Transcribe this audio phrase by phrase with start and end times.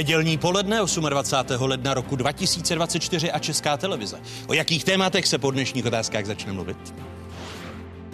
[0.00, 0.78] Nedělní poledne
[1.08, 1.66] 28.
[1.66, 4.20] ledna roku 2024 a Česká televize.
[4.46, 6.94] O jakých tématech se po dnešních otázkách začne mluvit?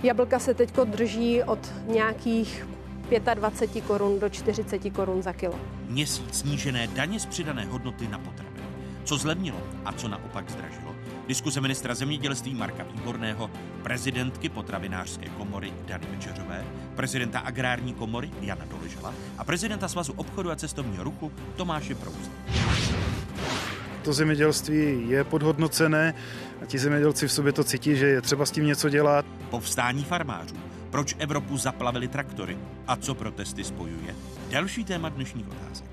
[0.02, 2.66] Jablka se teď drží od nějakých
[3.34, 5.54] 25 korun do 40 korun za kilo.
[5.88, 8.66] Měsíc snížené daně z přidané hodnoty na potraviny.
[9.04, 10.94] Co zlevnilo a co naopak zdražilo?
[11.28, 13.50] Diskuse ministra zemědělství Marka Výborného,
[13.82, 16.64] prezidentky potravinářské komory Dany Večeřové,
[16.96, 22.30] prezidenta agrární komory Jana Doležela a prezidenta Svazu obchodu a cestovního ruchu Tomáše Prouza.
[24.02, 26.14] To zemědělství je podhodnocené
[26.62, 29.26] a ti zemědělci v sobě to cítí, že je třeba s tím něco dělat.
[29.50, 30.56] Povstání farmářů.
[30.90, 32.58] Proč Evropu zaplavili traktory?
[32.86, 34.14] A co protesty spojuje?
[34.50, 35.86] Další téma dnešních otázek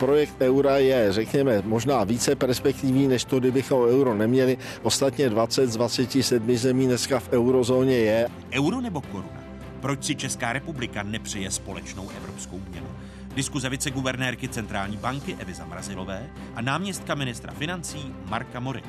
[0.00, 4.58] projekt eura je, řekněme, možná více perspektivní, než to, kdybychom euro neměli.
[4.82, 8.28] Ostatně 20 z 27 zemí dneska v eurozóně je.
[8.52, 9.39] Euro nebo koruna?
[9.80, 12.86] Proč si Česká republika nepřeje společnou evropskou měnu?
[13.34, 18.82] Diskuze viceguvernérky Centrální banky Evy Zamrazilové a náměstka ministra financí Marka Mory.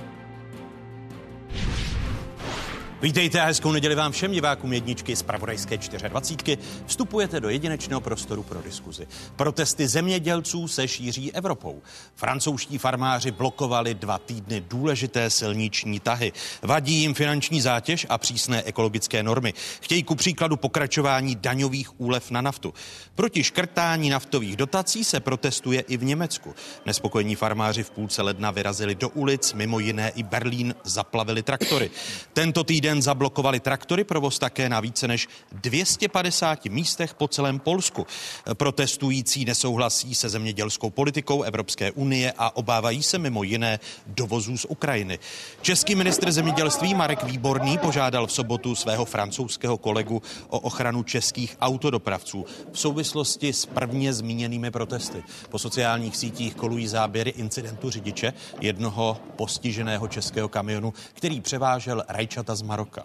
[3.02, 6.58] Vítejte a hezkou neděli vám všem divákům jedničky z Pravodajské 24.
[6.86, 9.08] Vstupujete do jedinečného prostoru pro diskuzi.
[9.36, 11.82] Protesty zemědělců se šíří Evropou.
[12.16, 16.34] Francouzští farmáři blokovali dva týdny důležité silniční tahy.
[16.62, 19.54] Vadí jim finanční zátěž a přísné ekologické normy.
[19.82, 22.74] Chtějí ku příkladu pokračování daňových úlev na naftu.
[23.16, 26.56] Proti škrtání naftových dotací se protestuje i v Německu.
[26.86, 31.90] Nespokojení farmáři v půlce ledna vyrazili do ulic, mimo jiné i Berlín zaplavili traktory.
[32.34, 38.08] Tento týden den zablokovali traktory, provoz také na více než 250 místech po celém Polsku.
[38.54, 45.20] Protestující nesouhlasí se zemědělskou politikou Evropské unie a obávají se mimo jiné dovozů z Ukrajiny.
[45.62, 52.46] Český ministr zemědělství Marek Výborný požádal v sobotu svého francouzského kolegu o ochranu českých autodopravců
[52.72, 55.24] v souvislosti s prvně zmíněnými protesty.
[55.50, 62.62] Po sociálních sítích kolují záběry incidentu řidiče jednoho postiženého českého kamionu, který převážel rajčata z
[62.62, 63.04] Maroka Maroka.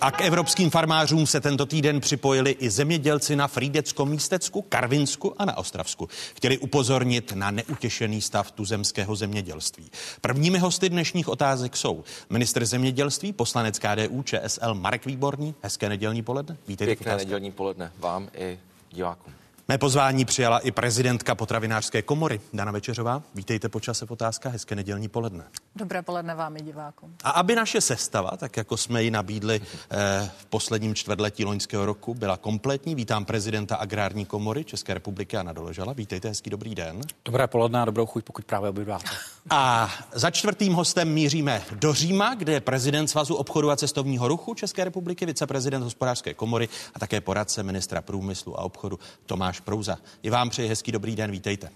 [0.00, 5.44] A k evropským farmářům se tento týden připojili i zemědělci na Frídeckom místecku, Karvinsku a
[5.44, 6.08] na Ostravsku.
[6.36, 9.90] Chtěli upozornit na neutěšený stav tuzemského zemědělství.
[10.20, 15.54] Prvními hosty dnešních otázek jsou minister zemědělství, poslanec KDU ČSL Marek Výborný.
[15.62, 16.56] Hezké nedělní poledne.
[16.68, 18.58] Vítejte Pěkné nedělní poledne vám i
[18.92, 19.33] divákům.
[19.68, 23.22] Mé pozvání přijala i prezidentka potravinářské komory Dana Večeřová.
[23.34, 25.44] Vítejte po čase v otázkách, hezké nedělní poledne.
[25.76, 27.14] Dobré poledne vám i divákům.
[27.24, 29.60] A aby naše sestava, tak jako jsme ji nabídli
[29.90, 35.52] eh, v posledním čtvrtletí loňského roku, byla kompletní, vítám prezidenta Agrární komory České republiky Anna
[35.52, 35.92] Doležala.
[35.92, 37.00] Vítejte, hezký dobrý den.
[37.24, 39.10] Dobré poledne a dobrou chuť, pokud právě obědváte.
[39.50, 44.54] A za čtvrtým hostem míříme do Říma, kde je prezident Svazu obchodu a cestovního ruchu
[44.54, 49.96] České republiky, viceprezident hospodářské komory a také poradce ministra průmyslu a obchodu Tomáš Prouza.
[50.22, 51.70] I vám přeji hezký dobrý den, vítejte.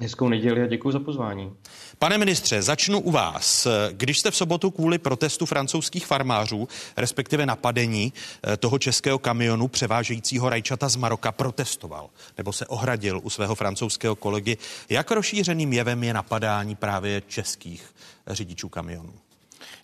[0.00, 1.52] Hezkou neděli a děkuji za pozvání.
[1.98, 3.66] Pane ministře, začnu u vás.
[3.92, 10.48] Když jste v sobotu kvůli protestu francouzských farmářů, respektive napadení eh, toho českého kamionu převážejícího
[10.48, 14.56] rajčata z Maroka protestoval nebo se ohradil u svého francouzského kolegy,
[14.88, 17.94] jak rozšířeným jevem je napadání právě českých
[18.26, 19.12] řidičů kamionů?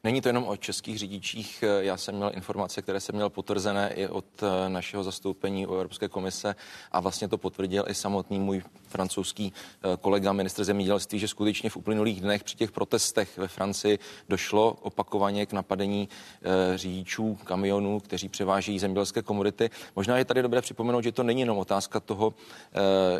[0.05, 1.65] Není to jenom o českých řidičích.
[1.81, 6.09] Já jsem měl informace, které jsem měl potvrzené i od eh, našeho zastoupení u Evropské
[6.09, 6.55] komise
[6.93, 11.77] a vlastně to potvrdil i samotný můj francouzský eh, kolega, ministr zemědělství, že skutečně v
[11.77, 13.99] uplynulých dnech při těch protestech ve Francii
[14.29, 19.71] došlo opakovaně k napadení eh, řidičů kamionů, kteří převážejí zemědělské komodity.
[19.97, 22.35] Možná je tady dobré připomenout, že to není jenom otázka toho,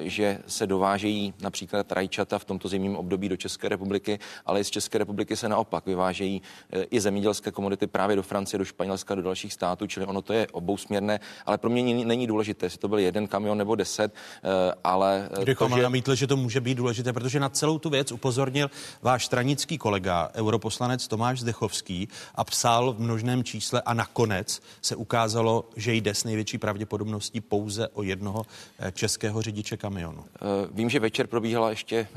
[0.01, 4.71] že se dovážejí například rajčata v tomto zimním období do České republiky, ale i z
[4.71, 6.43] České republiky se naopak vyvážejí
[6.91, 10.47] i zemědělské komodity právě do Francie, do Španělska, do dalších států, čili ono to je
[10.53, 15.29] obousměrné, ale pro mě není důležité, jestli to byl jeden kamion nebo deset, eh, ale...
[15.41, 15.83] Eh, to, že...
[15.83, 18.71] namítli, že to může být důležité, protože na celou tu věc upozornil
[19.03, 25.65] váš stranický kolega, europoslanec Tomáš Zdechovský a psal v množném čísle a nakonec se ukázalo,
[25.77, 28.47] že jde s největší pravděpodobností pouze o jednoho
[28.79, 30.25] eh, českého řidiče kamionu.
[30.73, 32.09] Vím, že večer probíhala ještě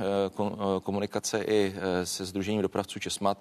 [0.83, 3.37] komunikace i se Združením dopravců Česmat.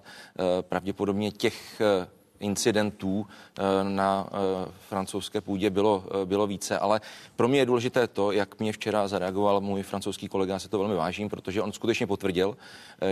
[0.61, 2.07] Pravděpodobně těch eh,
[2.39, 7.01] incidentů eh, na eh, francouzské půdě bylo, bylo více, ale
[7.35, 10.79] pro mě je důležité to, jak mě včera zareagoval můj francouzský kolega, já se to
[10.79, 12.57] velmi vážím, protože on skutečně potvrdil,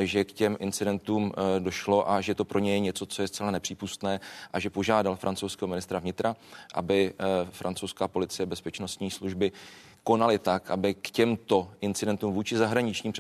[0.04, 3.52] že k těm incidentům došlo a že to pro ně je něco, co je zcela
[3.52, 4.20] nepřípustné
[4.54, 6.36] a že požádal francouzského ministra vnitra,
[6.74, 7.14] aby
[7.52, 9.52] francouzská policie bezpečnostní služby
[10.04, 13.14] konali tak, aby k těmto incidentům vůči zahraničním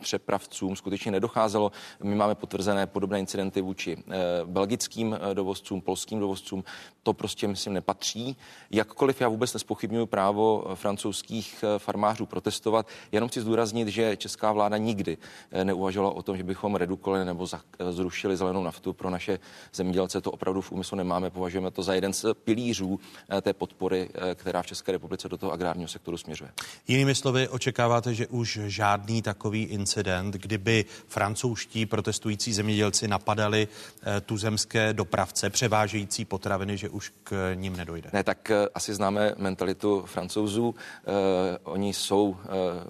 [0.00, 1.72] přepravcům skutečně nedocházelo.
[2.02, 4.12] My máme potvrzené podobné incidenty vůči eh,
[4.44, 6.64] belgickým eh, dovozcům, polským dovozcům.
[7.02, 8.36] To prostě, myslím, nepatří.
[8.70, 14.76] Jakkoliv já vůbec nespochybnuju právo eh, francouzských farmářů protestovat, jenom chci zdůraznit, že česká vláda
[14.76, 15.18] nikdy
[15.64, 17.46] neuvažovala o tom, že bychom redukovali nebo
[17.90, 19.38] zrušili zelenou naftu pro naše
[19.74, 20.20] zemědělce.
[20.20, 21.30] To opravdu v úmyslu nemáme.
[21.30, 23.00] Považujeme to za jeden z pilířů
[23.42, 26.50] té podpory, která v České republice do toho agrárního sektoru směřuje.
[26.88, 34.92] Jinými slovy, očekáváte, že už žádný takový incident, kdyby francouzští protestující zemědělci napadali eh, tuzemské
[34.92, 38.10] dopravce převážející potraviny, že už k ním nedojde?
[38.12, 40.74] Ne, tak eh, asi známe mentalitu francouzů.
[40.74, 42.36] Eh, oni jsou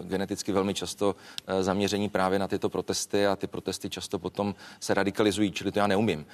[0.02, 1.17] geneticky velmi často
[1.61, 5.87] zaměření právě na tyto protesty a ty protesty často potom se radikalizují, čili to já
[5.87, 6.26] neumím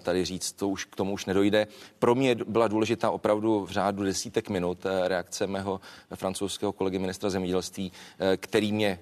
[0.00, 1.66] tady říct, to už k tomu už nedojde.
[1.98, 5.80] Pro mě byla důležitá opravdu v řádu desítek minut reakce mého
[6.14, 6.37] francouzského
[6.76, 7.92] kolegy ministra zemědělství,
[8.36, 8.98] který mě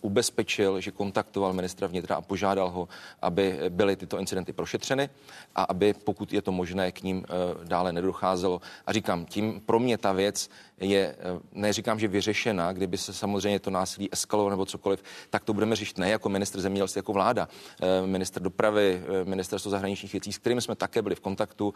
[0.00, 2.88] ubezpečil, že kontaktoval ministra vnitra a požádal ho,
[3.22, 5.08] aby byly tyto incidenty prošetřeny
[5.54, 8.60] a aby, pokud je to možné, k ním eh, dále nedocházelo.
[8.86, 13.58] A říkám, tím pro mě ta věc je, eh, neříkám, že vyřešena, kdyby se samozřejmě
[13.58, 17.48] to násilí eskalovalo nebo cokoliv, tak to budeme řešit ne jako minister zemědělství, jako vláda,
[17.48, 21.74] eh, minister dopravy, ministerstvo zahraničních věcí, s kterými jsme také byli v kontaktu.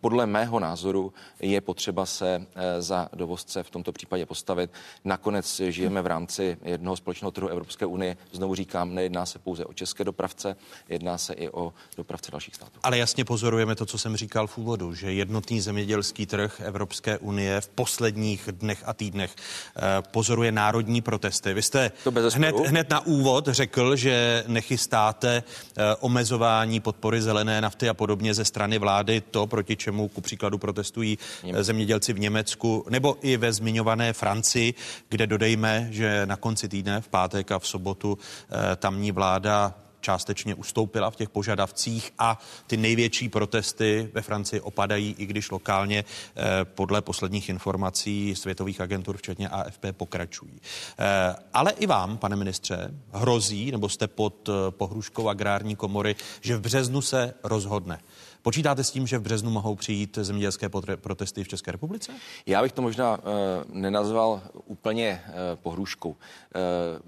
[0.00, 2.46] Podle mého názoru je potřeba se
[2.78, 4.70] za dovozce v tomto případě postavit.
[5.04, 8.16] Nakonec žijeme v rámci jednoho společného trhu Evropské unie.
[8.32, 10.56] Znovu říkám, nejedná se pouze o české dopravce,
[10.88, 12.80] jedná se i o dopravce dalších států.
[12.82, 17.60] Ale jasně pozorujeme to, co jsem říkal v úvodu, že jednotný zemědělský trh Evropské unie
[17.60, 21.54] v posledních dnech a týdnech eh, pozoruje národní protesty.
[21.54, 21.90] Vy jste
[22.34, 28.44] hned, hned na úvod řekl, že nechystáte eh, omezování podpory zelené nafty a podobně ze
[28.44, 31.66] strany vlády, to, proti čemu ku příkladu protestují Němec.
[31.66, 33.52] zemědělci v Německu nebo i ve
[33.92, 34.74] zmiňované Francii,
[35.08, 40.54] kde dodejme, že na konci týdne v pátek a v sobotu eh, tamní vláda částečně
[40.54, 46.64] ustoupila v těch požadavcích a ty největší protesty ve Francii opadají, i když lokálně eh,
[46.64, 50.60] podle posledních informací světových agentur, včetně AFP, pokračují.
[50.98, 56.60] Eh, ale i vám, pane ministře, hrozí, nebo jste pod pohruškou agrární komory, že v
[56.60, 57.98] březnu se rozhodne.
[58.42, 62.12] Počítáte s tím, že v březnu mohou přijít zemědělské protesty v České republice?
[62.46, 63.24] Já bych to možná uh,
[63.68, 66.08] nenazval úplně uh, pohrůžkou.
[66.10, 66.16] Uh,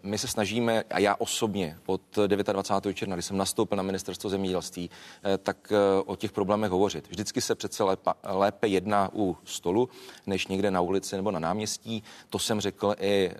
[0.02, 2.96] my se snažíme, a já osobně od 29.
[2.96, 5.78] června, kdy jsem nastoupil na ministerstvo zemědělství, uh, tak uh,
[6.12, 7.08] o těch problémech hovořit.
[7.08, 9.88] Vždycky se přece lépe, lépe jedná u stolu,
[10.26, 12.02] než někde na ulici nebo na náměstí.
[12.30, 13.30] To jsem řekl i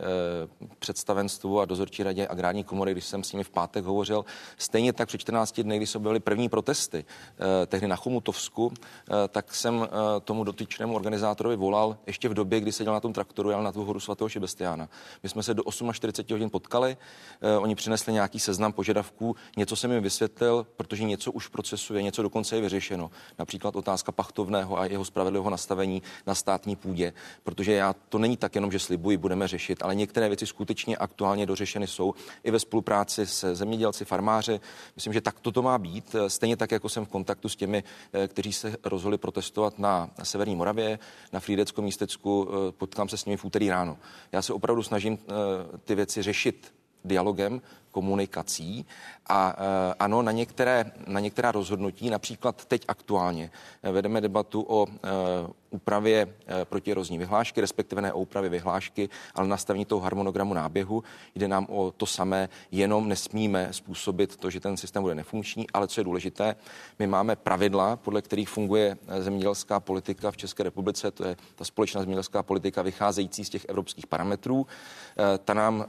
[0.61, 4.25] uh, představenstvu a dozorčí radě agrární komory, když jsem s nimi v pátek hovořil.
[4.59, 9.55] Stejně tak před 14 dny, kdy se byly první protesty, uh, na Chomutovsku, eh, tak
[9.55, 13.63] jsem eh, tomu dotyčnému organizátorovi volal ještě v době, kdy seděl na tom traktoru, jel
[13.63, 14.89] na tu horu svatého Šebestiána.
[15.23, 16.97] My jsme se do 48 hodin potkali,
[17.41, 21.95] eh, oni přinesli nějaký seznam požadavků, něco jsem jim vysvětlil, protože něco už v procesu
[21.95, 23.11] je, něco dokonce je vyřešeno.
[23.39, 28.55] Například otázka pachtovného a jeho spravedlivého nastavení na státní půdě, protože já to není tak
[28.55, 32.15] jenom, že slibuji, budeme řešit, ale některé věci skutečně aktuálně dořešeny jsou
[32.45, 34.61] i ve spolupráci se zemědělci, farmáři.
[34.97, 36.17] Myslím, že tak toto má být.
[36.29, 40.11] Stejně tak, jako jsem v kontaktu s těmi těmi, eh, kteří se rozhodli protestovat na
[40.23, 40.99] Severní Moravě,
[41.33, 42.49] na Frýdeckom místecku.
[42.49, 43.99] Eh, potkám se s nimi v úterý ráno.
[44.33, 47.61] Já se opravdu snažím eh, ty věci řešit dialogem,
[47.95, 48.87] komunikací
[49.27, 49.57] a
[49.99, 53.51] ano, na, některé, na některá rozhodnutí, například teď aktuálně
[53.83, 54.87] vedeme debatu o
[55.75, 61.03] úpravě eh, protierozní vyhlášky, respektive ne o úpravě vyhlášky, ale nastavení toho harmonogramu náběhu.
[61.35, 65.89] Jde nám o to samé, jenom nesmíme způsobit to, že ten systém bude nefunkční, ale
[65.89, 66.57] co je důležité,
[66.99, 71.65] my máme pravidla, podle kterých funguje eh, zemědělská politika v České republice, to je ta
[71.65, 74.67] společná zemědělská politika vycházející z těch evropských parametrů.
[74.67, 75.87] Eh, ta nám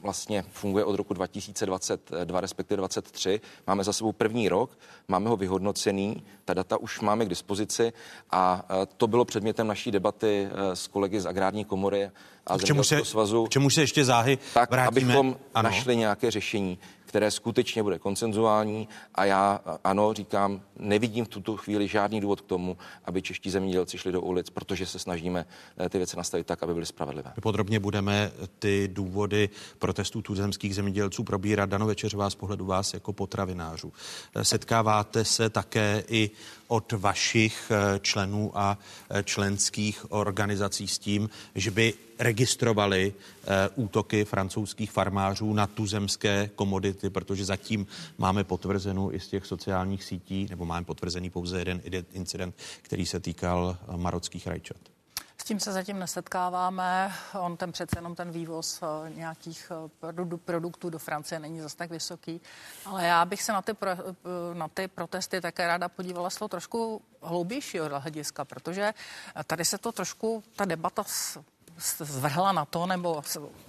[0.00, 3.40] vlastně funguje od roku 2022, respektive 2023.
[3.66, 7.92] Máme za sebou první rok, máme ho vyhodnocený, ta data už máme k dispozici
[8.30, 12.10] a to bylo předmětem naší debaty eh, s kolegy z Agrární komory
[12.46, 13.46] a k čemu se, svazu.
[13.46, 14.88] K čemu se ještě záhy tak, vrátíme?
[14.88, 15.68] abychom ano.
[15.68, 21.88] našli nějaké řešení které skutečně bude koncenzuální a já ano, říkám, nevidím v tuto chvíli
[21.88, 25.46] žádný důvod k tomu, aby čeští zemědělci šli do ulic, protože se snažíme
[25.78, 27.32] eh, ty věci nastavit tak, aby byly spravedlivé.
[27.42, 29.48] Podrobně budeme ty důvody
[29.78, 31.70] protestů tuzemských zemědělců probírat.
[31.70, 33.92] Dano Večeřová z pohledu vás jako potravinářů.
[34.34, 36.30] Eh, setkáváte se také i
[36.68, 38.78] od vašich eh, členů a
[39.24, 47.44] členských organizací s tím, že by registrovali eh, útoky francouzských farmářů na tuzemské komodity, protože
[47.44, 47.86] zatím
[48.18, 51.80] máme potvrzenou i z těch sociálních sítí, nebo máme potvrzený pouze jeden
[52.12, 54.97] incident, který se týkal eh, marockých rajčat
[55.48, 57.12] tím se zatím nesetkáváme.
[57.40, 59.72] On ten přece jenom ten vývoz eh, nějakých
[60.12, 62.40] eh, produktů do Francie není zase tak vysoký.
[62.84, 66.48] Ale já bych se na ty, pro, eh, na ty protesty také ráda podívala toho
[66.48, 68.94] trošku hloubějšího hlediska, protože
[69.46, 71.04] tady se to trošku, ta debata
[71.98, 73.22] zvrhla na to, nebo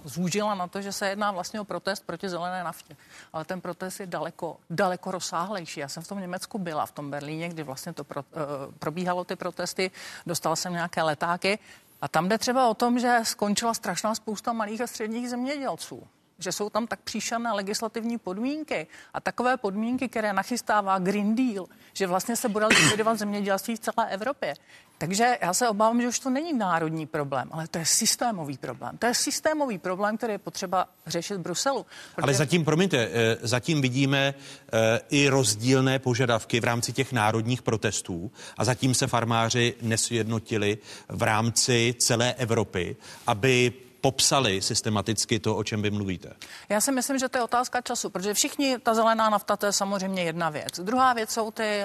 [0.04, 2.96] zúžila na to, že se jedná vlastně o protest proti zelené naftě.
[3.32, 5.80] Ale ten protest je daleko, daleko rozsáhlejší.
[5.80, 9.24] Já jsem v tom Německu byla, v tom Berlíně, kdy vlastně to pro, uh, probíhalo
[9.24, 9.90] ty protesty,
[10.26, 11.58] dostal jsem nějaké letáky
[12.00, 16.08] a tam jde třeba o tom, že skončila strašná spousta malých a středních zemědělců
[16.40, 22.06] že jsou tam tak příšané legislativní podmínky a takové podmínky, které nachystává Green Deal, že
[22.06, 24.54] vlastně se bude likvidovat zemědělství v celé Evropě.
[25.00, 28.98] Takže já se obávám, že už to není národní problém, ale to je systémový problém.
[28.98, 31.86] To je systémový problém, který je potřeba řešit v Bruselu.
[32.14, 32.22] Protože...
[32.22, 34.34] Ale zatím, promiňte, eh, zatím vidíme
[34.72, 40.78] eh, i rozdílné požadavky v rámci těch národních protestů a zatím se farmáři nesjednotili
[41.08, 46.32] v rámci celé Evropy, aby popsali systematicky to, o čem vy mluvíte?
[46.68, 49.72] Já si myslím, že to je otázka času, protože všichni, ta zelená nafta, to je
[49.72, 50.80] samozřejmě jedna věc.
[50.80, 51.82] Druhá věc jsou ty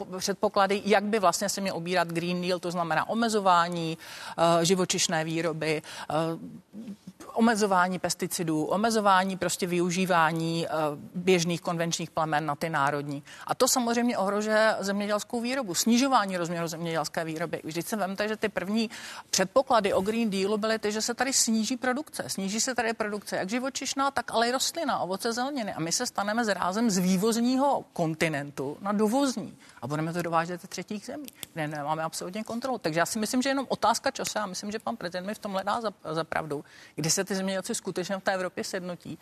[0.00, 3.98] uh, předpoklady, jak by vlastně se měl obírat Green Deal, to znamená omezování
[4.38, 6.16] uh, živočišné výroby, uh,
[7.34, 13.22] omezování pesticidů, omezování prostě využívání uh, běžných konvenčních plemen na ty národní.
[13.46, 17.60] A to samozřejmě ohrožuje zemědělskou výrobu, snižování rozměru zemědělské výroby.
[17.64, 18.90] Vždyť se vemte, že ty první
[19.30, 22.24] předpoklady o Green Dealu byly ty, že se tady sníží produkce.
[22.26, 25.74] Sníží se tady produkce jak živočišná, tak ale i rostlina, ovoce, zeleniny.
[25.74, 29.56] A my se staneme zrázem z vývozního kontinentu na dovozní.
[29.82, 32.78] A budeme to dovážet ze třetích zemí, kde nemáme absolutně kontrolu.
[32.78, 34.38] Takže já si myslím, že jenom otázka času.
[34.38, 37.34] A myslím, že pan prezident mi v tomhle dá za, za pravdu, kdy se ty
[37.34, 39.18] zemědělci skutečně v té Evropě sednotí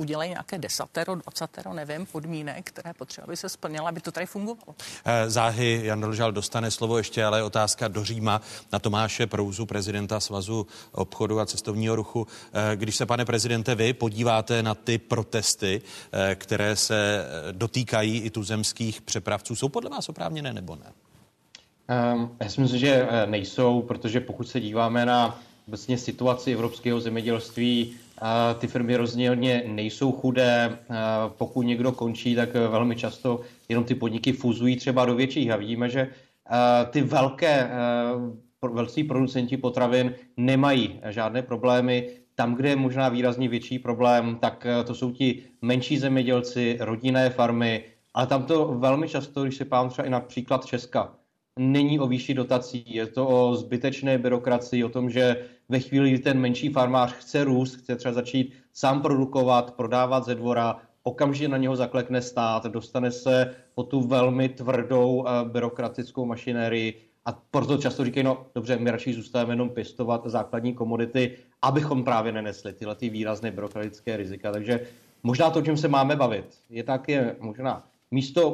[0.00, 4.74] udělají nějaké desatero, dvacatero, nevím, podmínek, které potřeba, aby se splnila, aby to tady fungovalo.
[5.04, 8.40] Eh, záhy Jan Dolžal dostane slovo ještě, ale otázka do Říma
[8.72, 12.26] na Tomáše Prouzu, prezidenta Svazu obchodu a cestovního ruchu.
[12.52, 15.82] Eh, když se, pane prezidente, vy podíváte na ty protesty,
[16.12, 20.92] eh, které se dotýkají i tuzemských přepravců, jsou podle vás oprávněné nebo ne?
[22.14, 27.94] Um, já si myslím, že nejsou, protože pokud se díváme na vlastně situaci evropského zemědělství.
[28.58, 30.78] Ty firmy rozdělně nejsou chudé.
[31.28, 35.50] Pokud někdo končí, tak velmi často jenom ty podniky fuzují třeba do větších.
[35.50, 36.08] A vidíme, že
[36.90, 37.70] ty velké,
[38.72, 42.08] velcí producenti potravin nemají žádné problémy.
[42.34, 47.84] Tam, kde je možná výrazně větší problém, tak to jsou ti menší zemědělci, rodinné farmy,
[48.14, 51.12] ale tam to velmi často, když se pám třeba i například Česka,
[51.58, 56.18] není o výši dotací, je to o zbytečné byrokracii, o tom, že ve chvíli, kdy
[56.18, 61.56] ten menší farmář chce růst, chce třeba začít sám produkovat, prodávat ze dvora, okamžitě na
[61.56, 68.04] něho zaklekne stát, dostane se po tu velmi tvrdou eh, byrokratickou mašinérii a proto často
[68.04, 73.08] říkají, no dobře, my radši zůstáváme jenom pěstovat základní komodity, abychom právě nenesli tyhle ty
[73.08, 74.52] výrazné byrokratické rizika.
[74.52, 74.80] Takže
[75.22, 78.50] možná to, o čem se máme bavit, je také možná místo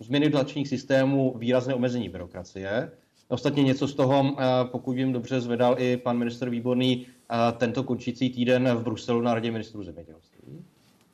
[0.00, 2.90] změny dotačních systémů výrazné omezení byrokracie.
[3.28, 7.84] Ostatně něco z toho, eh, pokud vím dobře, zvedal i pan minister Výborný eh, tento
[7.84, 10.64] končící týden v Bruselu na Radě ministrů zemědělství.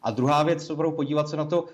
[0.03, 1.67] A druhá věc, opravdu podívat se na to,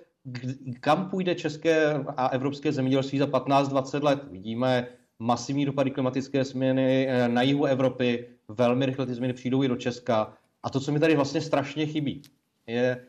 [0.81, 4.25] kam půjde české a evropské zemědělství za 15-20 let.
[4.31, 4.87] Vidíme
[5.19, 9.77] masivní dopady klimatické změny eh, na jihu Evropy, velmi rychle ty změny přijdou i do
[9.77, 10.33] Česka.
[10.62, 12.23] A to, co mi tady vlastně strašně chybí,
[12.67, 13.05] je,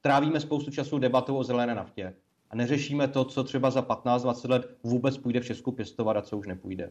[0.00, 2.14] trávíme spoustu času debatou o zelené naftě
[2.52, 6.38] a neřešíme to, co třeba za 15-20 let vůbec půjde v Česku pěstovat a co
[6.38, 6.90] už nepůjde.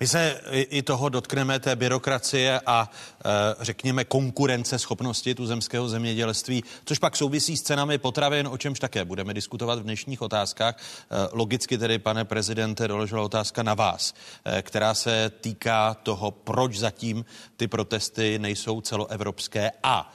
[0.00, 3.28] My se i toho dotkneme té byrokracie a e,
[3.64, 9.34] řekněme konkurence schopnosti tuzemského zemědělství, což pak souvisí s cenami potravin, o čemž také budeme
[9.34, 10.76] diskutovat v dnešních otázkách.
[10.76, 14.14] E, logicky tedy, pane prezidente, doložila otázka na vás,
[14.44, 17.24] e, která se týká toho, proč zatím
[17.56, 20.12] ty protesty nejsou celoevropské a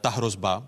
[0.00, 0.66] ta hrozba,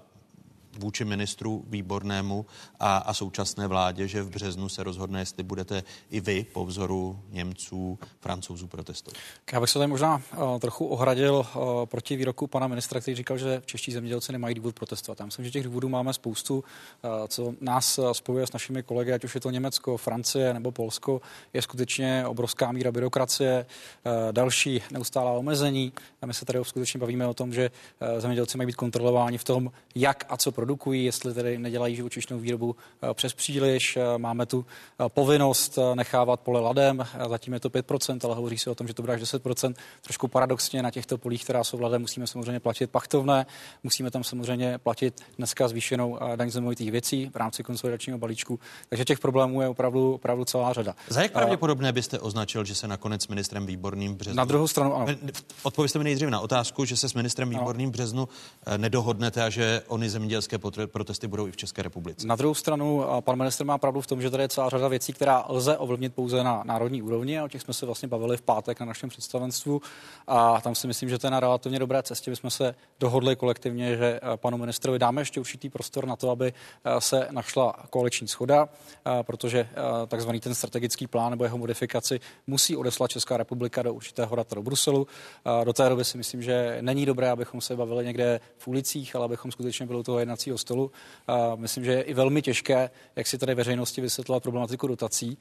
[0.81, 2.47] vůči ministru Výbornému
[2.81, 7.21] a, a současné vládě, že v březnu se rozhodne, jestli budete i vy po vzoru
[7.31, 9.17] Němců, Francouzů protestovat.
[9.53, 13.39] Já bych se tady možná uh, trochu ohradil uh, proti výroku pana ministra, který říkal,
[13.39, 15.21] že čeští zemědělci nemají důvod protestovat.
[15.21, 19.25] Já myslím, že těch důvodů máme spoustu, uh, co nás spojuje s našimi kolegy, ať
[19.25, 21.21] už je to Německo, Francie nebo Polsko,
[21.53, 23.67] je skutečně obrovská míra byrokracie,
[24.33, 25.93] další neustálá omezení.
[26.23, 27.71] A my se tady skutečně bavíme o tom, že
[28.19, 32.39] zemědělci mají být kontrolováni v tom, jak a co produkují produkují, jestli tedy nedělají živočišnou
[32.39, 32.77] výrobu
[33.15, 33.99] přes příliš.
[34.17, 34.67] Máme tu
[35.09, 39.03] povinnost nechávat pole ladem, zatím je to 5%, ale hovoří se o tom, že to
[39.03, 39.75] bude až 10%.
[40.01, 43.47] Trošku paradoxně na těchto polích, která jsou ladem, musíme samozřejmě platit pachtovné,
[43.83, 46.61] musíme tam samozřejmě platit dneska zvýšenou daň z
[46.91, 48.61] věcí v rámci konsolidačního balíčku.
[48.89, 50.95] Takže těch problémů je opravdu, opravdu celá řada.
[51.09, 54.37] Za jak pravděpodobné byste označil, že se nakonec ministrem Výborným březnu...
[54.37, 55.07] Na druhou stranu, ano.
[55.63, 58.29] Odpověste mi nejdříve na otázku, že se s ministrem Výborným březnu
[58.67, 60.50] eh, nedohodnete a že oni zemědělské
[60.87, 62.27] protesty budou i v České republice.
[62.27, 65.13] Na druhou stranu, pan minister má pravdu v tom, že tady je celá řada věcí,
[65.13, 68.43] která lze ovlivnit pouze na národní úrovni a o těch jsme se vlastně bavili v
[68.43, 69.83] pátek na našem představenstvu
[70.27, 72.31] a tam si myslím, že to je na relativně dobré cestě.
[72.31, 76.31] My jsme se dohodli kolektivně, že eh, panu ministrovi dáme ještě určitý prostor na to,
[76.31, 76.53] aby
[76.85, 78.69] eh, se našla koaliční schoda,
[79.23, 79.69] protože
[80.09, 84.63] takzvaný ten strategický plán nebo jeho modifikaci musí odeslat Česká republika do určitého data do
[84.63, 85.07] Bruselu.
[85.65, 89.25] Do té doby si myslím, že není dobré, abychom se bavili někde v ulicích, ale
[89.25, 90.91] abychom skutečně byli toho jednacího stolu.
[91.57, 95.39] Myslím, že je i velmi těžké, jak si tady veřejnosti vysvětlovat problematiku dotací.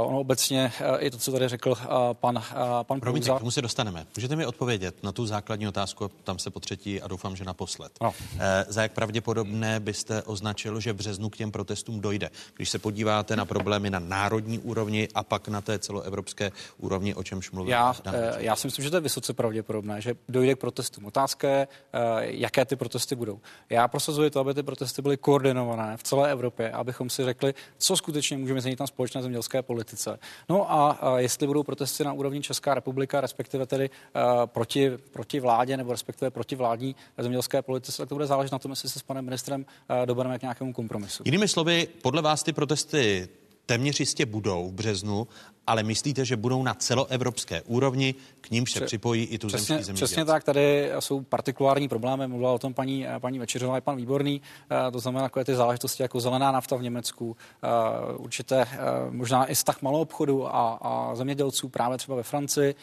[0.00, 1.74] Ono obecně i to, co tady řekl
[2.12, 2.42] pan,
[2.82, 4.06] pan Promiňte, k tomu se dostaneme.
[4.16, 7.92] Můžete mi odpovědět na tu základní otázku, tam se po třetí a doufám, že naposled.
[8.02, 8.14] No.
[8.38, 12.30] E, za jak pravděpodobné byste označil, že v březnu k těm protestům dojde?
[12.56, 17.22] Když se podíváte na problémy na národní úrovni a pak na té celoevropské úrovni, o
[17.22, 17.70] čemž mluvím.
[17.70, 21.04] Já, eh, já si myslím, že to je vysoce pravděpodobné, že dojde k protestům.
[21.04, 23.40] Otázka je, eh, jaké ty protesty budou.
[23.70, 27.96] Já prosazuji to, aby ty protesty byly koordinované v celé Evropě, abychom si řekli, co
[27.96, 30.18] skutečně můžeme změnit na společné zemědělské politice.
[30.48, 35.76] No a jestli budou protesty na úrovni Česká republika, respektive tedy eh, proti, proti vládě
[35.76, 39.02] nebo respektive proti vládní zemědělské politice, tak to bude záležet na tom, jestli se s
[39.02, 39.66] panem ministrem
[40.04, 41.22] dobereme k nějakému kompromisu.
[41.26, 43.28] Jinými slovy, podle vás ty protesty
[43.66, 45.28] téměř jistě budou v březnu,
[45.68, 50.24] ale myslíte, že budou na celoevropské úrovni, k nímž se připojí i tu přesně, Přesně
[50.24, 54.90] tak, tady jsou partikulární problémy, mluvila o tom paní, paní Večeřová i pan Výborný, eh,
[54.90, 57.68] to znamená takové ty záležitosti jako zelená nafta v Německu, eh,
[58.16, 58.76] určité eh,
[59.10, 62.74] možná i vztah malou obchodu a, a zemědělců právě třeba ve Francii,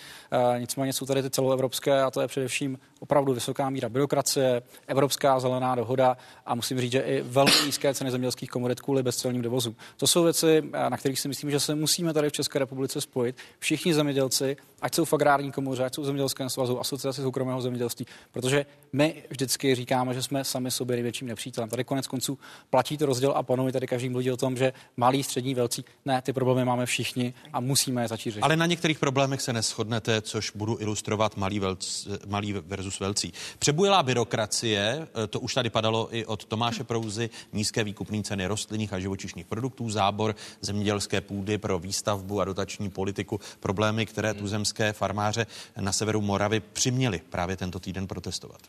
[0.57, 5.75] nicméně jsou tady ty celoevropské a to je především opravdu vysoká míra byrokracie, evropská zelená
[5.75, 9.75] dohoda a musím říct, že i velmi nízké ceny zemědělských komodit kvůli bezcelním dovozu.
[9.97, 13.35] To jsou věci, na kterých si myslím, že se musíme tady v České republice spojit.
[13.59, 18.05] Všichni zemědělci, ať jsou v agrární komoře, ať jsou v zemědělském svazu, asociaci soukromého zemědělství,
[18.31, 21.69] protože my vždycky říkáme, že jsme sami sobě největším nepřítelem.
[21.69, 25.23] Tady konec konců platí to rozděl a panuje tady každý mluví o tom, že malí,
[25.23, 28.43] střední, velcí, ne, ty problémy máme všichni a musíme je začít řešit.
[28.43, 33.33] Ale na některých problémech se neschodnete, což budu ilustrovat malý, velc, malý versus velcí.
[33.59, 38.93] Přebujela byrokracie, eh, to už tady padalo i od Tomáše Prouzy, nízké výkupní ceny rostlinných
[38.93, 44.74] a živočišných produktů, zábor zemědělské půdy pro výstavbu a dotační politiku, problémy, které tu zemské
[44.91, 45.45] farmáře
[45.79, 48.61] na severu Moravy přiměli právě tento týden protestovat.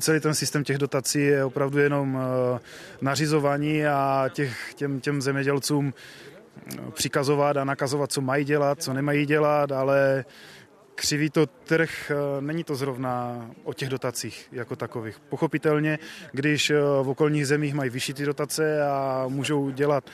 [0.00, 2.60] Celý ten systém těch dotací je opravdu jenom eh,
[3.00, 9.26] nařizování a těch, těm, těm zemědělcům eh, přikazovat a nakazovat, co mají dělat, co nemají
[9.26, 10.24] dělat, ale
[10.94, 15.18] křiví to trh, eh, není to zrovna o těch dotacích jako takových.
[15.18, 15.98] Pochopitelně,
[16.32, 20.10] když v okolních zemích mají vyšší ty dotace a můžou dělat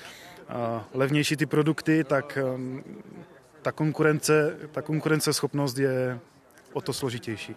[0.95, 2.39] levnější ty produkty, tak
[3.63, 6.19] ta konkurence, ta konkurenceschopnost je
[6.73, 7.57] o to složitější.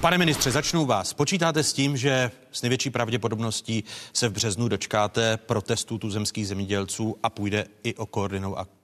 [0.00, 1.14] Pane ministře, začnu vás.
[1.14, 7.30] Počítáte s tím, že s největší pravděpodobností se v březnu dočkáte protestů tuzemských zemědělců a
[7.30, 8.06] půjde i o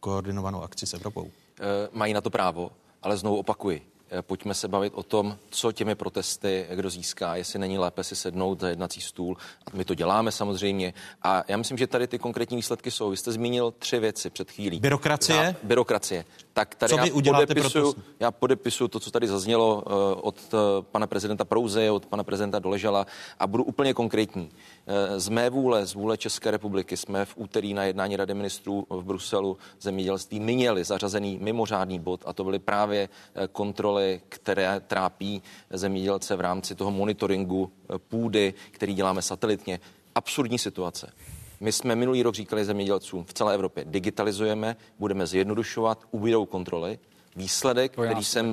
[0.01, 1.31] koordinovanou akci s Evropou?
[1.61, 2.71] E, mají na to právo,
[3.03, 3.83] ale znovu opakuji.
[4.11, 8.17] Eh, pojďme se bavit o tom, co těmi protesty kdo získá, jestli není lépe si
[8.17, 9.37] sednout za jednací stůl.
[9.73, 10.95] My to děláme samozřejmě.
[11.23, 13.11] A já myslím, že tady ty konkrétní výsledky jsou.
[13.11, 14.81] Vy jste zmínil tři věci před chvílí.
[14.81, 15.57] Byrokracie?
[15.63, 16.25] Byrokracie.
[16.59, 19.93] Tak tady co já vy uděláte podepisuju, já podepisuju to, co tady zaznělo uh,
[20.23, 23.07] od uh, pana prezidenta Prouze, od pana prezidenta Doležala
[23.39, 24.45] a budu úplně konkrétní.
[24.45, 28.87] Uh, z mé vůle, z vůle České republiky jsme v úterý na jednání Rady ministrů
[28.91, 33.09] v Bruselu zemědělství měli zařazený mimořádný bod a to byly právě
[33.53, 39.81] kontroly které trápí zemědělce v rámci toho monitoringu eh, půdy, který děláme satelitně.
[40.15, 41.13] Absurdní situace.
[41.61, 46.99] My jsme minulý rok říkali zemědělcům v celé Evropě, digitalizujeme, budeme zjednodušovat, ubydou kontroly.
[47.37, 48.53] Výsledek, který jsem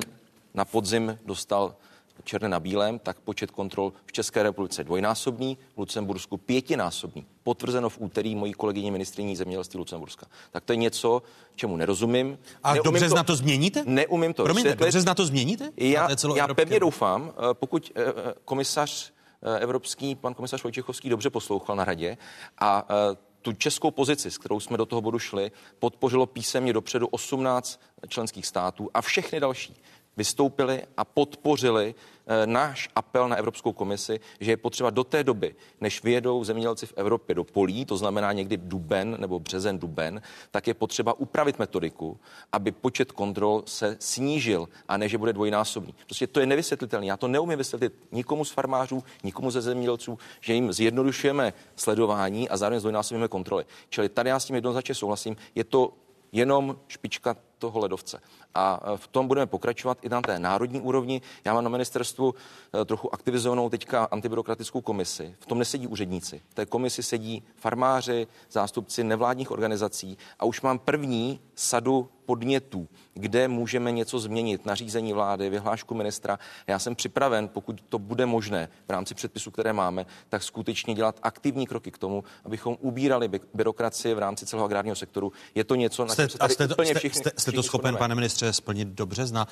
[0.54, 1.74] na podzim dostal
[2.24, 7.26] černé na bílém, tak počet kontrol v České republice dvojnásobný, v Lucembursku pětinásobný.
[7.42, 10.26] Potvrzeno v úterý mojí kolegyně ministriní zemědělství Lucemburska.
[10.50, 11.22] Tak to je něco,
[11.54, 12.38] čemu nerozumím.
[12.62, 13.82] A Neumím dobře to, na to změníte?
[13.86, 14.44] Neumím to.
[14.44, 15.70] Promiňte, dobře na to změníte?
[15.76, 19.12] Já, já pevně doufám, eh, pokud eh, eh, komisař
[19.58, 22.16] evropský, pan komisař Vojtěchovský dobře poslouchal na radě
[22.58, 22.88] a
[23.42, 28.46] tu českou pozici, s kterou jsme do toho bodu šli, podpořilo písemně dopředu 18 členských
[28.46, 29.76] států a všechny další
[30.16, 31.94] vystoupili a podpořili
[32.28, 36.86] Eh, náš apel na Evropskou komisi, že je potřeba do té doby, než vyjedou zemědělci
[36.86, 41.58] v Evropě do polí, to znamená někdy duben nebo březen duben, tak je potřeba upravit
[41.58, 42.20] metodiku,
[42.52, 45.94] aby počet kontrol se snížil a ne, že bude dvojnásobný.
[46.04, 47.06] Prostě to je nevysvětlitelné.
[47.06, 52.56] Já to neumím vysvětlit nikomu z farmářů, nikomu ze zemědělců, že jim zjednodušujeme sledování a
[52.56, 53.64] zároveň zdvojnásobíme kontroly.
[53.88, 55.36] Čili tady já s tím jednoznačně souhlasím.
[55.54, 55.92] Je to
[56.32, 58.20] jenom špička toho ledovce.
[58.56, 61.20] A e, v tom budeme pokračovat i na té národní úrovni.
[61.44, 62.34] Já mám na ministerstvu
[62.80, 65.34] e, trochu aktivizovanou teďka antibyrokratickou komisi.
[65.38, 66.40] V tom nesedí úředníci.
[66.48, 73.48] V té komisi sedí farmáři, zástupci nevládních organizací a už mám první sadu podnětů, kde
[73.48, 76.38] můžeme něco změnit, nařízení vlády, vyhlášku ministra.
[76.66, 81.18] Já jsem připraven, pokud to bude možné v rámci předpisů, které máme, tak skutečně dělat
[81.22, 85.32] aktivní kroky k tomu, abychom ubírali by- byrokracii v rámci celého agrárního sektoru.
[85.54, 87.52] Je to něco, na Jste, čem se tady jste, to, úplně jste, všichni, jste, jste
[87.52, 87.98] to schopen, shodneme.
[87.98, 89.46] pane ministře, splnit do března?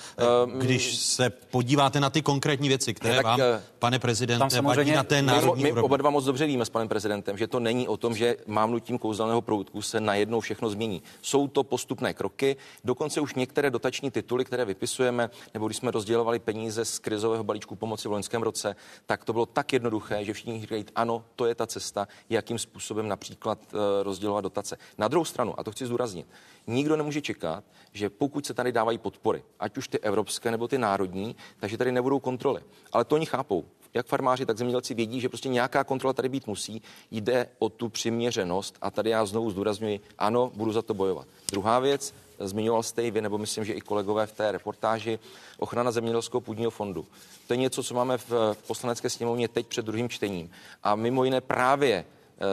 [0.45, 4.49] Um, Když se podíváte na ty konkrétní věci, které tak, vám, eh, pane prezidente, tam
[4.49, 5.85] vadí samozřejmě- na té My, národní my úrovni.
[5.87, 8.99] oba dva moc dobře víme s panem prezidentem, že to není o tom, že mávnutím
[8.99, 11.03] kouzelného proutku se najednou všechno změní.
[11.23, 16.39] Jsou to postupné kroky, dokonce už některé dotační tituly, které vypisujeme, nebo když jsme rozdělovali
[16.39, 18.77] peníze z krizového balíčku pomoci v loňském roce,
[19.07, 23.09] tak to bylo tak jednoduché, že všichni říkají, ano, to je ta cesta, jakým způsobem
[23.09, 24.77] například eh, rozdělovat dotace.
[24.99, 26.27] Na druhou stranu, a to chci zdůraznit,
[26.67, 30.79] nikdo nemůže čekat, že pokud se tady dávají podpory, ať už ty evropské nebo ty
[30.79, 32.63] národní, takže tady nebudou kontroly.
[32.93, 36.47] Ale to oni chápou jak farmáři, tak zemědělci vědí, že prostě nějaká kontrola tady být
[36.47, 36.83] musí.
[37.11, 41.27] Jde o tu přiměřenost a tady já znovu zdůrazňuji, ano, budu za to bojovat.
[41.51, 45.19] Druhá věc, zmiňoval jste i vy, nebo myslím, že i kolegové v té reportáži,
[45.59, 47.07] ochrana zemědělského půdního fondu.
[47.47, 48.33] To je něco, co máme v
[48.67, 50.51] poslanecké sněmovně teď před druhým čtením.
[50.83, 52.05] A mimo jiné právě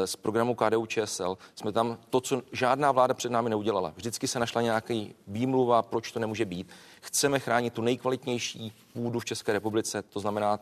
[0.05, 3.93] z programu KDU ČSL jsme tam to, co žádná vláda před námi neudělala.
[3.95, 6.69] Vždycky se našla nějaký výmluva, proč to nemůže být.
[7.01, 10.59] Chceme chránit tu nejkvalitnější půdu v České republice, to znamená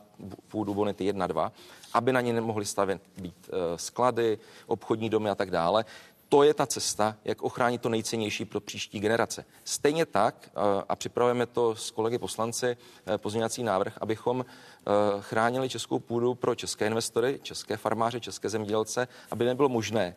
[0.48, 1.52] půdu bonity 1, 2,
[1.92, 5.84] aby na ně nemohly stavět být eh, sklady, obchodní domy a tak dále.
[6.30, 9.44] To je ta cesta, jak ochránit to nejcennější pro příští generace.
[9.64, 14.90] Stejně tak, eh, a připravujeme to s kolegy poslanci, eh, pozměňovací návrh, abychom eh,
[15.20, 20.16] chránili českou půdu pro české investory, české farmáře, české zemědělce, aby nebylo možné,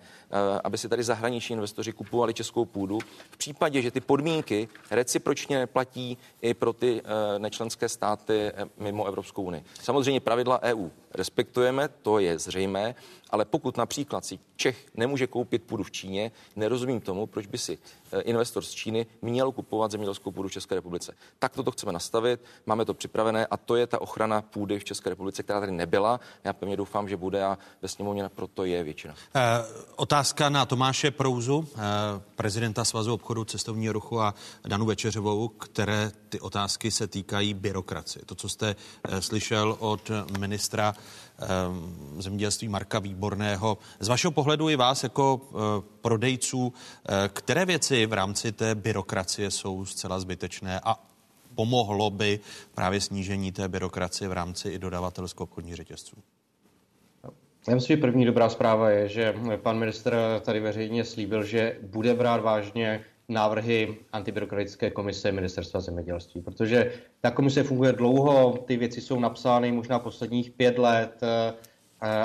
[0.63, 2.99] aby si tady zahraniční investoři kupovali českou půdu.
[3.32, 7.02] V případě, že ty podmínky recipročně neplatí i pro ty
[7.38, 9.63] nečlenské státy mimo Evropskou unii.
[9.82, 12.95] Samozřejmě pravidla EU respektujeme, to je zřejmé,
[13.30, 17.78] ale pokud například si Čech nemůže koupit půdu v Číně, nerozumím tomu, proč by si
[18.12, 21.15] eh, investor z Číny měl kupovat zemědělskou půdu v České republice.
[21.39, 25.10] Tak to chceme nastavit, máme to připravené a to je ta ochrana půdy v České
[25.10, 26.19] republice, která tady nebyla.
[26.43, 29.15] Já pevně doufám, že bude a ve sněmovně proto je většina.
[29.36, 29.41] Eh,
[29.95, 31.80] otázka na Tomáše Prouzu, eh,
[32.36, 34.34] prezidenta Svazu obchodu cestovního ruchu a
[34.67, 38.26] Danu Večeřovou, které ty otázky se týkají byrokracie.
[38.26, 40.95] To, co jste eh, slyšel od ministra
[42.17, 43.77] zemědělství Marka Výborného.
[43.99, 45.55] Z vašeho pohledu i vás jako eh,
[46.01, 50.99] prodejců, eh, které věci v rámci té byrokracie jsou zcela zbytečné a
[51.55, 52.39] pomohlo by
[52.75, 56.15] právě snížení té byrokracie v rámci i dodavatelsko-obchodních řetězců?
[57.67, 62.13] Já myslím, že první dobrá zpráva je, že pan ministr tady veřejně slíbil, že bude
[62.13, 69.19] brát vážně návrhy antibyrokratické komise ministerstva zemědělství, protože ta komise funguje dlouho, ty věci jsou
[69.19, 71.53] napsány možná posledních pět let, eh,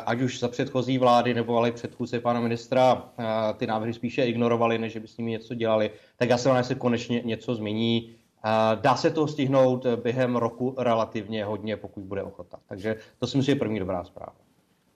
[0.06, 3.24] ať už za předchozí vlády nebo ale předchůdce pana ministra eh,
[3.56, 6.74] ty návrhy spíše ignorovali, než by s nimi něco dělali, tak já se vám, se
[6.74, 8.14] konečně něco změní.
[8.44, 12.58] Eh, Dá se to stihnout během roku relativně hodně, pokud bude ochota.
[12.68, 14.36] Takže to si myslím, že je první dobrá zpráva.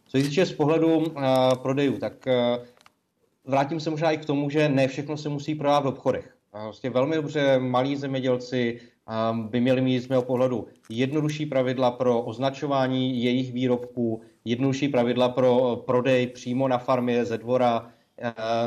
[0.07, 1.05] Co se týče z pohledu
[1.63, 2.27] prodejů, tak
[3.45, 6.37] vrátím se možná i k tomu, že ne všechno se musí prodávat v obchodech.
[6.53, 8.81] Vlastně velmi dobře malí zemědělci
[9.33, 15.77] by měli mít z mého pohledu jednodušší pravidla pro označování jejich výrobků, jednodušší pravidla pro
[15.87, 17.91] prodej přímo na farmě ze dvora,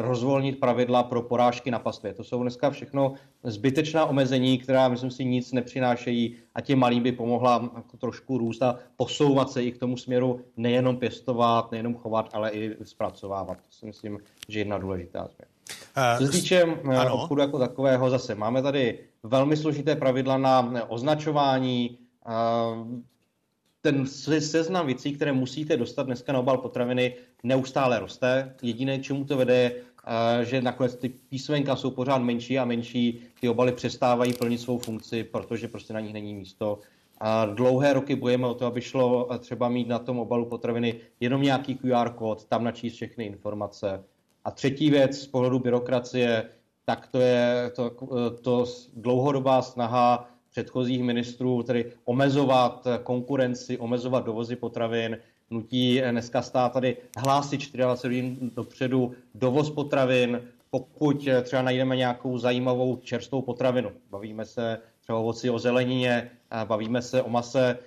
[0.01, 2.13] rozvolnit pravidla pro porážky na pastvě.
[2.13, 3.13] To jsou dneska všechno
[3.43, 8.63] zbytečná omezení, která, myslím si, nic nepřinášejí a těm malým by pomohla jako trošku růst
[8.63, 13.57] a posouvat se i k tomu směru nejenom pěstovat, nejenom chovat, ale i zpracovávat.
[13.57, 15.55] To si myslím, že je jedna důležitá změna.
[16.17, 17.13] Co se týče eh, ano.
[17.13, 21.97] obchodu jako takového, zase máme tady velmi složité pravidla na označování,
[23.85, 24.05] ten
[24.41, 28.55] seznam věcí, které musíte dostat dneska na obal potraviny, neustále roste.
[28.61, 29.71] Jediné, čemu to vede, je,
[30.45, 35.23] že nakonec ty písmenka jsou pořád menší a menší, ty obaly přestávají plnit svou funkci,
[35.23, 36.79] protože prostě na nich není místo.
[37.17, 41.41] A dlouhé roky bojeme o to, aby šlo třeba mít na tom obalu potraviny jenom
[41.41, 44.03] nějaký QR kód, tam načíst všechny informace.
[44.45, 46.49] A třetí věc z pohledu byrokracie,
[46.85, 47.89] tak to je to,
[48.41, 55.17] to dlouhodobá snaha předchozích ministrů, tedy omezovat konkurenci, omezovat dovozy potravin,
[55.49, 62.95] nutí dneska stát tady hlásit 24 hodin dopředu dovoz potravin, pokud třeba najdeme nějakou zajímavou
[62.95, 63.91] čerstvou potravinu.
[64.11, 66.31] Bavíme se třeba ovoci o zelenině,
[66.65, 67.77] bavíme se o mase,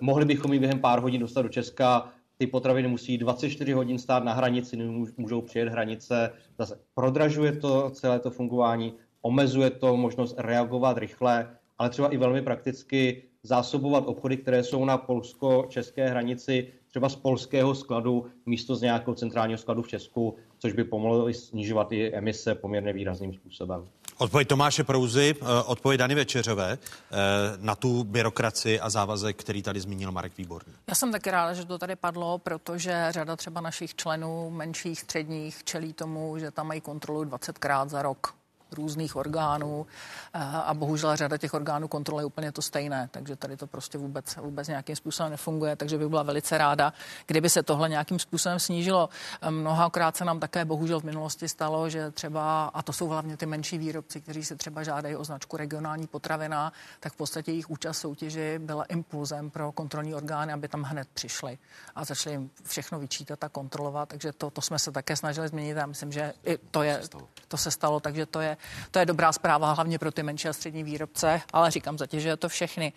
[0.00, 4.24] mohli bychom ji během pár hodin dostat do Česka, ty potraviny musí 24 hodin stát
[4.24, 4.76] na hranici,
[5.16, 8.92] můžou přijet hranice, zase prodražuje to celé to fungování,
[9.22, 14.98] omezuje to možnost reagovat rychle, ale třeba i velmi prakticky zásobovat obchody, které jsou na
[14.98, 20.84] polsko-české hranici, třeba z polského skladu místo z nějakého centrálního skladu v Česku, což by
[20.84, 23.84] pomohlo snižovat i emise poměrně výrazným způsobem.
[24.18, 27.16] Odpověď Tomáše Prouzy, eh, odpověď Dany Večeřové eh,
[27.56, 30.72] na tu byrokraci a závazek, který tady zmínil Marek Výborný.
[30.88, 35.64] Já jsem taky ráda, že to tady padlo, protože řada třeba našich členů, menších, středních,
[35.64, 38.34] čelí tomu, že tam mají kontrolu 20krát za rok
[38.76, 39.86] různých orgánů
[40.34, 43.98] eh, a bohužel řada těch orgánů kontroly je úplně to stejné, takže tady to prostě
[43.98, 46.92] vůbec, vůbec nějakým způsobem nefunguje, takže bych byla velice ráda,
[47.26, 49.08] kdyby se tohle nějakým způsobem snížilo.
[49.42, 53.36] Eh, mnohokrát se nám také bohužel v minulosti stalo, že třeba, a to jsou hlavně
[53.36, 57.70] ty menší výrobci, kteří se třeba žádají o značku regionální potravina, tak v podstatě jejich
[57.70, 61.58] účast soutěži byla impulzem pro kontrolní orgány, aby tam hned přišli
[61.94, 65.78] a začali jim všechno vyčítat a kontrolovat, takže to, to jsme se také snažili změnit.
[65.78, 67.00] A myslím, že i to, je,
[67.48, 68.56] to se stalo, takže to je
[68.90, 72.48] to je dobrá zpráva hlavně pro ty menší a střední výrobce, ale říkám, zatěžuje to
[72.48, 72.92] všechny.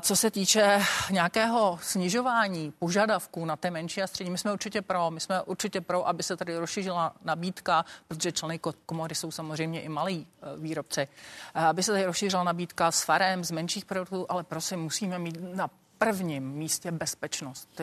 [0.00, 5.10] Co se týče nějakého snižování požadavků na té menší a střední, my jsme určitě pro.
[5.10, 9.88] My jsme určitě pro, aby se tady rozšířila nabídka, protože členy komory jsou samozřejmě i
[9.88, 11.08] malí e, výrobci.
[11.54, 15.70] Aby se tady rozšířila nabídka s farem, z menších produktů, ale prosím, musíme mít na
[15.98, 17.80] prvním místě bezpečnost.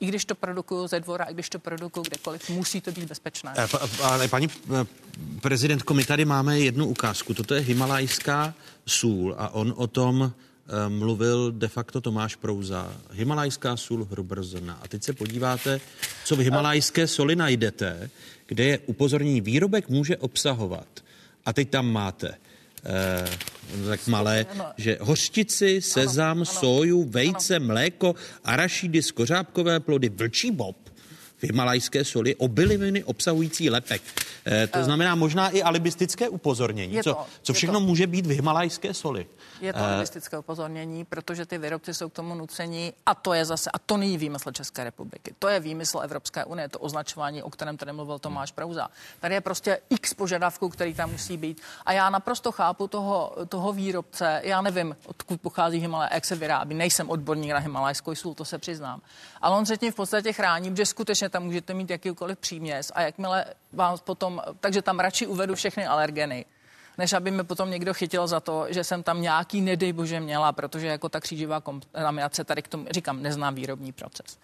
[0.00, 3.54] I když to produkuju ze dvora, i když to produkuju kdekoliv, musí to být bezpečné.
[3.56, 3.68] Eh,
[4.02, 4.86] ale paní eh,
[5.40, 7.34] prezidentko, my tady máme jednu ukázku.
[7.34, 8.54] Toto je himalajská
[8.86, 12.96] sůl a on o tom eh, mluvil de facto Tomáš Prouza.
[13.12, 14.78] Himalajská sůl hrubrozna.
[14.82, 15.80] A teď se podíváte,
[16.24, 18.10] co v himalajské soli najdete,
[18.46, 20.86] kde je upozornění, výrobek může obsahovat.
[21.46, 22.34] A teď tam máte
[22.84, 23.28] eh,
[23.88, 24.66] tak malé, ano.
[24.76, 27.66] že hořčici, sezam, ano, soju, vejce, ano.
[27.66, 30.83] mléko, arašidy, skořápkové plody, vlčí bob,
[31.44, 34.02] himalajské soli obiloviny obsahující lepek.
[34.46, 37.02] E, to uh, znamená možná i alibistické upozornění.
[37.02, 37.86] Co, to, co všechno to.
[37.86, 39.26] může být v himalajské soli?
[39.60, 43.70] Je to alibistické upozornění, protože ty výrobci jsou k tomu nuceni a to je zase,
[43.70, 47.76] a to není výmysl České republiky, to je výmysl Evropské unie, to označování, o kterém
[47.76, 48.88] tady mluvil Tomáš Prouza.
[49.20, 51.60] Tady je prostě x požadavků, který tam musí být.
[51.86, 56.74] A já naprosto chápu toho, toho výrobce, já nevím, odkud pochází Himalaj, jak se vyrábí,
[56.74, 59.00] nejsem odborník na himalajskou sůl, to se přiznám.
[59.40, 63.02] Ale on se tím v podstatě chrání, protože skutečně tam můžete mít jakýkoliv příměs a
[63.02, 66.44] jakmile vám potom, takže tam radši uvedu všechny alergeny,
[66.98, 70.52] než aby mi potom někdo chytil za to, že jsem tam nějaký nedej bože měla,
[70.52, 74.38] protože jako ta kříživá kontaminace, tady k tomu říkám, neznám výrobní proces.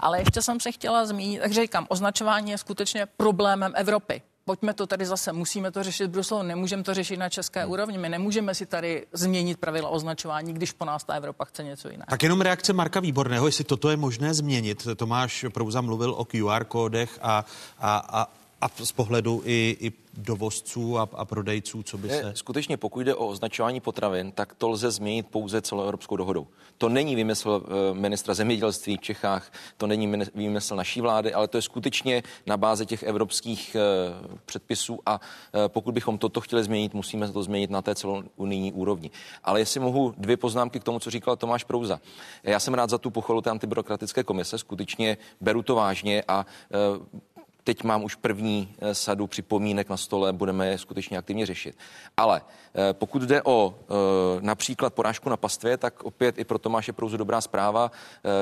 [0.00, 4.86] Ale ještě jsem se chtěla zmínit, takže říkám, označování je skutečně problémem Evropy pojďme to
[4.86, 7.70] tady zase, musíme to řešit v Bruselu, nemůžeme to řešit na české hmm.
[7.70, 7.98] úrovni.
[7.98, 12.06] My nemůžeme si tady změnit pravidla označování, když po nás ta Evropa chce něco jiného.
[12.10, 14.86] Tak jenom reakce Marka Výborného, jestli toto je možné změnit.
[14.96, 17.44] Tomáš Prouza mluvil o QR kódech a,
[17.78, 22.32] a, a, a z pohledu i, i dovozců a, a prodejců, co by se...
[22.34, 26.46] Skutečně, pokud jde o označování potravin, tak to lze změnit pouze celoevropskou dohodou.
[26.78, 31.58] To není výmysl eh, ministra zemědělství v Čechách, to není výmysl naší vlády, ale to
[31.58, 33.80] je skutečně na báze těch evropských eh,
[34.44, 39.10] předpisů a eh, pokud bychom toto chtěli změnit, musíme to změnit na té celounijní úrovni.
[39.44, 42.00] Ale jestli mohu dvě poznámky k tomu, co říkal Tomáš Prouza.
[42.42, 46.46] Já jsem rád za tu pochvalu té antibyrokratické komise, skutečně beru to vážně a
[47.64, 51.76] Teď mám už první eh, sadu připomínek na stole, budeme je skutečně aktivně řešit.
[52.16, 52.42] Ale
[52.74, 53.94] eh, pokud jde o eh,
[54.40, 57.90] například porážku na pastvě, tak opět i pro Tomáše Prouzu dobrá zpráva.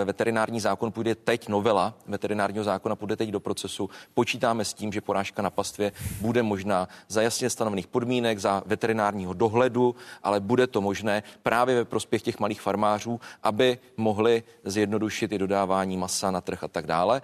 [0.05, 3.91] Veterinární zákon půjde teď, novela veterinárního zákona půjde teď do procesu.
[4.15, 9.33] Počítáme s tím, že porážka na pastvě bude možná za jasně stanovených podmínek, za veterinárního
[9.33, 15.39] dohledu, ale bude to možné právě ve prospěch těch malých farmářů, aby mohli zjednodušit i
[15.39, 17.23] dodávání masa na trh a tak dále.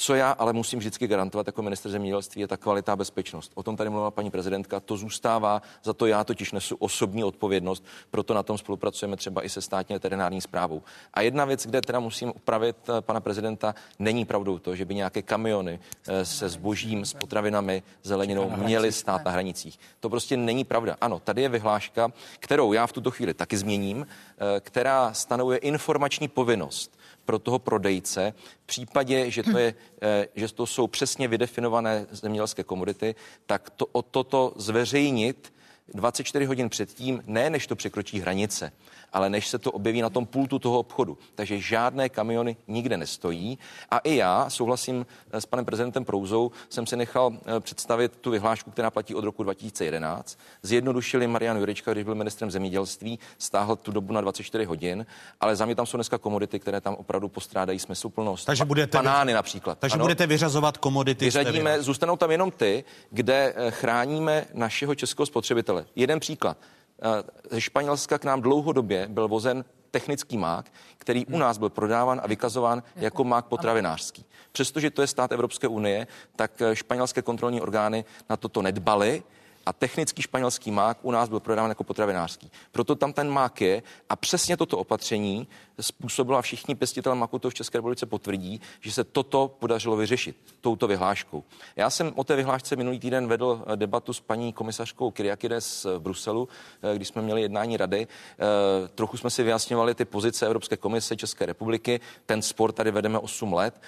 [0.00, 3.52] Co já ale musím vždycky garantovat jako minister zemědělství, je ta kvalita a bezpečnost.
[3.54, 7.84] O tom tady mluvila paní prezidentka, to zůstává, za to já totiž nesu osobní odpovědnost,
[8.10, 10.82] proto na tom spolupracujeme třeba i se státní veterinární zprávou.
[11.14, 14.94] A jedna věc, kde teda musím upravit eh, pana prezidenta, není pravdou to, že by
[14.94, 19.78] nějaké kamiony eh, se zbožím, s potravinami, zeleninou měly stát na hranicích.
[20.00, 20.96] To prostě není pravda.
[21.00, 26.28] Ano, tady je vyhláška, kterou já v tuto chvíli taky změním, eh, která stanovuje informační
[26.28, 32.06] povinnost pro toho prodejce v případě, že to, je, eh, že to jsou přesně vydefinované
[32.10, 33.14] zemědělské komodity,
[33.46, 35.52] tak to, o toto zveřejnit
[35.94, 38.72] 24 hodin předtím, ne než to překročí hranice,
[39.12, 41.18] ale než se to objeví na tom pultu toho obchodu.
[41.34, 43.58] Takže žádné kamiony nikde nestojí.
[43.90, 48.90] A i já souhlasím s panem prezidentem Prouzou, jsem si nechal představit tu vyhlášku, která
[48.90, 50.38] platí od roku 2011.
[50.62, 55.06] Zjednodušili Marian Jurečka, když byl ministrem zemědělství, stáhl tu dobu na 24 hodin,
[55.40, 58.46] ale za mě tam jsou dneska komodity, které tam opravdu postrádají smysluplnost.
[58.46, 59.78] Takže budete Banány například.
[59.78, 60.04] Takže ano.
[60.04, 61.24] budete vyřazovat komodity.
[61.24, 65.86] Vyřadíme, zůstanou tam jenom ty, kde eh, chráníme našeho českého spotřebitele.
[65.96, 66.56] Jeden příklad.
[67.02, 72.20] Eh, ze Španělska k nám dlouhodobě byl vozen technický mák, který u nás byl prodáván
[72.24, 74.24] a vykazován jako mák potravinářský.
[74.52, 76.06] Přestože to je stát Evropské unie,
[76.36, 79.22] tak eh, španělské kontrolní orgány na toto nedbaly
[79.68, 82.50] a technický španělský mák u nás byl prodáván jako potravinářský.
[82.72, 85.48] Proto tam ten mák je a přesně toto opatření
[85.80, 90.36] způsobilo a všichni pěstitelé maku to v České republice potvrdí, že se toto podařilo vyřešit
[90.60, 91.44] touto vyhláškou.
[91.76, 95.98] Já jsem o té vyhlášce minulý týden vedl eh, debatu s paní komisařkou Kyriakides v
[95.98, 96.48] Bruselu,
[96.82, 98.06] eh, když jsme měli jednání rady.
[98.06, 102.00] Eh, trochu jsme si vyjasňovali ty pozice Evropské komise České republiky.
[102.26, 103.80] Ten sport tady vedeme 8 let.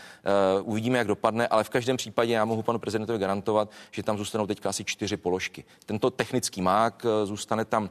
[0.63, 4.47] Uvidíme, jak dopadne, ale v každém případě já mohu panu prezidentovi garantovat, že tam zůstanou
[4.47, 5.65] teďka asi čtyři položky.
[5.87, 7.91] Tento technický mák zůstane tam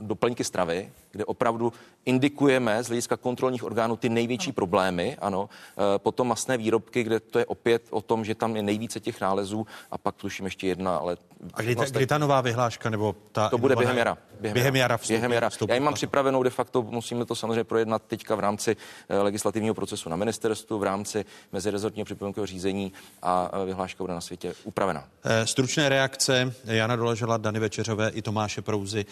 [0.00, 1.72] doplňky stravy, kde opravdu
[2.04, 5.48] indikujeme z hlediska kontrolních orgánů ty největší problémy, ano,
[5.94, 9.20] e, potom masné výrobky, kde to je opět o tom, že tam je nejvíce těch
[9.20, 11.16] nálezů a pak tuším ještě jedna, ale...
[11.54, 13.48] A kdy, vlastně, kdy ta nová vyhláška nebo ta...
[13.48, 14.18] To bude během jara.
[14.40, 14.96] Během, během jara.
[14.96, 15.50] Vstupí, během jara.
[15.50, 18.76] Vstupí, Já ji mám připravenou de facto, musíme to samozřejmě projednat teďka v rámci
[19.08, 24.20] e, legislativního procesu na ministerstvu, v rámci mezirezortního připomínkového řízení a e, vyhláška bude na
[24.20, 25.04] světě upravena.
[25.44, 29.06] Stručné reakce Jana Doležela, Dany Večeřové i Tomáše Prouzy.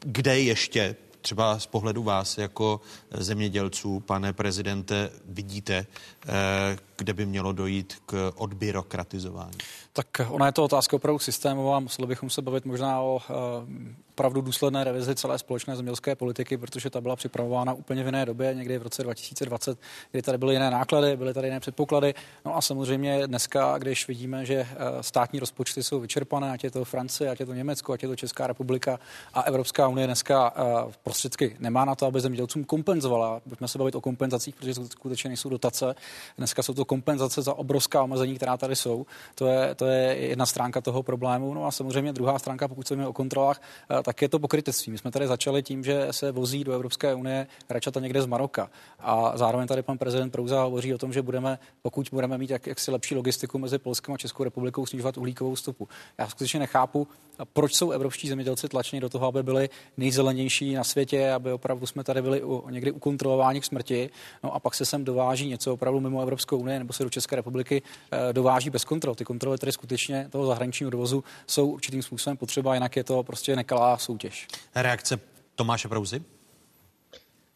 [0.00, 2.80] Kde ještě třeba z pohledu vás jako
[3.10, 5.86] zemědělců, pane prezidente, vidíte,
[6.26, 9.58] eh, kde by mělo dojít k odbyrokratizování?
[9.92, 11.80] Tak ona je to otázka opravdu systémová.
[11.80, 16.90] Museli bychom se bavit možná o eh, opravdu důsledné revizi celé společné zemědělské politiky, protože
[16.90, 19.78] ta byla připravována úplně v jiné době, někdy v roce 2020,
[20.10, 22.14] kdy tady byly jiné náklady, byly tady jiné předpoklady.
[22.44, 26.84] No a samozřejmě dneska, když vidíme, že eh, státní rozpočty jsou vyčerpané, ať je to
[26.84, 28.98] Francie, ať je to Německo, ať je to Česká republika
[29.34, 33.40] a Evropská unie dneska eh, prostředky nemá na to, aby zemědělcům kompenzovala.
[33.48, 35.94] Pojďme se bavit o kompenzacích, protože to skutečně nejsou dotace.
[36.38, 39.06] Dneska jsou to kompenzace za obrovská omezení, která tady jsou.
[39.34, 41.54] To je, to je jedna stránka toho problému.
[41.54, 44.92] No a samozřejmě druhá stránka, pokud se o kontrolách, eh, tak je to pokrytectví.
[44.92, 48.70] My jsme tady začali tím, že se vozí do Evropské unie račata někde z Maroka.
[48.98, 52.66] A zároveň tady pan prezident Prouza hovoří o tom, že budeme, pokud budeme mít jak,
[52.66, 55.88] jaksi lepší logistiku mezi Polskem a Českou republikou, snižovat uhlíkovou stopu.
[56.18, 57.08] Já skutečně nechápu,
[57.52, 62.04] proč jsou evropští zemědělci tlačeni do toho, aby byli nejzelenější na světě, aby opravdu jsme
[62.04, 64.10] tady byli u, někdy ukontrolováni k smrti.
[64.44, 67.36] No a pak se sem dováží něco opravdu mimo Evropskou unii nebo se do České
[67.36, 69.14] republiky e, dováží bez kontrol.
[69.14, 73.56] Ty kontroly tedy skutečně toho zahraničního dovozu jsou určitým způsobem potřeba, jinak je to prostě
[73.56, 74.46] nekalá soutěž.
[74.74, 75.18] Reakce
[75.54, 76.22] Tomáše Prouzy?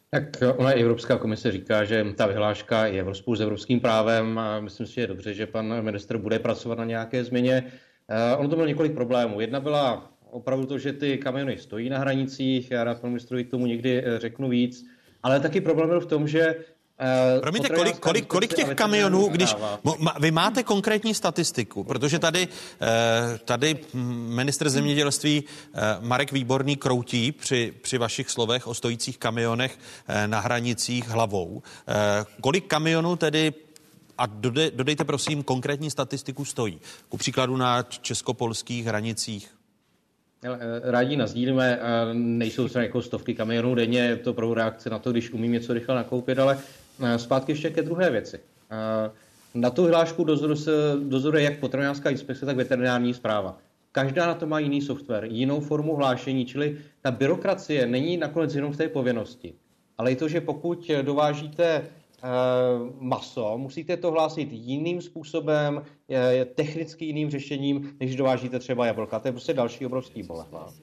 [0.09, 4.59] Tak ona Evropská komise říká, že ta vyhláška je v rozporu s evropským právem a
[4.59, 7.63] myslím si, že je dobře, že pan minister bude pracovat na nějaké změně.
[8.33, 9.41] Uh, ono to bylo několik problémů.
[9.41, 13.51] Jedna byla opravdu to, že ty kamiony stojí na hranicích, já rád panu ministrovi k
[13.51, 14.85] tomu někdy eh, řeknu víc,
[15.23, 16.55] ale taky problém byl v tom, že
[17.01, 19.55] Uh, Promiňte, kolik, kolik, kolik těch kamionů, když
[20.19, 22.47] vy máte konkrétní statistiku, protože tady,
[22.81, 23.77] eh, tady
[24.27, 25.43] minister zemědělství
[25.99, 29.77] Marek Výborný kroutí při, při vašich slovech o stojících kamionech
[30.25, 31.61] na hranicích hlavou.
[32.41, 33.53] Kolik kamionů tedy
[34.17, 36.79] a dodej, dodejte prosím konkrétní statistiku stojí.
[37.09, 39.51] Ku příkladu na českopolských hranicích.
[40.43, 41.79] Eh, rádi nazdílíme,
[42.13, 45.73] nejsou to jako stovky kamionů denně, je to pro reakce na to, když umím něco
[45.73, 46.80] rychle nakoupit, ale eh,
[47.17, 48.39] zpátky ještě ke druhé věci.
[48.71, 49.11] Eh,
[49.53, 50.71] na tu hlášku dozoru se
[51.03, 53.57] dozoruje jak potravinářská inspekce, tak veterinární zpráva.
[53.91, 58.71] Každá na to má jiný software, jinou formu hlášení, čili ta byrokracie není nakonec jenom
[58.71, 59.53] v té povinnosti,
[59.97, 61.83] ale i to, že pokud dovážíte
[62.23, 65.83] Eh, maso, musíte to hlásit jiným způsobem,
[66.55, 69.19] technicky jiným řešením, než dovážíte třeba jablka.
[69.19, 70.73] To je prostě další obrovský bolehla.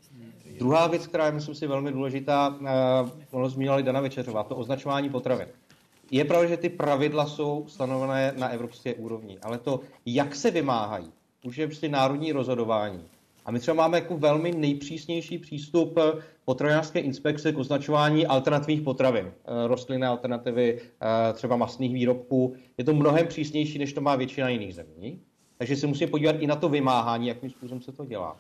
[0.59, 2.59] Druhá věc, která je, myslím si, velmi důležitá,
[3.31, 5.49] ono zmínila Dana Večeřová, to označování potravin.
[6.11, 11.13] Je pravda, že ty pravidla jsou stanovené na evropské úrovni, ale to, jak se vymáhají,
[11.45, 13.05] už je prostě národní rozhodování.
[13.45, 19.27] A my třeba máme jako velmi nejpřísnější přístup eh, potravinářské inspekce k označování alternativních potravin,
[19.27, 22.55] eh, rostlinné alternativy, eh, třeba masných výrobků.
[22.79, 25.21] Je to mnohem přísnější, než to má většina jiných zemí.
[25.59, 28.37] Takže se musíme podívat i na to vymáhání, jakým způsobem se to dělá.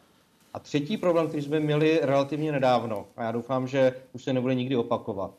[0.54, 4.54] A třetí problém, který jsme měli relativně nedávno, a já doufám, že už se nebude
[4.54, 5.34] nikdy opakovat,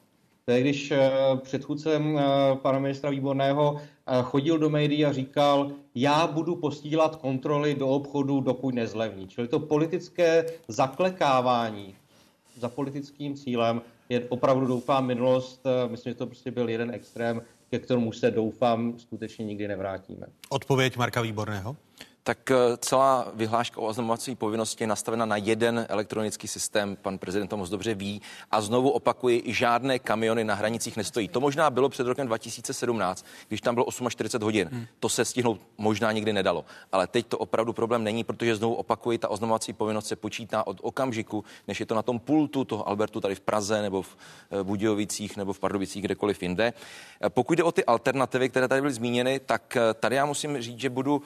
[0.53, 0.93] Je, když
[1.41, 2.19] předchůdcem
[2.55, 3.81] pana ministra Výborného
[4.23, 9.27] chodil do médií a říkal, já budu posílat kontroly do obchodu, dokud nezlevní.
[9.27, 11.95] Čili to politické zaklekávání
[12.57, 15.63] za politickým cílem je opravdu, doufám, minulost.
[15.87, 20.27] Myslím, že to prostě byl jeden extrém, ke kterému se doufám skutečně nikdy nevrátíme.
[20.49, 21.75] Odpověď Marka Výborného?
[22.29, 26.97] Tak eh, celá vyhláška o oznamovací povinnosti je nastavena na jeden elektronický systém.
[27.01, 28.21] Pan prezident to moc dobře ví.
[28.51, 31.27] A znovu opakuji, žádné kamiony na hranicích nestojí.
[31.27, 34.69] To možná bylo před rokem 2017, když tam bylo 48 hodin.
[34.71, 34.85] Hmm.
[34.99, 36.65] To se stihnout možná nikdy nedalo.
[36.91, 40.77] Ale teď to opravdu problém není, protože znovu opakuji, ta oznamovací povinnost se počítá od
[40.81, 44.17] okamžiku, než je to na tom pultu toho Albertu tady v Praze nebo v
[44.51, 46.73] eh, Budějovicích nebo v Pardubicích, kdekoliv jinde.
[47.21, 50.79] Eh, pokud jde o ty alternativy, které tady byly zmíněny, tak tady já musím říct,
[50.79, 51.21] že budu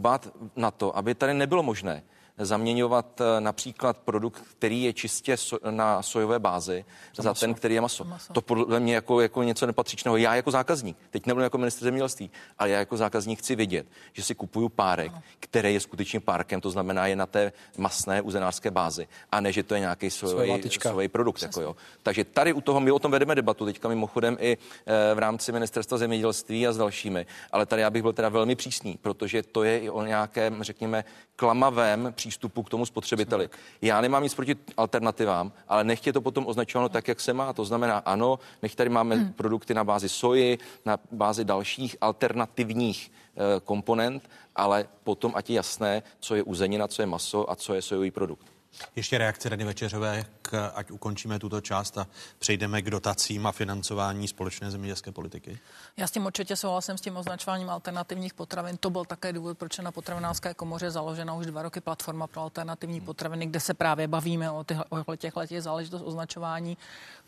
[0.00, 2.02] dbát na to, aby tady nebylo možné
[2.40, 6.84] zaměňovat eh, například produkt, který je čistě so, na sojové bázi,
[7.16, 8.04] za, za ten, který je maso.
[8.04, 8.32] maso.
[8.32, 10.16] To podle mě jako, jako něco nepatřičného.
[10.16, 14.22] Já jako zákazník, teď nebudu jako minister zemědělství, ale já jako zákazník chci vidět, že
[14.22, 15.22] si kupuju párek, ano.
[15.40, 19.62] který je skutečně párkem, to znamená je na té masné uzenářské bázi, a ne, že
[19.62, 21.42] to je nějaký sojový produkt.
[21.42, 21.76] Jako jo.
[22.02, 25.52] Takže tady u toho my o tom vedeme debatu, teďka mimochodem i e, v rámci
[25.52, 29.64] ministerstva zemědělství a s dalšími, ale tady já bych byl teda velmi přísný, protože to
[29.64, 31.04] je i o nějakém, řekněme,
[31.40, 33.50] klamavém přístupu k tomu spotřebiteli.
[33.82, 37.52] Já nemám nic proti alternativám, ale nech je to potom označováno tak, jak se má.
[37.52, 39.32] To znamená, ano, nech tady máme hmm.
[39.32, 46.02] produkty na bázi soji, na bázi dalších alternativních e, komponent, ale potom ať je jasné,
[46.20, 48.59] co je uzenina, co je maso a co je sojový produkt.
[48.96, 52.06] Ještě reakce Rady Večeřové, k, ať ukončíme tuto část a
[52.38, 55.58] přejdeme k dotacím a financování společné zemědělské politiky?
[55.96, 58.76] Já s tím určitě souhlasím s tím označováním alternativních potravin.
[58.76, 62.40] To byl také důvod, proč je na potravinářské komoře založena už dva roky platforma pro
[62.40, 66.78] alternativní potraviny, kde se právě bavíme o, těch, o záležitost označování,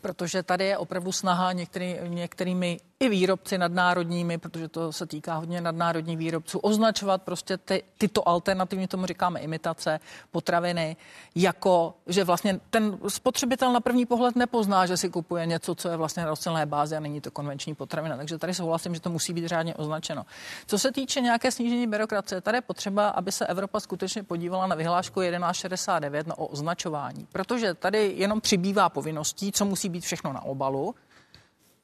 [0.01, 5.61] protože tady je opravdu snaha některý, některými i výrobci nadnárodními, protože to se týká hodně
[5.61, 9.99] nadnárodních výrobců, označovat prostě ty, tyto alternativní, tomu říkáme imitace,
[10.31, 10.97] potraviny,
[11.35, 15.97] jako, že vlastně ten spotřebitel na první pohled nepozná, že si kupuje něco, co je
[15.97, 18.17] vlastně na rostlinné bázi a není to konvenční potravina.
[18.17, 20.25] Takže tady souhlasím, že to musí být řádně označeno.
[20.67, 24.75] Co se týče nějaké snížení byrokracie, tady je potřeba, aby se Evropa skutečně podívala na
[24.75, 30.41] vyhlášku 1169 na o označování, protože tady jenom přibývá povinností, co musí být všechno na
[30.41, 30.95] obalu,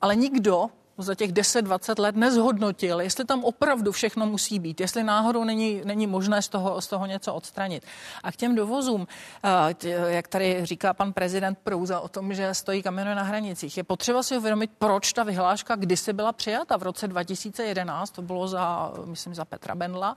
[0.01, 0.69] ale nikdo
[1.03, 6.07] za těch 10-20 let nezhodnotil, jestli tam opravdu všechno musí být, jestli náhodou není, není
[6.07, 7.85] možné z toho, z toho něco odstranit.
[8.23, 9.07] A k těm dovozům,
[10.07, 14.23] jak tady říká pan prezident Prouza o tom, že stojí kamiony na hranicích, je potřeba
[14.23, 19.35] si uvědomit, proč ta vyhláška kdysi byla přijata v roce 2011, to bylo za, myslím,
[19.35, 20.15] za Petra Bendla,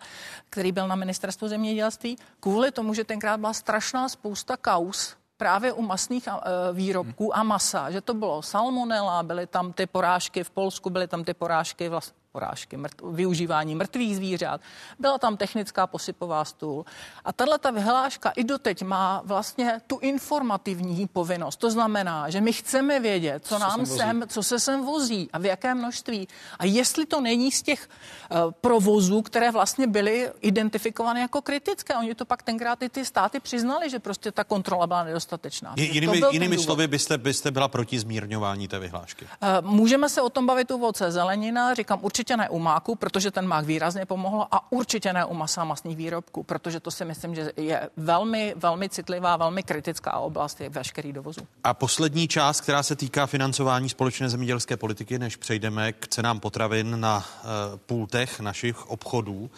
[0.51, 5.83] který byl na ministerstvu zemědělství, kvůli tomu, že tenkrát byla strašná spousta kaus právě u
[5.83, 6.33] masných e,
[6.72, 11.24] výrobků a masa, že to bylo salmonella, byly tam ty porážky v Polsku, byly tam
[11.24, 14.61] ty porážky vlastně porážky, mrt, využívání mrtvých zvířat.
[14.99, 16.85] Byla tam technická posypová stůl.
[17.24, 21.57] A tahle ta vyhláška i doteď má vlastně tu informativní povinnost.
[21.57, 25.39] To znamená, že my chceme vědět, co, co nám sem, co se sem vozí a
[25.39, 26.28] v jakém množství.
[26.59, 31.95] A jestli to není z těch uh, provozů, které vlastně byly identifikovány jako kritické.
[31.95, 35.74] Oni to pak tenkrát i ty státy přiznali, že prostě ta kontrola byla nedostatečná.
[35.76, 39.24] Je, jinými jinými slovy byste, byste byla proti zmírňování té vyhlášky?
[39.24, 41.74] Uh, můžeme se o tom bavit u voce zelenina.
[41.74, 45.34] Říkám, určitě určitě ne u máku, protože ten mák výrazně pomohl a určitě ne u
[45.34, 50.60] masa masných výrobků, protože to si myslím, že je velmi, velmi citlivá, velmi kritická oblast
[50.60, 51.40] je veškerý dovozu.
[51.64, 57.00] A poslední část, která se týká financování společné zemědělské politiky, než přejdeme k cenám potravin
[57.00, 57.50] na uh,
[57.86, 59.40] pultech našich obchodů.
[59.40, 59.48] Uh,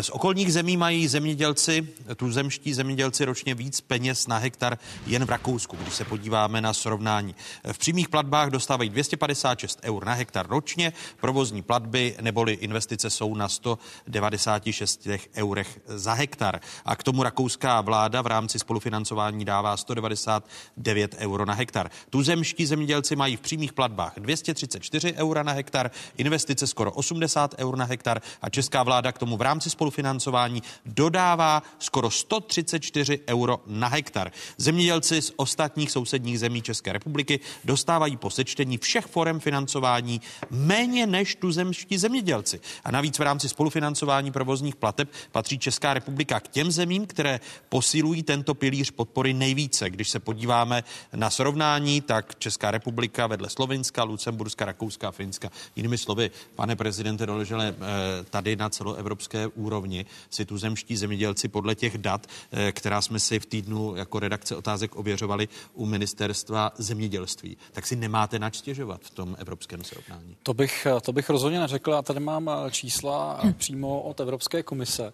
[0.00, 5.76] z okolních zemí mají zemědělci, tuzemští zemědělci ročně víc peněz na hektar jen v Rakousku,
[5.76, 7.34] když se podíváme na srovnání.
[7.72, 13.48] V přímých platbách dostávají 256 eur na hektar ročně, provozní platby neboli investice jsou na
[13.48, 16.60] 196 eurech za hektar.
[16.84, 21.90] A k tomu rakouská vláda v rámci spolufinancování dává 199 euro na hektar.
[22.10, 27.84] Tuzemští zemědělci mají v přímých platbách 234 eura na hektar, investice skoro 80 eur na
[27.84, 34.32] hektar a česká vláda k tomu v rámci spolufinancování dodává skoro 134 euro na hektar.
[34.56, 41.34] Zemědělci z ostatních sousedních zemí České republiky dostávají po sečtení všech forem financování méně než
[41.34, 42.60] tuzemští zemědělci.
[42.84, 48.22] A navíc v rámci spolufinancování provozních plateb patří Česká republika k těm zemím, které posilují
[48.22, 49.90] tento pilíř podpory nejvíce.
[49.90, 50.84] Když se podíváme
[51.16, 55.50] na srovnání, tak Česká republika vedle Slovenska, Lucemburska, Rakouska, Finska.
[55.76, 61.98] Jinými slovy, pane prezidente Doležele, eh, tady na celoevropské úrovni si tuzemští zemědělci podle těch
[61.98, 67.86] dat, eh, která jsme si v týdnu jako redakce otázek ověřovali u ministerstva zemědělství, tak
[67.86, 70.36] si nemáte načtěžovat v tom evropském srovnání.
[70.42, 71.93] To bych, to bych rozhodně neřekl.
[71.96, 75.12] A tady mám eh, čísla přímo od Evropské komise.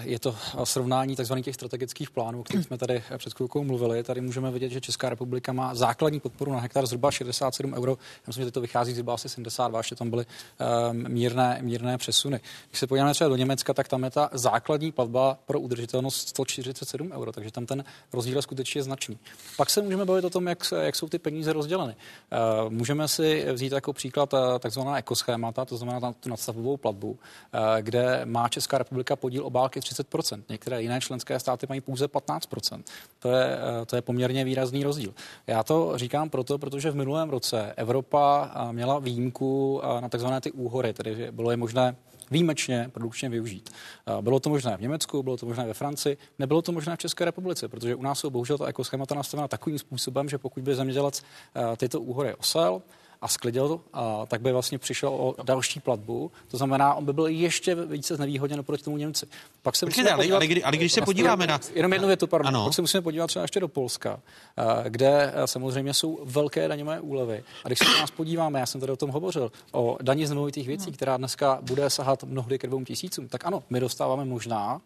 [0.00, 1.34] Je to srovnání tzv.
[1.42, 4.02] těch strategických plánů, o kterých jsme tady před chvilkou mluvili.
[4.02, 7.90] Tady můžeme vidět, že Česká republika má základní podporu na hektar zhruba 67 euro.
[7.90, 10.26] Já myslím, že to vychází zhruba asi 72, ještě tam byly
[10.90, 12.40] um, mírné, mírné přesuny.
[12.68, 17.12] Když se podíváme třeba do Německa, tak tam je ta základní platba pro udržitelnost 147
[17.12, 19.18] euro, takže tam ten rozdíl je skutečně značný.
[19.56, 21.96] Pak se můžeme bavit o tom, jak, jak jsou ty peníze rozděleny.
[22.68, 25.87] Můžeme si vzít jako příklad takzvaná ekoschémata, to znamená
[26.20, 27.18] tu nadstavovou platbu, uh,
[27.80, 30.42] kde má Česká republika podíl obálky 30%.
[30.48, 32.82] Některé jiné členské státy mají pouze 15%.
[33.18, 35.14] To je, uh, to je poměrně výrazný rozdíl.
[35.46, 40.92] Já to říkám proto, protože v minulém roce Evropa měla výjimku na takzvané ty úhory,
[40.92, 41.96] tedy bylo je možné
[42.30, 43.70] výjimečně produkčně využít.
[44.20, 47.24] Bylo to možné v Německu, bylo to možné ve Francii, nebylo to možné v České
[47.24, 51.22] republice, protože u nás jsou bohužel ta ekoschémata nastavena takovým způsobem, že pokud by zemědělec
[51.76, 52.82] tyto úhory osel,
[53.22, 56.30] a sklidil, a tak by vlastně přišel o další platbu.
[56.48, 59.26] To znamená, on by byl ještě více znevýhodněn proti tomu Němci.
[59.62, 61.60] Pak se Počkejte, ale, ale, kdy, ale když se podíváme na...
[61.74, 62.48] Jenom jednu větu, pardon.
[62.48, 62.64] Ano.
[62.64, 64.20] Pak se musíme podívat třeba ještě do Polska,
[64.88, 67.44] kde samozřejmě jsou velké daňové úlevy.
[67.64, 70.30] A když se na nás podíváme, já jsem tady o tom hovořil, o daní z
[70.30, 74.80] nemovitých věcí, která dneska bude sahat mnohdy k dvou tisícům, tak ano, my dostáváme možná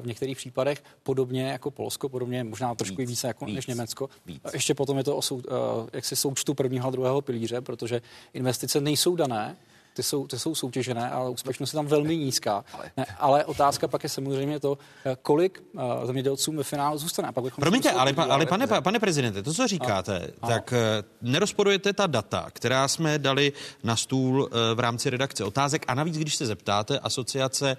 [0.00, 4.08] v některých případech podobně jako Polsko, podobně možná trošku víc, více jako víc, než Německo.
[4.26, 4.42] Víc.
[4.52, 5.42] Ještě potom je to o sou,
[5.92, 8.02] jaksi součtu prvního a druhého pilíře, protože
[8.34, 9.56] investice nejsou dané,
[9.96, 12.64] ty jsou, ty jsou soutěžené, ale úspěšnost je tam velmi nízká.
[12.96, 17.32] Ne, ale otázka pak je samozřejmě to, eh, kolik uh, zemědělců ve finále zůstane.
[17.32, 21.92] Pak Promiňte, ale, pa, ale pane, pane prezidente, to, co říkáte, a, tak uh, nerozporujete
[21.92, 23.52] ta data, která jsme dali
[23.84, 27.76] na stůl uh, v rámci redakce otázek a navíc, když se zeptáte asociace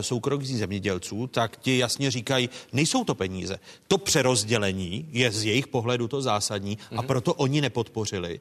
[0.00, 3.58] soukromých zemědělců, tak ti jasně říkají, nejsou to peníze.
[3.88, 6.98] To přerozdělení je z jejich pohledu to zásadní mm-hmm.
[6.98, 7.06] a mhm.
[7.06, 8.40] proto oni nepodpořili.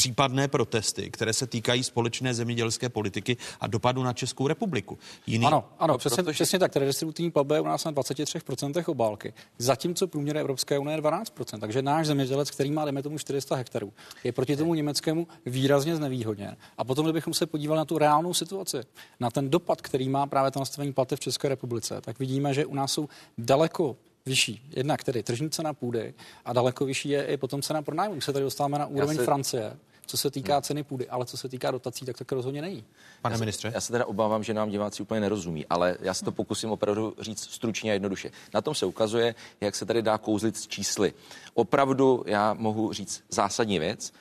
[0.00, 4.98] Případné protesty, které se týkají společné zemědělské politiky a dopadu na Českou republiku.
[5.26, 5.46] Jiný...
[5.46, 6.34] Ano, ano, přesně, protože...
[6.34, 6.76] přesně tak.
[6.76, 11.60] Redistributivní platba je u nás na 23% obálky, zatímco průměr Evropské unie je 12%.
[11.60, 13.92] Takže náš zemědělec, který má, dejme tomu, 400 hektarů,
[14.24, 16.56] je proti tomu německému výrazně znevýhodněn.
[16.78, 18.80] A potom, kdybychom se podívali na tu reálnou situaci,
[19.20, 22.66] na ten dopad, který má právě to nastavení platy v České republice, tak vidíme, že
[22.66, 23.96] u nás jsou daleko
[24.26, 24.70] vyšší.
[24.76, 28.14] Jednak tedy tržní cena půdy a daleko vyšší je i potom cena pronájmu.
[28.14, 29.24] My se tady dostáváme na úroveň se...
[29.24, 29.76] Francie,
[30.10, 30.62] co se týká hmm.
[30.62, 32.84] ceny půdy, ale co se týká dotací, tak tak rozhodně není.
[33.22, 33.70] Pane já ministře?
[33.70, 36.70] Se, já se teda obávám, že nám diváci úplně nerozumí, ale já se to pokusím
[36.70, 38.30] opravdu říct stručně a jednoduše.
[38.54, 41.12] Na tom se ukazuje, jak se tady dá kouzlit s čísly.
[41.54, 44.12] Opravdu já mohu říct zásadní věc,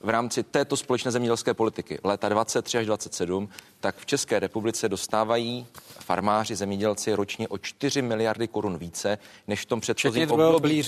[0.00, 3.48] v rámci této společné zemědělské politiky léta 23 až 27,
[3.80, 9.18] tak v České republice dostávají farmáři, zemědělci ročně o 4 miliardy korun více,
[9.48, 10.82] než v tom předchozím období.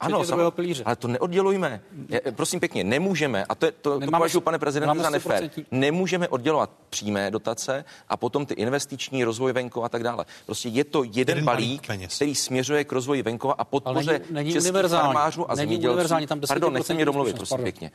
[0.00, 0.82] Ano, sam, pilíře.
[0.86, 1.80] ale to neoddělujme.
[2.08, 6.28] Je, prosím pěkně, nemůžeme, a to, je, to, to považuji, pane prezidente, za nefér, nemůžeme
[6.28, 10.24] oddělovat přímé dotace a potom ty investiční rozvoj venkova a tak dále.
[10.46, 14.20] Prostě je to jeden, jeden balík, balík který směřuje k rozvoji venkova a podpoře
[14.52, 16.14] českých farmářů a zemědělců.
[16.48, 17.64] Pardon, nechci mě domluvit, prosím pardon.
[17.64, 17.90] pěkně.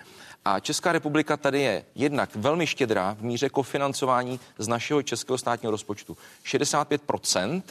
[0.45, 5.72] A Česká republika tady je jednak velmi štědrá v míře kofinancování z našeho českého státního
[5.72, 6.18] rozpočtu.
[6.43, 7.62] 65 Eh,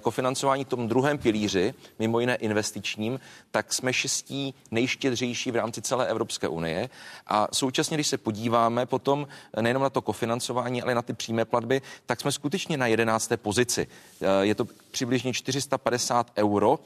[0.00, 3.20] kofinancování tom druhém pilíři, mimo jiné investičním,
[3.50, 6.90] tak jsme šestí nejštědřejší v rámci celé Evropské unie.
[7.26, 9.28] A současně, když se podíváme potom
[9.60, 13.86] nejenom na to kofinancování, ale na ty přímé platby, tak jsme skutečně na jedenácté pozici.
[14.20, 16.78] Eh, je to přibližně 450 euro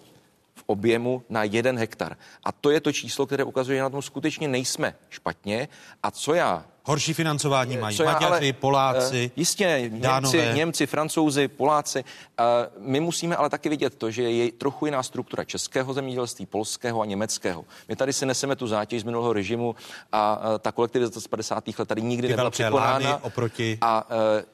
[0.55, 2.17] v objemu na jeden hektar.
[2.45, 5.69] A to je to číslo, které ukazuje, že na tom skutečně nejsme špatně.
[6.03, 11.49] A co já Horší financování mají co Maďaři, ale, Poláci, uh, Jistě, Němci, Němci, Francouzi,
[11.49, 12.05] Poláci.
[12.05, 17.01] Uh, my musíme ale taky vidět to, že je trochu jiná struktura českého zemědělství, polského
[17.01, 17.64] a německého.
[17.89, 19.74] My tady si neseme tu zátěž z minulého režimu
[20.12, 21.64] a ta kolektivizace z 50.
[21.78, 23.24] let tady nikdy nebyla překonána.
[23.24, 23.78] Oproti...
[23.80, 24.07] A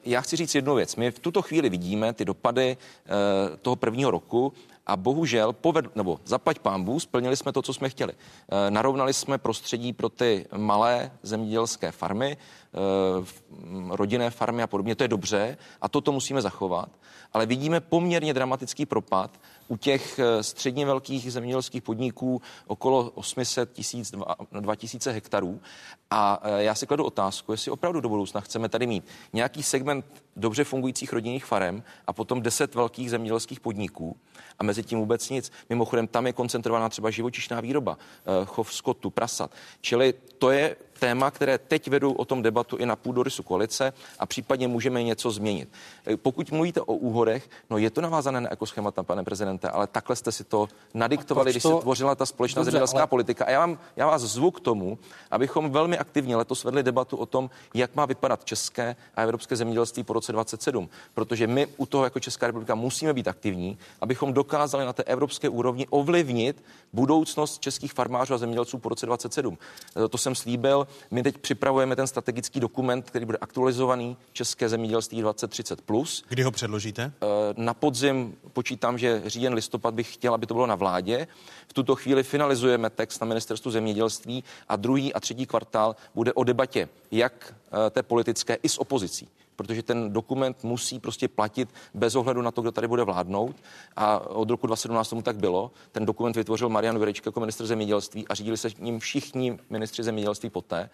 [0.05, 0.95] já chci říct jednu věc.
[0.95, 2.77] My v tuto chvíli vidíme ty dopady
[3.61, 4.53] toho prvního roku
[4.87, 8.13] a bohužel poved, nebo zaplať pámbu, splnili jsme to, co jsme chtěli.
[8.13, 12.37] E, narovnali jsme prostředí pro ty malé zemědělské farmy, e,
[13.95, 14.95] rodinné farmy a podobně.
[14.95, 16.89] To je dobře a toto musíme zachovat.
[17.33, 19.31] Ale vidíme poměrně dramatický propad
[19.71, 24.13] u těch eh, středně velkých zemědělských podniků okolo 800 tisíc,
[24.59, 25.61] 2000 hektarů.
[26.09, 30.05] A eh, já si kladu otázku, jestli opravdu do budoucna chceme tady mít nějaký segment
[30.35, 34.17] dobře fungujících rodinných farem a potom 10 velkých zemědělských podniků
[34.59, 35.51] a mezi tím vůbec nic.
[35.69, 39.51] Mimochodem, tam je koncentrovaná třeba živočišná výroba, eh, chov skotu, prasat.
[39.81, 44.25] Čili to je téma, které teď vedou o tom debatu i na půdorysu koalice a
[44.25, 45.69] případně můžeme něco změnit.
[46.05, 50.15] Eh, pokud mluvíte o úhodech, no je to navázané na ekoschemata, pane prezidente, ale takhle
[50.15, 53.07] jste si to nadiktovali, když se tvořila ta společná Dobře, zemědělská ale...
[53.07, 53.45] politika.
[53.45, 54.99] A já, vám, já vás zvu k tomu,
[55.31, 60.03] abychom velmi aktivně letos vedli debatu o tom, jak má vypadat české a evropské zemědělství
[60.03, 60.89] po roce 27.
[61.13, 65.49] Protože my u toho jako Česká republika musíme být aktivní, abychom dokázali na té evropské
[65.49, 69.57] úrovni ovlivnit budoucnost českých farmářů a zemědělců po roce 27.
[70.05, 70.87] Eh, to jsem slíbil.
[71.11, 75.81] My teď připravujeme ten strategický dokument, který bude aktualizovaný České zemědělství 2030.
[75.81, 76.23] Plus.
[76.29, 77.03] Kdy ho předložíte?
[77.03, 77.27] Eh,
[77.57, 81.27] na podzim počítám, že říjen listopad bych chtěl, aby to bylo na vládě.
[81.67, 86.43] V tuto chvíli finalizujeme text na ministerstvu zemědělství a druhý a třetí kvartál bude o
[86.43, 87.53] debatě, jak
[87.87, 89.27] eh, té politické i s opozicí
[89.63, 93.55] protože ten dokument musí prostě platit bez ohledu na to, kdo tady bude vládnout.
[93.95, 95.71] A od roku 2017 tomu tak bylo.
[95.91, 100.49] Ten dokument vytvořil Marian Jurečka jako ministr zemědělství a řídili se ním všichni ministři zemědělství
[100.49, 100.89] poté.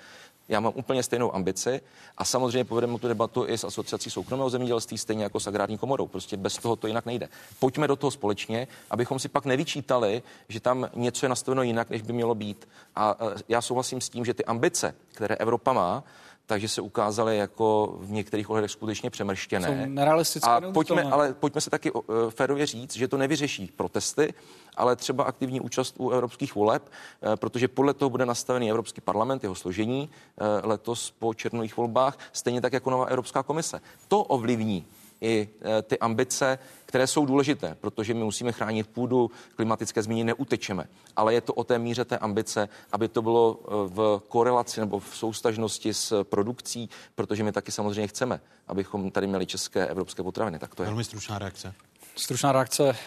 [0.50, 1.82] Já mám úplně stejnou ambici
[2.18, 6.08] a samozřejmě povedeme tu debatu i s asociací soukromého zemědělství, stejně jako s agrární komorou.
[6.08, 7.30] Prostě bez toho to jinak nejde.
[7.60, 12.02] Pojďme do toho společně, abychom si pak nevyčítali, že tam něco je nastaveno jinak, než
[12.02, 12.68] by mělo být.
[12.96, 13.16] A
[13.50, 16.04] já souhlasím s tím, že ty ambice, které Evropa má,
[16.48, 19.68] takže se ukázaly jako v některých ohledech skutečně přemrštěné.
[20.48, 24.34] A pojďme, ale pojďme se taky uh, férově říct, že to nevyřeší protesty,
[24.76, 29.44] ale třeba aktivní účast u evropských voleb, uh, protože podle toho bude nastavený Evropský parlament,
[29.44, 33.82] jeho složení uh, letos po černových volbách, stejně tak jako nová Evropská komise.
[34.08, 34.86] To ovlivní
[35.22, 40.88] i e, ty ambice, které jsou důležité, protože my musíme chránit půdu, klimatické změny neutečeme.
[41.16, 45.00] Ale je to o té míře té ambice, aby to bylo e, v korelaci nebo
[45.00, 50.60] v soustažnosti s produkcí, protože my taky samozřejmě chceme, abychom tady měli české evropské potraviny.
[50.60, 50.88] Tak to je.
[50.88, 51.74] Velmi stručná reakce.
[52.18, 52.90] Stručná reakce.
[52.90, 53.06] Eh,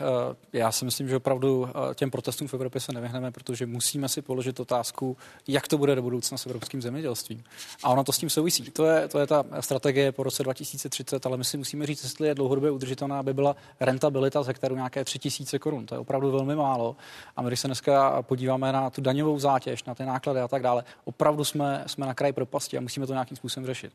[0.52, 4.22] já si myslím, že opravdu eh, těm protestům v Evropě se nevyhneme, protože musíme si
[4.22, 5.16] položit otázku,
[5.48, 7.44] jak to bude do budoucna s evropským zemědělstvím.
[7.82, 8.70] A ono to s tím souvisí.
[8.70, 12.28] To je, to je ta strategie po roce 2030, ale my si musíme říct, jestli
[12.28, 15.86] je dlouhodobě udržitelná, aby byla rentabilita z hektaru nějaké 3000 korun.
[15.86, 16.96] To je opravdu velmi málo.
[17.36, 20.62] A my, když se dneska podíváme na tu daňovou zátěž, na ty náklady a tak
[20.62, 23.92] dále, opravdu jsme, jsme na kraji propasti a musíme to nějakým způsobem řešit.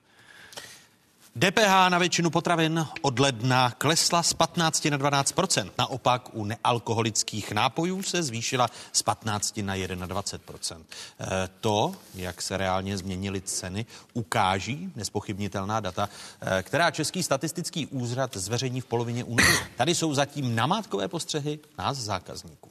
[1.40, 8.04] DPH na většinu potravin od ledna klesla z 15 na 12% Naopak u nealkoholických nápojů
[8.04, 9.76] se zvýšila z 15 na
[10.06, 10.78] 21
[11.20, 16.10] e, To, jak se reálně změnily ceny, ukáží nespochybnitelná data,
[16.42, 19.54] e, která Český statistický úřad zveřejní v polovině únoru.
[19.76, 22.70] Tady jsou zatím namátkové postřehy nás zákazníků.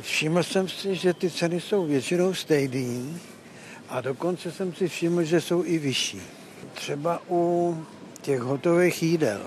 [0.00, 3.20] Všiml jsem si, že ty ceny jsou většinou stejné
[3.88, 6.39] a dokonce jsem si všiml, že jsou i vyšší.
[6.74, 7.76] Třeba u
[8.22, 9.40] těch hotových jídel.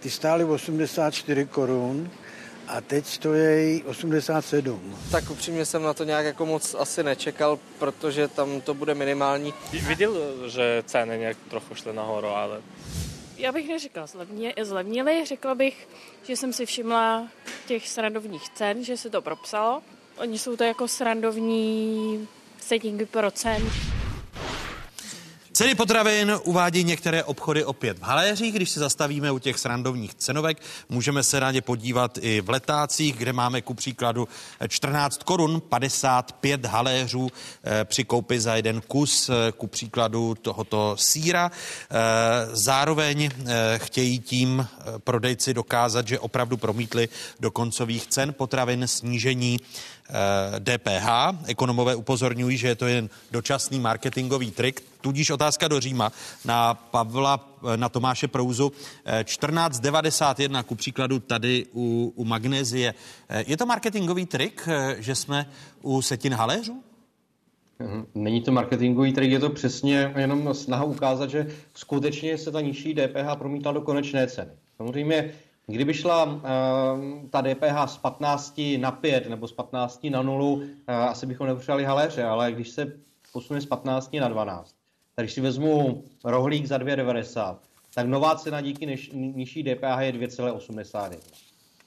[0.00, 2.10] Ty stály 84 korun
[2.68, 4.96] a teď stojí 87.
[5.10, 9.54] Tak upřímně jsem na to nějak jako moc asi nečekal, protože tam to bude minimální.
[9.72, 10.14] Viděl,
[10.48, 12.60] že ceny nějak trochu šly nahoru, ale...
[13.36, 15.88] Já bych neřekla zlevně, zlevnili, řekla bych,
[16.22, 17.28] že jsem si všimla
[17.66, 19.82] těch srandovních cen, že se to propsalo.
[20.16, 22.28] Oni jsou to jako srandovní
[22.60, 23.97] setinky procent.
[25.58, 28.54] Ceny potravin uvádí některé obchody opět v haléřích.
[28.54, 33.32] Když se zastavíme u těch srandovních cenovek, můžeme se rádi podívat i v letácích, kde
[33.32, 34.28] máme ku příkladu
[34.68, 37.28] 14 korun 55 haléřů
[37.64, 41.50] eh, při koupi za jeden kus, eh, ku příkladu tohoto síra.
[41.50, 41.96] Eh,
[42.52, 43.30] zároveň
[43.76, 47.08] chtějí tím prodejci dokázat, že opravdu promítli
[47.40, 49.60] do koncových cen potravin snížení
[50.58, 51.08] DPH.
[51.46, 56.12] Ekonomové upozorňují, že je to jen dočasný marketingový trik, tudíž otázka do Říma
[56.44, 58.72] na Pavla, na Tomáše Prouzu
[59.24, 62.94] 1491, ku příkladu tady u, u magnézie.
[63.46, 64.68] Je to marketingový trik,
[64.98, 65.50] že jsme
[65.82, 66.82] u setin haléřů?
[67.78, 68.06] Mhm.
[68.14, 72.94] Není to marketingový trik, je to přesně jenom snaha ukázat, že skutečně se ta nižší
[72.94, 74.50] DPH promítla do konečné ceny.
[74.76, 75.32] Samozřejmě
[75.70, 76.40] Kdyby šla uh,
[77.30, 81.84] ta DPH z 15 na 5 nebo z 15 na 0, uh, asi bychom nepotřebovali
[81.84, 82.92] haléře, ale když se
[83.32, 84.74] posune z 15 na 12,
[85.18, 87.56] tak když si vezmu rohlík za 2,90,
[87.94, 91.18] tak nová cena díky než, nižší DPH je 2,81.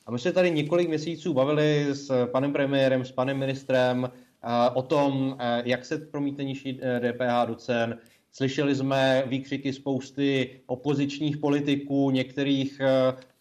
[0.05, 4.81] A my jsme tady několik měsíců bavili s panem premiérem, s panem ministrem uh, o
[4.81, 7.97] tom, uh, jak se promítne nižší DPH do cen.
[8.31, 12.81] Slyšeli jsme výkřiky spousty opozičních politiků, některých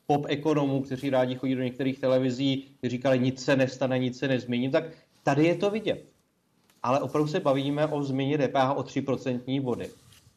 [0.06, 4.28] pop ekonomů, kteří rádi chodí do některých televizí, kteří říkali, nic se nestane, nic se
[4.28, 4.84] nezmění, tak
[5.22, 6.09] tady je to vidět.
[6.82, 9.90] Ale opravdu se bavíme o změně DPH o 3% body.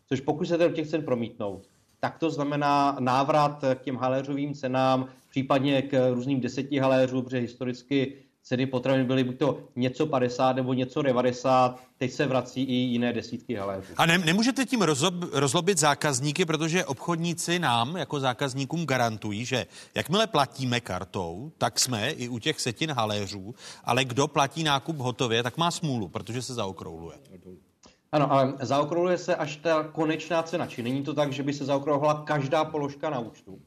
[0.07, 1.69] Což pokud se do těch cen promítnout,
[1.99, 8.17] tak to znamená návrat k těm haléřovým cenám, případně k různým deseti haléřům, protože historicky
[8.43, 13.13] ceny potravin byly buď to něco 50 nebo něco 90, teď se vrací i jiné
[13.13, 13.93] desítky haléřů.
[13.97, 19.65] A ne, nemůžete tím rozlob, rozlobit zákazníky, protože obchodníci nám jako zákazníkům garantují, že
[19.95, 25.43] jakmile platíme kartou, tak jsme i u těch setin haléřů, ale kdo platí nákup hotově,
[25.43, 27.17] tak má smůlu, protože se zaokrouhluje.
[28.11, 31.65] Ano, ale zaokrouhluje se až ta konečná cena, či není to tak, že by se
[31.65, 33.59] zaokrouhla každá položka na účtu.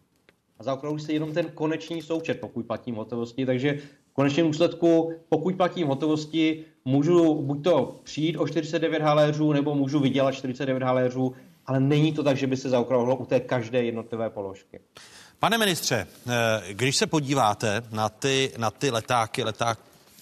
[0.58, 3.78] A zaokrouhluje se jenom ten konečný součet, pokud platím hotovosti, takže
[4.16, 10.32] konečném důsledku, pokud platím hotovosti, můžu buď to přijít o 49 haléřů, nebo můžu vydělat
[10.32, 11.34] 49 haléřů,
[11.66, 14.80] ale není to tak, že by se zaokrouhlo u té každé jednotlivé položky.
[15.38, 19.78] Pane ministře, eh, když se podíváte na ty, na ty letáky, leták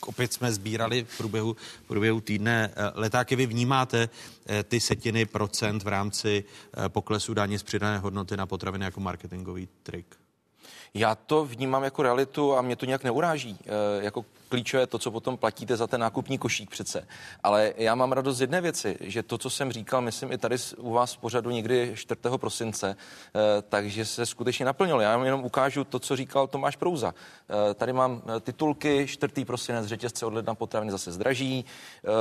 [0.07, 3.37] opět jsme sbírali v průběhu, v průběhu týdne eh, letáky.
[3.37, 4.09] Vy vnímáte
[4.47, 6.45] eh, ty setiny procent v rámci
[6.89, 10.17] poklesu daně z přidané hodnoty na potraviny jako marketingový trik?
[10.95, 13.59] Já to vnímám jako realitu a mě to nějak neuráží.
[14.01, 14.25] Jako
[14.55, 17.07] klíčové to, co potom platíte za ten nákupní košík přece.
[17.43, 20.57] Ale já mám radost z jedné věci, že to, co jsem říkal, myslím i tady
[20.79, 22.21] u vás v pořadu někdy 4.
[22.37, 25.01] prosince, eh, takže se skutečně naplnilo.
[25.01, 27.15] Já jenom ukážu to, co říkal Tomáš Prouza.
[27.71, 29.45] Eh, tady mám titulky, 4.
[29.45, 31.65] prosinec, řetězce od ledna potraviny zase zdraží,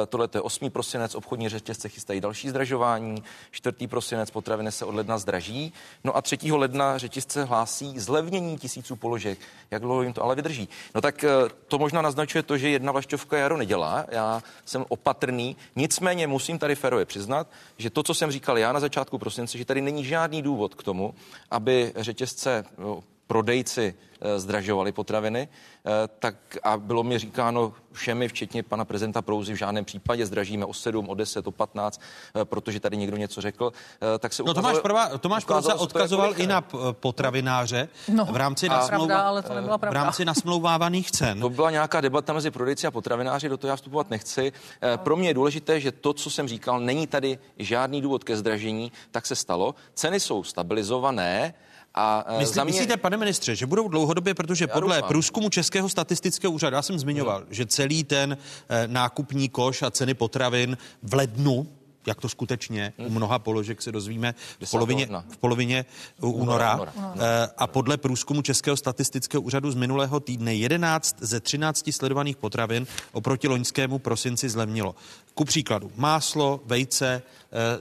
[0.10, 0.70] tohle je 8.
[0.70, 3.88] prosinec, obchodní řetězce chystají další zdražování, 4.
[3.88, 6.38] prosinec potraviny se od ledna zdraží, no a 3.
[6.52, 9.40] ledna řetězce hlásí zlevnění tisíců položek.
[9.72, 10.70] Jak dlouho jim to ale vydrží?
[10.96, 11.26] No tak
[11.68, 14.06] to možná naznačuje to, že jedna vlašťovka jaro nedělá.
[14.12, 17.48] Já jsem opatrný, nicméně musím tady férově přiznat,
[17.78, 20.84] že to, co jsem říkal já na začátku prosince, že tady není žádný důvod k
[20.84, 21.14] tomu,
[21.52, 23.96] aby řetězce no, prodejci
[24.26, 25.48] Eh, zdražovaly potraviny,
[25.86, 30.66] eh, tak a bylo mi říkáno všemi, včetně pana prezidenta Prouzy, v žádném případě zdražíme
[30.66, 32.02] o 7, o 10, o 15,
[32.36, 33.72] eh, protože tady někdo něco řekl,
[34.20, 36.62] tak se no, Tomáš, Prva, Tomáš Prouza odkazoval i na
[36.92, 40.00] potravináře no, v rámci, nasmlouva, pravda, ale to nebyla pravda.
[40.00, 41.40] v rámci nasmlouvávaných cen.
[41.40, 44.52] To byla nějaká debata mezi prodejci a potravináři, do toho já vstupovat nechci.
[44.96, 48.92] Pro mě je důležité, že to, co jsem říkal, není tady žádný důvod ke zdražení,
[49.12, 49.76] tak se stalo.
[49.94, 51.54] Ceny jsou stabilizované,
[51.96, 52.66] a e, Myslí, mě...
[52.66, 55.08] Myslíte, pane ministře, že budou dlouhodobě, protože já podle doufám.
[55.08, 57.48] průzkumu Českého statistického úřadu, já jsem zmiňoval, hmm.
[57.50, 58.38] že celý ten
[58.70, 61.68] eh, nákupní koš a ceny potravin v lednu
[62.08, 63.08] jak to skutečně hmm.
[63.08, 64.36] u mnoha položek se dozvíme
[64.66, 65.86] v polovině, v polovině
[66.22, 66.76] února.
[66.76, 66.94] února.
[66.96, 67.50] února.
[67.58, 73.48] A podle průzkumu Českého statistického úřadu z minulého týdne 11 ze 13 sledovaných potravin oproti
[73.48, 74.96] loňskému prosinci zlevnilo.
[75.34, 77.22] Ku příkladu máslo, vejce,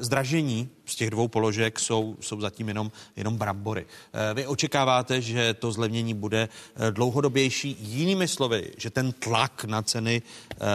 [0.00, 3.86] zdražení z těch dvou položek jsou, jsou zatím jenom, jenom brambory.
[4.12, 9.82] Eh, vy očekáváte, že to zlevnění bude eh, dlouhodobější, jinými slovy, že ten tlak na
[9.82, 10.22] ceny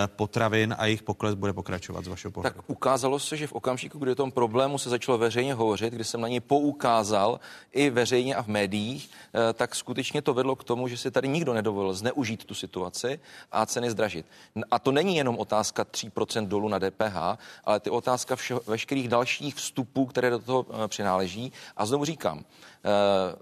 [0.05, 2.55] potravin a jejich pokles bude pokračovat z vašeho pohledu?
[2.55, 6.03] Tak ukázalo se, že v okamžiku, kdy o tom problému se začalo veřejně hovořit, kdy
[6.03, 7.39] jsem na něj poukázal
[7.71, 9.09] i veřejně a v médiích,
[9.53, 13.19] tak skutečně to vedlo k tomu, že si tady nikdo nedovolil zneužít tu situaci
[13.51, 14.25] a ceny zdražit.
[14.71, 19.55] A to není jenom otázka 3% dolů na DPH, ale ty otázka všeho, veškerých dalších
[19.55, 21.51] vstupů, které do toho eh, přináleží.
[21.77, 22.89] A znovu říkám, eh,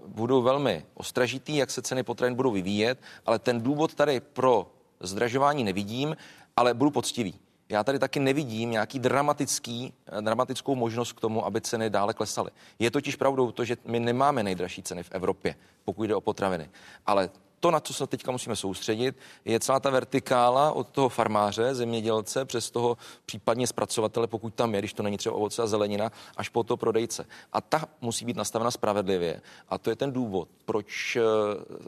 [0.06, 5.64] budu velmi ostražitý, jak se ceny potravin budou vyvíjet, ale ten důvod tady pro zdražování
[5.64, 6.16] nevidím,
[6.56, 7.34] ale budu poctivý.
[7.68, 12.50] Já tady taky nevidím nějaký dramatický, eh, dramatickou možnost k tomu, aby ceny dále klesaly.
[12.78, 15.54] Je totiž pravdou to, že my nemáme nejdražší ceny v Evropě,
[15.84, 16.70] pokud jde o potraviny.
[17.06, 17.30] Ale
[17.60, 22.44] to, na co se teďka musíme soustředit, je celá ta vertikála od toho farmáře, zemědělce,
[22.44, 22.96] přes toho
[23.26, 26.76] případně zpracovatele, pokud tam je, když to není třeba ovoce a zelenina, až po to
[26.76, 27.26] prodejce.
[27.52, 29.40] A ta musí být nastavena spravedlivě.
[29.68, 31.22] A to je ten důvod, proč eh,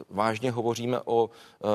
[0.09, 1.67] vážně hovoříme o eh,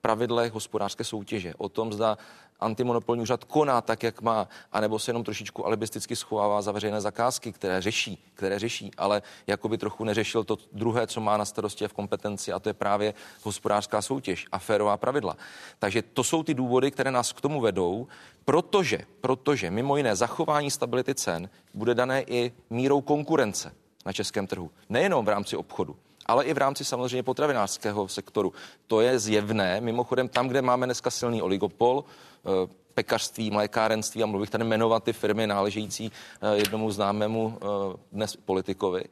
[0.00, 2.18] pravidlech hospodářské soutěže, o tom, zda
[2.60, 7.52] antimonopolní úřad koná tak, jak má, anebo se jenom trošičku alibisticky schovává za veřejné zakázky,
[7.52, 11.88] které řeší, které řeší, ale jako by trochu neřešil to druhé, co má na starosti
[11.88, 15.36] v kompetenci, a to je právě hospodářská soutěž a férová pravidla.
[15.78, 18.06] Takže to jsou ty důvody, které nás k tomu vedou,
[18.44, 23.72] protože, protože mimo jiné zachování stability cen bude dané i mírou konkurence
[24.06, 24.70] na českém trhu.
[24.88, 25.96] Nejenom v rámci obchodu,
[26.30, 28.52] ale i v rámci samozřejmě potravinářského sektoru.
[28.86, 29.80] To je zjevné.
[29.80, 35.12] Mimochodem, tam, kde máme dneska silný oligopol, eh, pekařství, mlékárenství a mluvím tady jmenovat ty
[35.12, 36.12] firmy náležející
[36.42, 37.66] eh, jednomu známému eh,
[38.12, 39.04] dnes politikovi.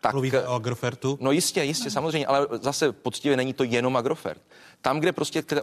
[0.00, 1.18] Tak, Mluvíte o Agrofertu?
[1.20, 4.42] No jistě, jistě, samozřejmě, ale zase poctivě není to jenom Agrofert.
[4.80, 5.56] Tam, kde prostě ty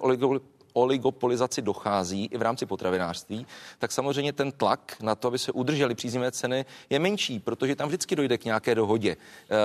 [0.74, 3.46] oligopolizaci dochází i v rámci potravinářství,
[3.80, 7.88] tak samozřejmě ten tlak na to, aby se udržely příznivé ceny, je menší, protože tam
[7.88, 9.18] vždycky dojde k nějaké dohodě,
[9.50, 9.56] eh,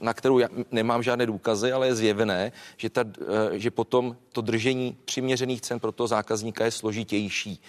[0.00, 4.40] na kterou já nemám žádné důkazy, ale je zjevné, že, ta, eh, že potom to
[4.40, 7.60] držení přiměřených cen pro toho zákazníka je složitější.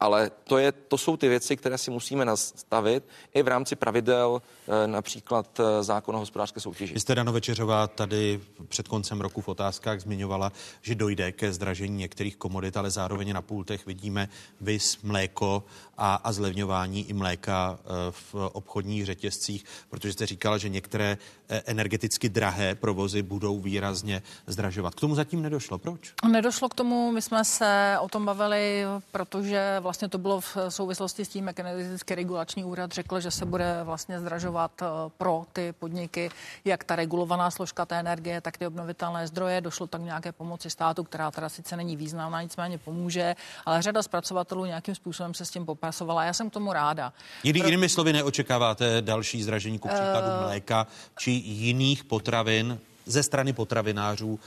[0.00, 4.42] Ale to, je, to jsou ty věci, které si musíme nastavit i v rámci pravidel
[4.68, 6.94] eh, například eh, zákona hospodářské soutěži.
[6.94, 11.96] Vy jste, Dano Večeřová, tady před koncem roku v otázkách zmiňovala, že dojde ke zdražení
[11.96, 14.28] některých komodit, ale zároveň na pultech vidíme
[14.60, 15.64] vys mléko
[15.98, 21.18] a, a zlevňování i mléka eh, v obchodních řetězcích, protože jste říkala, že některé
[21.66, 24.94] energeticky drahé provozy budou výrazně zdražovat.
[24.94, 25.78] K tomu zatím nedošlo.
[25.78, 26.12] Proč?
[26.28, 31.24] Nedošlo k tomu, my jsme se o tom bavili, protože vlastně to bylo v souvislosti
[31.24, 34.86] s tím, jak energetický regulační úřad řekl, že se bude vlastně zdražovat eh,
[35.18, 36.30] pro ty podniky,
[36.64, 39.60] jak ta regulovaná složka té energie, tak ty obnovitelné zdroje.
[39.60, 43.34] Došlo tak nějaké pomoci státu, která teda sice není významná, nicméně pomůže,
[43.66, 46.24] ale řada zpracovatelů nějakým způsobem se s tím popasovala.
[46.24, 47.12] Já jsem k tomu ráda.
[47.42, 47.68] Jiný, Pro...
[47.68, 50.42] Jinými slovy, neočekáváte další zdražení ku příkladu uh...
[50.42, 50.86] mléka
[51.18, 54.38] či jiných potravin ze strany potravinářů uh,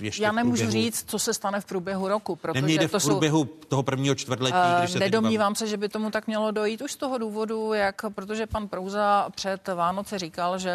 [0.00, 0.84] ještě Já nemůžu průběhu...
[0.84, 3.66] říct, co se stane v průběhu roku, protože Nemějde to v průběhu jsou...
[3.68, 6.92] toho prvního čtvrtletí, uh, když se Nedomnívám se, že by tomu tak mělo dojít už
[6.92, 10.72] z toho důvodu, jak, protože pan Prouza před Vánoce říkal, že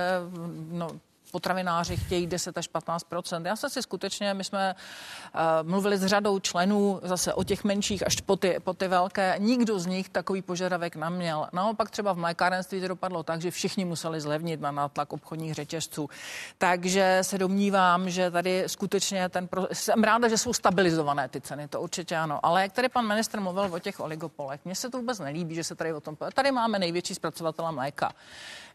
[0.72, 0.90] no,
[1.32, 6.40] potravináři chtějí 10 až 15% Já se si skutečně, my jsme uh, mluvili s řadou
[6.40, 9.36] členů zase o těch menších až po ty, po ty velké.
[9.38, 11.48] Nikdo z nich takový požadavek neměl.
[11.54, 16.10] Naopak třeba v mlékárenství to dopadlo tak, že všichni museli zlevnit na nátlak obchodních řetězců.
[16.58, 19.48] Takže se domnívám, že tady skutečně ten...
[19.48, 19.68] Pro...
[19.74, 22.40] Jsem ráda, že jsou stabilizované ty ceny, to určitě ano.
[22.44, 25.64] Ale jak tady pan ministr mluvil o těch oligopolech, mně se to vůbec nelíbí, že
[25.64, 26.18] se tady o tom...
[26.34, 28.12] Tady máme největší zpracovatele mléka.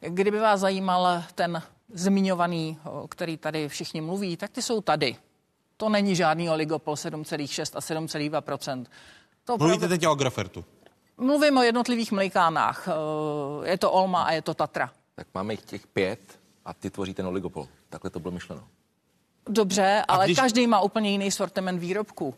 [0.09, 5.16] Kdyby vás zajímal ten zmiňovaný, o který tady všichni mluví, tak ty jsou tady.
[5.76, 8.86] To není žádný oligopol 7,6 a 7,2
[9.44, 9.88] to Mluvíte opravdu...
[9.88, 10.64] teď o Agrofertu?
[11.16, 12.88] Mluvím o jednotlivých mlikánách.
[13.64, 14.90] Je to Olma a je to Tatra.
[15.14, 17.68] Tak máme jich těch pět a ty tvoří ten oligopol.
[17.88, 18.62] Takhle to bylo myšleno.
[19.48, 20.38] Dobře, ale když...
[20.38, 22.34] každý má úplně jiný sortiment výrobků.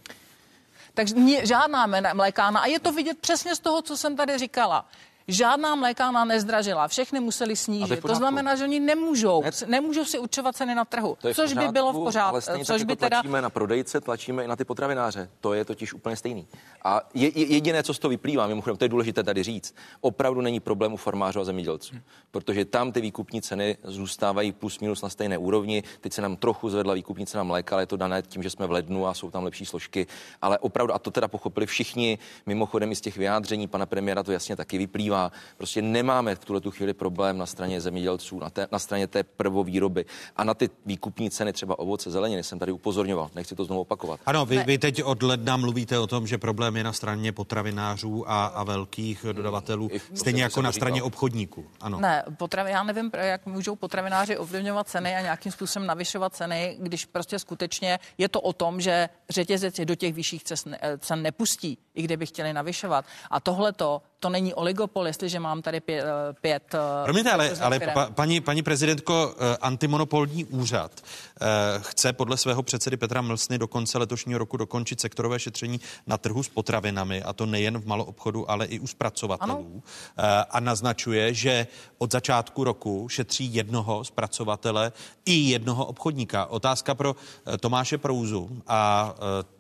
[0.94, 1.14] Takže
[1.46, 4.88] žádná mlékána, a je to vidět přesně z toho, co jsem tady říkala.
[5.28, 8.00] Žádná mlékárna nezdražila, všechny museli snížit.
[8.00, 11.72] To znamená, že oni nemůžou, ne, nemůžou si určovat ceny na trhu, což pořádku, by
[11.72, 12.40] bylo v pořádku.
[12.40, 13.16] Což tak by jako teda...
[13.16, 15.30] tlačíme na prodejce, tlačíme i na ty potravináře.
[15.40, 16.46] To je totiž úplně stejný.
[16.84, 20.40] A je, je, jediné, co z toho vyplývá, mimochodem, to je důležité tady říct, opravdu
[20.40, 21.94] není problém u farmářů a zemědělců,
[22.30, 25.82] protože tam ty výkupní ceny zůstávají plus minus na stejné úrovni.
[26.00, 28.66] Teď se nám trochu zvedla výkupní cena mléka, ale je to dané tím, že jsme
[28.66, 30.06] v lednu a jsou tam lepší složky.
[30.42, 34.32] Ale opravdu, a to teda pochopili všichni, mimochodem i z těch vyjádření pana premiéra to
[34.32, 35.32] jasně taky vyplývá vyplývá.
[35.56, 39.22] Prostě nemáme v tuhle tu chvíli problém na straně zemědělců, na, té, na straně té
[39.22, 40.04] prvovýroby
[40.36, 43.30] a na ty výkupní ceny třeba ovoce, zeleniny jsem tady upozorňoval.
[43.34, 44.20] Nechci to znovu opakovat.
[44.26, 48.30] Ano, vy, vy teď od ledna mluvíte o tom, že problém je na straně potravinářů
[48.30, 51.06] a, a velkých dodavatelů, I, stejně jako na straně říkal.
[51.06, 51.64] obchodníků.
[51.80, 52.00] Ano.
[52.00, 57.04] Ne, potravi, já nevím, jak můžou potravináři ovlivňovat ceny a nějakým způsobem navyšovat ceny, když
[57.04, 60.44] prostě skutečně je to o tom, že řetězec je do těch vyšších
[60.98, 63.04] cen nepustí, i kdyby chtěli navyšovat.
[63.30, 66.04] A tohle to to není oligopol, jestliže mám tady pět...
[66.04, 70.92] Eh, pět eh, Promiňte, ale, ale pa, paní, paní prezidentko, eh, antimonopolní úřad
[71.78, 76.42] chce podle svého předsedy Petra Mlsny do konce letošního roku dokončit sektorové šetření na trhu
[76.42, 79.82] s potravinami, a to nejen v maloobchodu, ale i u zpracovatelů.
[80.16, 80.44] Ano.
[80.50, 81.66] A naznačuje, že
[81.98, 84.92] od začátku roku šetří jednoho zpracovatele
[85.26, 86.46] i jednoho obchodníka.
[86.46, 87.16] Otázka pro
[87.60, 89.14] Tomáše Prouzu a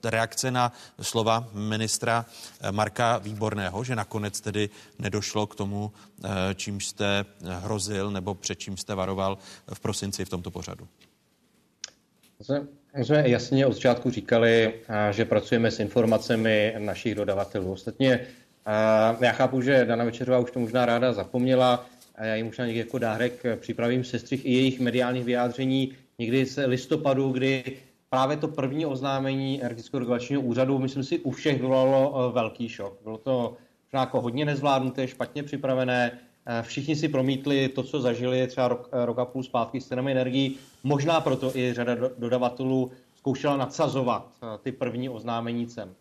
[0.04, 2.24] reakce na slova ministra
[2.70, 5.92] Marka Výborného, že nakonec tedy tedy nedošlo k tomu,
[6.24, 9.38] eh, čím jste hrozil nebo před čím jste varoval
[9.74, 10.86] v prosinci v tomto pořadu?
[12.96, 17.72] My jsme jasně od začátku říkali, eh, že pracujeme s informacemi našich dodavatelů.
[17.72, 21.86] Ostatně eh, já chápu, že Dana Večerová už to možná ráda zapomněla,
[22.18, 27.32] já jim možná někdy jako dárek připravím sestřih i jejich mediálních vyjádření někdy z listopadu,
[27.32, 27.76] kdy
[28.10, 32.98] právě to první oznámení energetického regulačního úřadu, myslím si, u všech vyvolalo velký šok.
[33.02, 33.56] Bylo to
[33.92, 36.18] jako hodně nezvládnuté, špatně připravené.
[36.46, 39.88] Eh, všichni si promítli to, co zažili třeba rok, eh, rok a půl zpátky s
[39.88, 40.56] cenami energií.
[40.82, 45.94] Možná proto i řada dodavatelů zkoušela nadsazovat eh, ty první oznámení cen.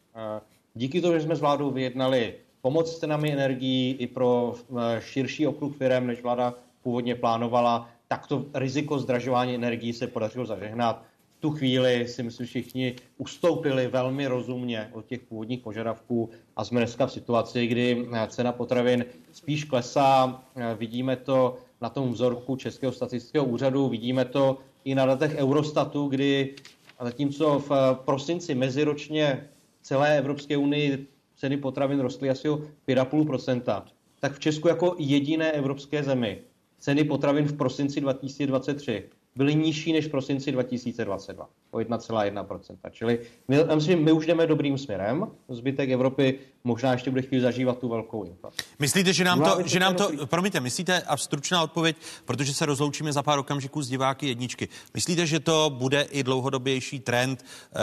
[0.74, 4.56] Díky tomu, že jsme s vládou vyjednali pomoc s cenami energií i pro
[5.00, 6.54] širší okruh firm, než vláda
[6.84, 11.04] původně plánovala, tak to riziko zdražování energií se podařilo zažehnat
[11.44, 17.08] tu chvíli si myslím, všichni ustoupili velmi rozumně od těch původních požadavků a jsme dneska
[17.08, 20.44] v situaci, kdy cena potravin spíš klesá.
[20.78, 26.56] Vidíme to na tom vzorku Českého statistického úřadu, vidíme to i na datech Eurostatu, kdy
[27.02, 27.72] zatímco v
[28.06, 29.50] prosinci meziročně
[29.82, 33.84] celé Evropské unii ceny potravin rostly asi o 5,5%,
[34.20, 36.42] tak v Česku jako jediné evropské zemi
[36.80, 39.04] ceny potravin v prosinci 2023
[39.36, 42.78] byly nižší než v prosinci 2022, o 1,1%.
[42.92, 47.40] Čili my, já myslím, my už jdeme dobrým směrem, zbytek Evropy možná ještě bude chtít
[47.40, 48.58] zažívat tu velkou inflaci.
[48.80, 53.14] Myslíte, že nám to, že nám to promiňte, myslíte, a stručná odpověď, protože se rozloučíme
[53.14, 57.82] za pár okamžiků s diváky jedničky, myslíte, že to bude i dlouhodobější trend uh,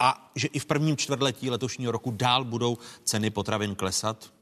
[0.00, 4.35] a že i v prvním čtvrtletí letošního roku dál budou ceny potravin klesat?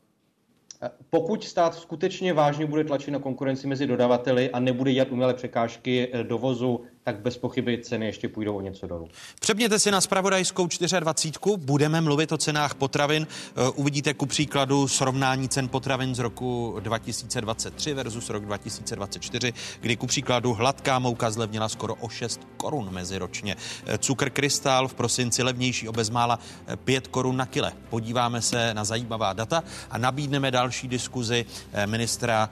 [1.10, 6.08] Pokud stát skutečně vážně bude tlačit na konkurenci mezi dodavateli a nebude dělat umělé překážky
[6.12, 9.08] eh, dovozu, tak bez pochyby ceny ještě půjdou o něco dolů.
[9.40, 10.68] Přepněte si na spravodajskou
[11.00, 11.56] 24.
[11.56, 13.26] Budeme mluvit o cenách potravin.
[13.26, 20.06] Eh, uvidíte ku příkladu srovnání cen potravin z roku 2023 versus rok 2024, kdy ku
[20.06, 23.56] příkladu hladká mouka zlevnila skoro o 6 korun meziročně.
[23.86, 26.38] Eh, cukr krystal v prosinci levnější o bezmála
[26.84, 27.72] 5 korun na kile.
[27.90, 31.44] Podíváme se na zajímavá data a nabídneme další diskuzi
[31.86, 32.50] ministra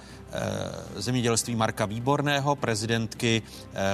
[0.97, 3.43] zemědělství Marka Výborného, prezidentky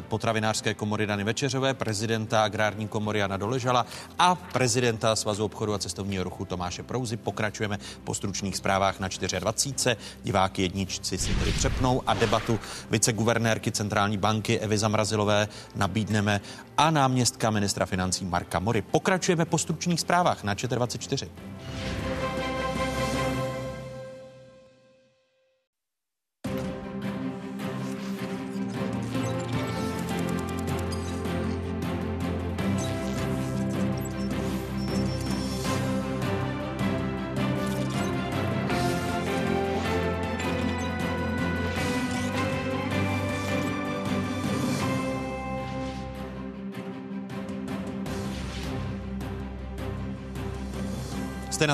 [0.09, 3.86] potravinářské potravinářské komory Dany Večeřové, prezidenta agrární komory Jana Doležala
[4.18, 7.16] a prezidenta Svazu obchodu a cestovního ruchu Tomáše Prouzy.
[7.16, 9.09] Pokračujeme po stručných zprávách na
[9.39, 9.97] 24.
[10.22, 12.61] Diváky jedničci si tedy přepnou a debatu
[12.91, 16.41] viceguvernérky Centrální banky Evy Zamrazilové nabídneme
[16.76, 18.82] a náměstka ministra financí Marka Mory.
[18.82, 21.30] Pokračujeme po stručných zprávách na 24.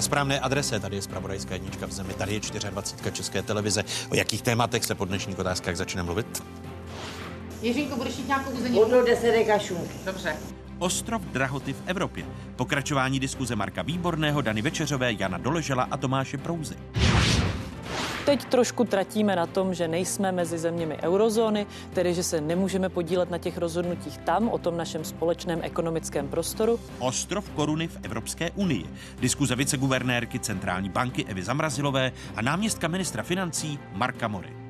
[0.05, 2.41] správné adrese, tady je zpravodajská jednička v zemi, tady je
[2.71, 3.13] 24.
[3.13, 3.85] České televize.
[4.11, 6.43] O jakých tématech se po dnešních otázkách začne mluvit?
[7.63, 8.85] Jiřínko, budeš jít nějakou uzeninu?
[8.85, 9.79] Budu deset kašů.
[10.05, 10.37] Dobře.
[10.79, 12.25] Ostrov drahoty v Evropě.
[12.57, 16.77] Pokračování diskuze Marka Výborného, Dany Večeřové, Jana Doležela a Tomáše Prouzy.
[18.25, 23.31] Teď trošku tratíme na tom, že nejsme mezi zeměmi eurozóny, tedy že se nemůžeme podílet
[23.31, 26.81] na těch rozhodnutích tam, o tom našem společném ekonomickém prostoru.
[26.99, 28.85] Ostrov koruny v Evropské unii.
[29.21, 34.64] Diskuze viceguvernérky Centrální banky Evy Zamrazilové a náměstka ministra financí Marka Mory.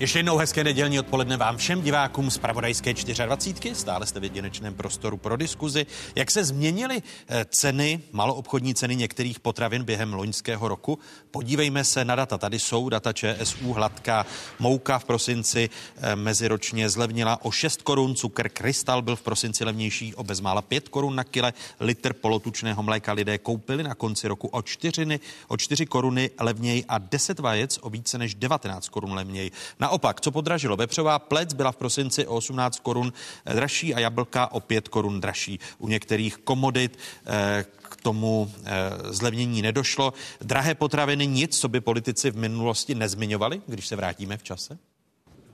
[0.00, 3.74] Ještě jednou hezké nedělní odpoledne vám všem divákům z Pravodajské 24.
[3.74, 5.86] Stále jste v jedinečném prostoru pro diskuzi.
[6.14, 10.98] Jak se změnily eh, ceny, maloobchodní ceny některých potravin během loňského roku?
[11.30, 12.38] Podívejme se na data.
[12.38, 13.72] Tady jsou data ČSU.
[13.72, 14.26] Hladká
[14.58, 18.14] mouka v prosinci eh, meziročně zlevnila o 6 korun.
[18.14, 21.52] Cukr krystal byl v prosinci levnější o bezmála 5 korun na kile.
[21.80, 26.98] Litr polotučného mléka lidé koupili na konci roku o 4, o 4 koruny levněji a
[26.98, 29.50] 10 vajec o více než 19 korun levněji.
[29.80, 30.76] Na Naopak, co podražilo?
[30.76, 33.12] Vepřová plec byla v prosinci o 18 korun
[33.44, 35.60] dražší a jablka o 5 korun dražší.
[35.78, 38.72] U některých komodit eh, k tomu eh,
[39.04, 40.12] zlevnění nedošlo.
[40.40, 44.78] Drahé potraviny nic, co by politici v minulosti nezmiňovali, když se vrátíme v čase?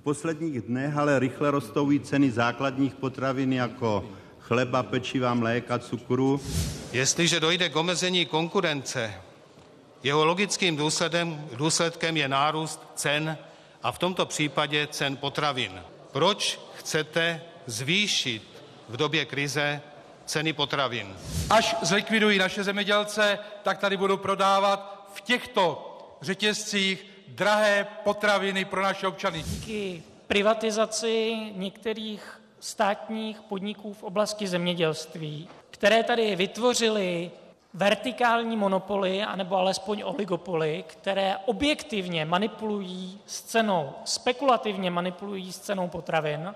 [0.01, 4.05] V posledních dnech ale rychle rostou i ceny základních potravin jako
[4.39, 6.41] chleba, pečiva, mléka, cukru.
[6.93, 9.15] Jestliže dojde k omezení konkurence,
[10.03, 13.39] jeho logickým důsledem, důsledkem je nárůst cen
[13.83, 15.83] a v tomto případě cen potravin.
[16.13, 18.43] Proč chcete zvýšit
[18.89, 19.81] v době krize
[20.25, 21.17] ceny potravin?
[21.51, 25.89] Až zlikvidují naše zemědělce, tak tady budou prodávat v těchto
[26.23, 29.43] řetězcích drahé potraviny pro naše občany.
[29.43, 37.31] Díky privatizaci některých státních podniků v oblasti zemědělství, které tady vytvořily
[37.75, 46.55] vertikální monopoly, anebo alespoň oligopoly, které objektivně manipulují s cenou, spekulativně manipulují s cenou potravin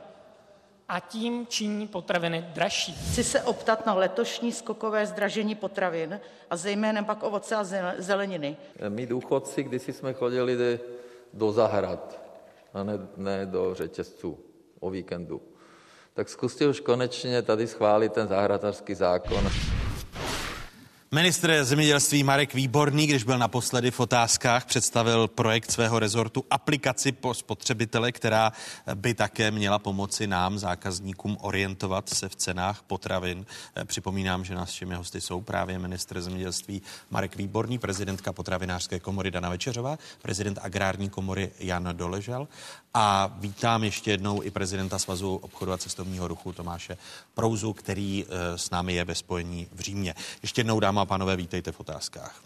[0.88, 2.92] a tím činí potraviny dražší.
[2.92, 7.64] Chci se optat na letošní skokové zdražení potravin a zejména pak ovoce a
[7.98, 8.56] zeleniny.
[8.88, 10.80] My důchodci, když jsme chodili
[11.34, 12.20] do zahrad
[12.74, 14.38] a ne, ne do řetězců
[14.80, 15.42] o víkendu,
[16.14, 19.50] tak zkuste už konečně tady schválit ten zahradařský zákon.
[21.11, 27.34] Ministr zemědělství Marek Výborný, když byl naposledy v otázkách, představil projekt svého rezortu aplikaci po
[27.34, 28.52] spotřebitele, která
[28.94, 33.46] by také měla pomoci nám, zákazníkům, orientovat se v cenách potravin.
[33.84, 39.98] Připomínám, že našimi hosty jsou právě ministr zemědělství Marek Výborný, prezidentka potravinářské komory Dana Večeřová,
[40.22, 42.48] prezident agrární komory Jan Doležel
[42.99, 46.97] a vítám ještě jednou i prezidenta Svazu obchodu a cestovního ruchu Tomáše
[47.34, 50.14] Prouzu, který eh, s námi je ve spojení v Římě.
[50.42, 52.42] Ještě jednou, dáma a pánové, vítejte v otázkách.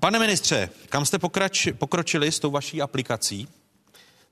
[0.00, 3.48] Pane ministře, kam jste pokrač, pokročili s tou vaší aplikací?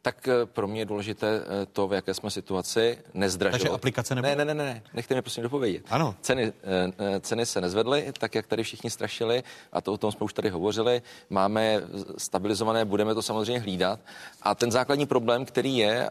[0.07, 3.61] Tak eh, pro mě je důležité eh, to, v jaké jsme situaci, nezdražovat.
[3.61, 4.37] Takže aplikace nebude?
[4.37, 5.83] Ne, ne, ne, ne, nechte mě prosím dopovědět.
[5.91, 6.15] Ano.
[6.21, 6.53] Ceny,
[6.99, 9.43] eh, ceny se nezvedly, tak jak tady všichni strašili,
[9.73, 11.03] a to o tom jsme už tady hovořili.
[11.31, 11.81] Máme
[12.19, 14.01] stabilizované, budeme to samozřejmě hlídat.
[14.43, 16.11] A ten základní problém, který je,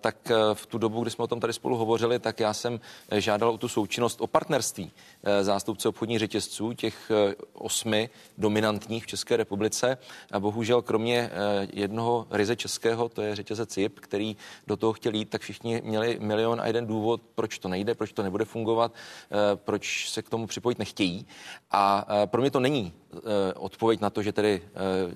[0.00, 0.16] tak
[0.54, 2.80] v tu dobu, kdy jsme o tom tady spolu hovořili, tak já jsem
[3.12, 4.92] žádal o tu součinnost, o partnerství
[5.42, 7.10] zástupce obchodních řetězců, těch
[7.52, 9.98] osmi dominantních v České republice.
[10.32, 11.30] A bohužel kromě
[11.72, 16.18] jednoho ryze českého, to je řetězec JIP, který do toho chtěl jít, tak všichni měli
[16.20, 20.30] milion a jeden důvod, proč to nejde, proč to nebude fungovat, eh, proč se k
[20.30, 21.26] tomu připojit nechtějí.
[21.70, 23.18] A eh, pro mě to není eh,
[23.54, 24.62] odpověď na to, že tedy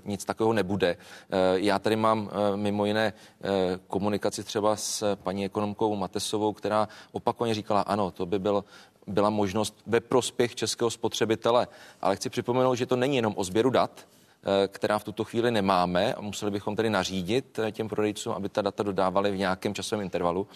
[0.04, 0.96] nic takového nebude.
[1.54, 3.12] Já tady mám mimo jiné
[3.86, 8.64] komunikaci třeba s paní ekonomkou Matesovou, která opakovaně říkala, ano, to by byl
[9.06, 11.68] byla možnost ve prospěch českého spotřebitele.
[12.00, 14.06] Ale chci připomenout, že to není jenom o sběru dat,
[14.44, 18.48] Eh, která v tuto chvíli nemáme a museli bychom tedy nařídit eh, těm prodejcům, aby
[18.48, 20.46] ta data dodávali v nějakém časovém intervalu,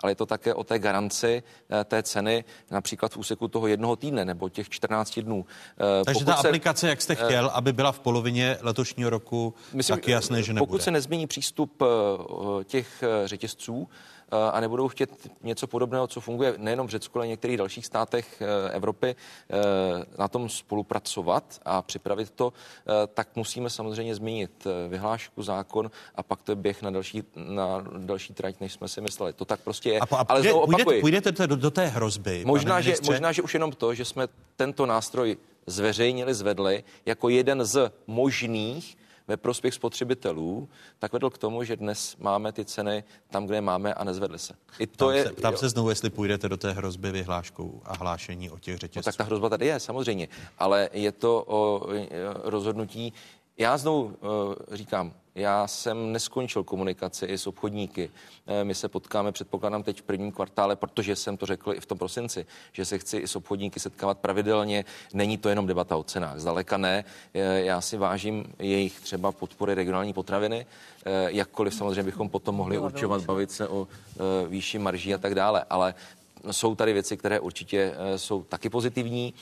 [0.00, 3.96] ale je to také o té garanci eh, té ceny například v úseku toho jednoho
[3.96, 5.46] týdne nebo těch 14 dnů.
[6.04, 9.96] Takže pokud ta se, aplikace, jak jste chtěl, aby byla v polovině letošního roku, myslím,
[9.96, 10.66] tak jasné, že nebude.
[10.66, 11.82] Pokud se nezmění přístup
[12.64, 13.88] těch řetězců,
[14.52, 15.10] a nebudou chtět
[15.42, 19.56] něco podobného, co funguje nejenom v Řecku, ale v některých dalších státech eh, Evropy, eh,
[20.18, 22.52] na tom spolupracovat a připravit to,
[23.14, 28.32] tak musíme samozřejmě změnit vyhlášku, zákon a pak to je běh na další, na další
[28.32, 29.32] trať, než jsme si mysleli.
[29.32, 30.00] To tak prostě je.
[30.00, 32.44] A, a ale znovu opakuji, půjdete, půjdete do, do té hrozby.
[32.46, 37.64] Možná že, možná, že už jenom to, že jsme tento nástroj zveřejnili, zvedli jako jeden
[37.64, 38.96] z možných
[39.28, 40.68] ve prospěch spotřebitelů,
[40.98, 44.54] tak vedl k tomu, že dnes máme ty ceny tam, kde máme a nezvedly se.
[44.78, 47.96] I to tam je, se, tam se znovu, jestli půjdete do té hrozby vyhláškou a
[47.96, 48.96] hlášení o těch řetězcích.
[49.06, 51.86] No, tak ta hrozba tady je, samozřejmě, ale je to o
[52.42, 53.12] rozhodnutí.
[53.58, 54.12] Já znovu uh,
[54.72, 58.10] říkám, já jsem neskončil komunikaci i s obchodníky.
[58.46, 61.86] Eh, my se potkáme, předpokládám, teď v prvním kvartále, protože jsem to řekl i v
[61.86, 64.84] tom prosinci, že se chci i s obchodníky setkávat pravidelně.
[65.14, 67.04] Není to jenom debata o cenách, zdaleka ne.
[67.34, 70.66] Eh, já si vážím jejich třeba podpory regionální potraviny,
[71.06, 73.88] eh, jakkoliv samozřejmě bychom potom mohli určovat, bavit se o
[74.48, 75.94] výši marží a tak dále, ale
[76.50, 79.34] jsou tady věci, které určitě jsou taky pozitivní.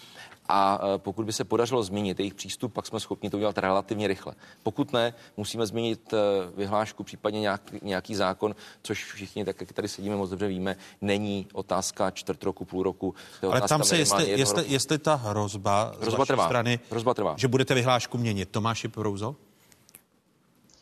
[0.49, 4.09] A e, pokud by se podařilo změnit jejich přístup, pak jsme schopni to udělat relativně
[4.09, 4.35] rychle.
[4.63, 6.17] Pokud ne, musíme změnit e,
[6.57, 11.47] vyhlášku, případně nějaký, nějaký zákon, což všichni, tak jak tady sedíme, moc dobře víme, není
[11.53, 13.15] otázka čtvrt roku, půl roku.
[13.51, 16.47] Ale tam se, jestli, jestli, jestli ta hrozba, hrozba z trvá.
[16.47, 17.35] strany, hrozba trvá.
[17.39, 18.49] že budete vyhlášku měnit.
[18.51, 19.37] Tomáši Prouzo?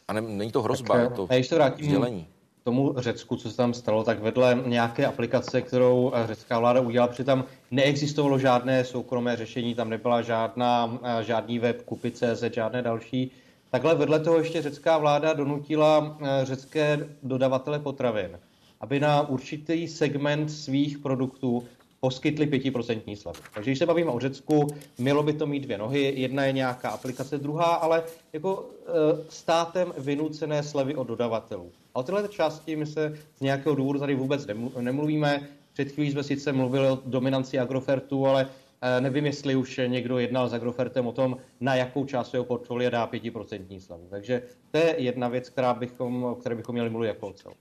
[0.08, 2.26] A ne, není to hrozba, tak, je to ještě vrátím, vzdělení
[2.64, 7.08] tomu Řecku, co se tam stalo, tak vedle nějaké aplikace, kterou eh, řecká vláda udělala,
[7.08, 11.82] protože tam neexistovalo žádné soukromé řešení, tam nebyla žádná, eh, žádný web,
[12.12, 13.30] CZ, žádné další.
[13.70, 18.38] Takhle vedle toho ještě řecká vláda donutila eh, řecké dodavatele potravin,
[18.80, 21.64] aby na určitý segment svých produktů
[22.05, 23.38] poskytli 5% slevu.
[23.55, 24.66] Takže když se bavíme o Řecku,
[24.98, 26.12] mělo by to mít dvě nohy.
[26.16, 28.90] Jedna je nějaká aplikace, druhá ale jako e,
[29.28, 31.72] státem vynucené slevy od dodavatelů.
[31.94, 34.46] A o tyhle části my se z nějakého důvodu tady vůbec
[34.80, 35.48] nemluvíme.
[35.72, 38.48] Před chvílí jsme sice mluvili o dominanci Agrofertu, ale
[38.80, 42.90] e, nevím, jestli už někdo jednal s Agrofertem o tom, na jakou část svého portfolia
[42.90, 44.07] dá 5% slevu.
[44.11, 47.55] Takže to je jedna věc, která bychom, o které bychom měli mluvit jako celou.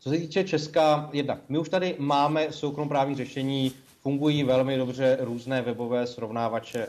[0.00, 5.62] Co se týče Česka, jednak my už tady máme soukromoprávní řešení, fungují velmi dobře různé
[5.62, 6.88] webové srovnávače.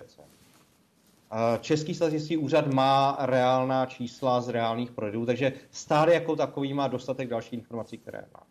[1.61, 7.29] Český statistický úřad má reálná čísla z reálných prodejů, takže stále jako takový má dostatek
[7.29, 8.43] dalších informací, které má.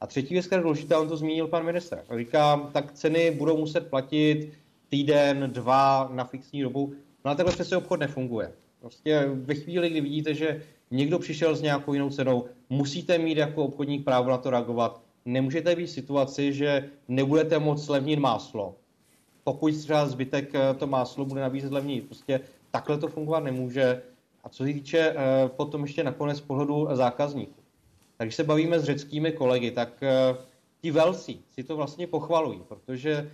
[0.00, 2.04] A třetí věc, která je důležitá, on to zmínil pan minister.
[2.18, 4.52] Říká, tak ceny budou muset platit
[4.88, 6.92] týden, dva na fixní dobu.
[7.24, 8.52] No a takhle přece obchod nefunguje.
[8.80, 10.62] Prostě ve chvíli, kdy vidíte, že
[10.92, 15.00] někdo přišel s nějakou jinou cenou, musíte mít jako obchodník právo na to reagovat.
[15.24, 18.74] Nemůžete být v situaci, že nebudete moct levnit máslo.
[19.44, 22.00] Pokud třeba zbytek eh, to máslo bude nabízet levněji.
[22.00, 22.40] Prostě
[22.70, 24.02] takhle to fungovat nemůže.
[24.44, 27.62] A co se týče eh, potom ještě nakonec pohledu zákazníků.
[28.16, 30.36] Tak když se bavíme s řeckými kolegy, tak eh,
[30.82, 33.30] ti velcí si to vlastně pochvalují, protože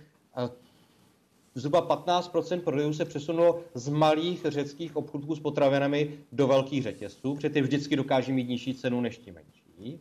[1.59, 7.49] zhruba 15% prodejů se přesunulo z malých řeckých obchodů s potravinami do velkých řetězců, protože
[7.49, 9.99] ty vždycky dokáží mít nižší cenu než ti menší.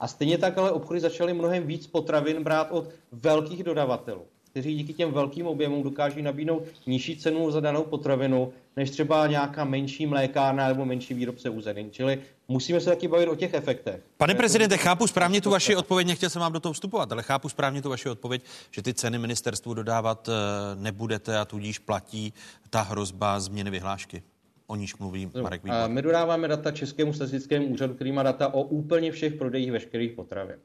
[0.00, 4.22] A stejně tak ale obchody začaly mnohem víc potravin brát od velkých dodavatelů
[4.56, 9.64] kteří díky těm velkým objemům dokáží nabídnout nižší cenu za danou potravinu, než třeba nějaká
[9.64, 11.90] menší mlékárna nebo menší výrobce uzenin.
[11.90, 14.00] Čili musíme se taky bavit o těch efektech.
[14.16, 17.48] Pane prezidente, chápu správně tu vaši odpověď, nechtěl jsem vám do toho vstupovat, ale chápu
[17.48, 20.32] správně tu vaši odpověď, že ty ceny ministerstvu dodávat eh,
[20.74, 22.32] nebudete a tudíž platí
[22.70, 24.22] ta hrozba změny vyhlášky.
[24.66, 25.88] O níž mluví no, Marek Výbor.
[25.88, 30.56] My dodáváme data Českému statistickému úřadu, který má data o úplně všech prodejích veškerých potravin.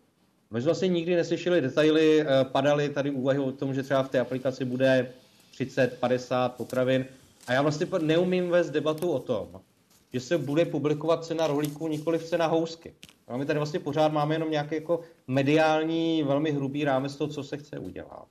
[0.51, 4.09] My jsme vlastně nikdy neslyšeli detaily, eh, padaly tady úvahy o tom, že třeba v
[4.09, 5.11] té aplikaci bude
[5.51, 7.05] 30, 50 potravin.
[7.47, 9.61] A já vlastně neumím vést debatu o tom,
[10.13, 12.93] že se bude publikovat cena rohlíků, nikoli cena housky.
[13.27, 17.43] A my tady vlastně pořád máme jenom nějaký jako mediální, velmi hrubý rámec toho, co
[17.43, 18.25] se chce udělat.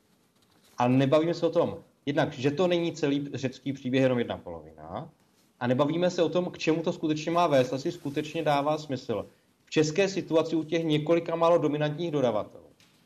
[0.79, 1.77] A nebavíme se o tom,
[2.07, 5.11] jednak, že to není celý řecký příběh, jenom jedna polovina,
[5.61, 9.27] a nebavíme se o tom, k čemu to skutečně má vést, asi skutečně dává smysl
[9.65, 12.65] v české situaci u těch několika málo dominantních dodavatelů,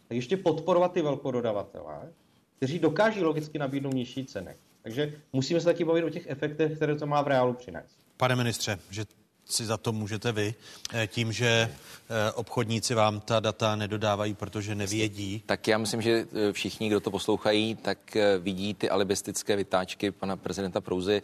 [0.08, 2.12] tak ještě podporovat ty velkododavatele,
[2.56, 4.56] kteří dokáží logicky nabídnout nižší ceny.
[4.84, 7.98] Takže musíme se taky bavit o těch efektech, které to má v reálu přinést.
[8.16, 9.04] Pane ministře, že
[9.44, 10.54] si za to můžete vy,
[10.92, 15.42] eh, tím, že eh, obchodníci vám ta data nedodávají, protože nevědí.
[15.46, 17.98] Tak já myslím, že eh, všichni, kdo to poslouchají, tak
[18.38, 21.22] vidí ty alibistické vytáčky pana prezidenta Prouzy.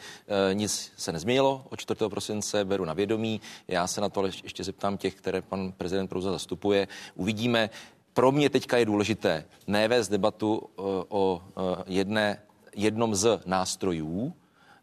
[0.53, 2.01] Nic se nezměnilo od 4.
[2.09, 3.41] prosince, beru na vědomí.
[3.69, 6.89] Já se na to ještě zeptám těch, které pan prezident Prouza zastupuje.
[7.15, 7.71] Uvidíme.
[8.15, 10.71] Pro mě teďka je důležité nevést debatu
[11.09, 11.43] o
[11.87, 12.43] jedné,
[12.77, 14.35] jednom z nástrojů,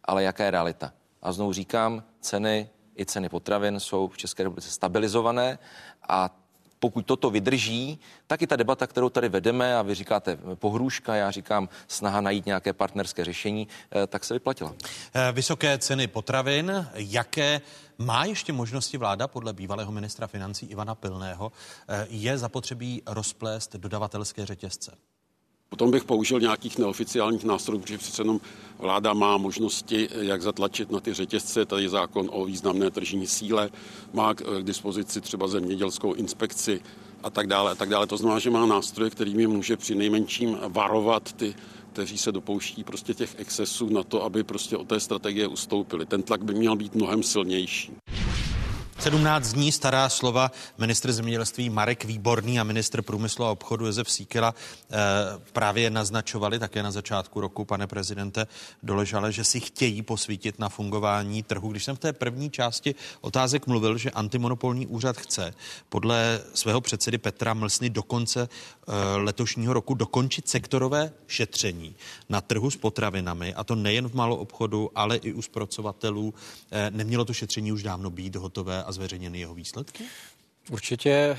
[0.03, 0.93] ale jaká je realita.
[1.21, 5.59] A znovu říkám, ceny i ceny potravin jsou v České republice stabilizované
[6.09, 6.29] a
[6.79, 11.31] pokud toto vydrží, tak i ta debata, kterou tady vedeme, a vy říkáte pohrůžka, já
[11.31, 14.75] říkám snaha najít nějaké partnerské řešení, eh, tak se vyplatila.
[15.13, 17.61] Eh, vysoké ceny potravin, jaké
[17.97, 21.51] má ještě možnosti vláda podle bývalého ministra financí Ivana Pilného,
[21.87, 24.91] eh, je zapotřebí rozplést dodavatelské řetězce?
[25.69, 28.41] Potom bych použil nějakých neoficiálních nástrojů, protože přece jenom
[28.79, 31.65] vláda má možnosti, jak zatlačit na ty řetězce.
[31.65, 33.69] Tady je zákon o významné tržní síle,
[34.13, 36.81] má k dispozici třeba zemědělskou inspekci
[37.23, 37.71] a tak dále.
[37.71, 38.07] A tak dále.
[38.07, 41.55] To znamená, že má nástroje, kterými může při nejmenším varovat ty
[41.97, 46.05] kteří se dopouští prostě těch excesů na to, aby prostě od té strategie ustoupili.
[46.05, 47.91] Ten tlak by měl být mnohem silnější.
[48.99, 54.55] 17 dní stará slova ministr zemědělství Marek Výborný a ministr průmyslu a obchodu Josef Síkela
[54.55, 54.95] eh,
[55.53, 58.47] právě naznačovali také na začátku roku, pane prezidente
[58.83, 61.71] Doležale, že si chtějí posvítit na fungování trhu.
[61.71, 65.53] Když jsem v té první části otázek mluvil, že antimonopolní úřad chce
[65.89, 71.95] podle svého předsedy Petra Mlsny do konce eh, letošního roku dokončit sektorové šetření
[72.29, 76.33] na trhu s potravinami, a to nejen v malou obchodu, ale i u zpracovatelů.
[76.71, 80.03] Eh, nemělo to šetření už dávno být hotové a zveřejněny jeho výsledky?
[80.71, 81.37] Určitě, eh,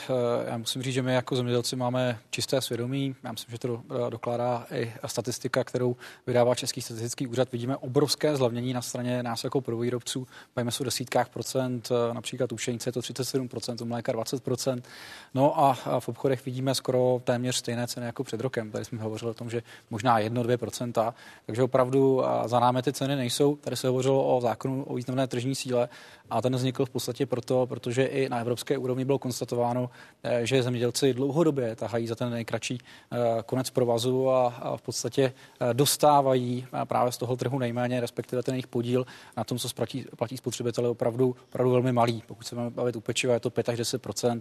[0.51, 3.17] já musím říct, že my jako zemědělci máme čisté svědomí.
[3.25, 5.97] Já myslím, že to eh, dokládá i statistika, kterou
[6.27, 7.53] vydává Český statistický úřad.
[7.53, 10.27] Vidíme obrovské zlevnění na straně nás jako prvovýrobců.
[10.57, 14.13] Bavíme se o desítkách procent, eh, například u pšenice je to 37 procent, u mléka
[14.13, 14.89] 20 procent.
[15.35, 18.71] No a v obchodech vidíme skoro téměř stejné ceny jako před rokem.
[18.71, 21.15] Tady jsme hovořili o tom, že možná 1-2 procenta.
[21.47, 23.57] Takže opravdu za námi ty ceny nejsou.
[23.57, 25.89] Tady se hovořilo o zákonu o významné tržní síle
[26.31, 29.91] a ten vznikl v podstatě proto, protože i na evropské úrovni bylo konstatováno,
[30.23, 35.75] eh, že zemědělci dlouhodobě tahají za ten nejkratší eh, konec provazu a v podstatě eh,
[35.75, 40.37] dostávají právě z toho trhu nejméně, respektive ten jejich podíl na tom, co platí, platí
[40.37, 42.23] spotřebitele, opravdu, opravdu velmi malý.
[42.27, 44.41] Pokud se máme bavit u pečiva, je to 5 až 10%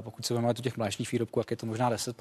[0.00, 2.16] pokud se máme bavit u těch mléčných výrobků, jak je to možná 10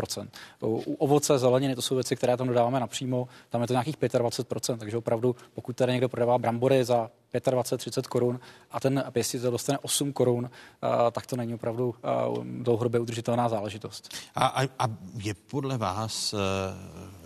[0.61, 4.77] U ovoce, zeleniny, to jsou věci, které tam dodáváme napřímo, tam je to nějakých 25%
[4.77, 8.39] takže opravdu, pokud tady někdo prodává brambory za 25-30 korun
[8.71, 10.49] a ten pěstitel dostane 8 korun,
[11.11, 11.72] tak to není opravdu
[12.43, 14.15] dlouhodobě udržitelná záležitost.
[14.35, 16.37] A, a, a je podle vás e,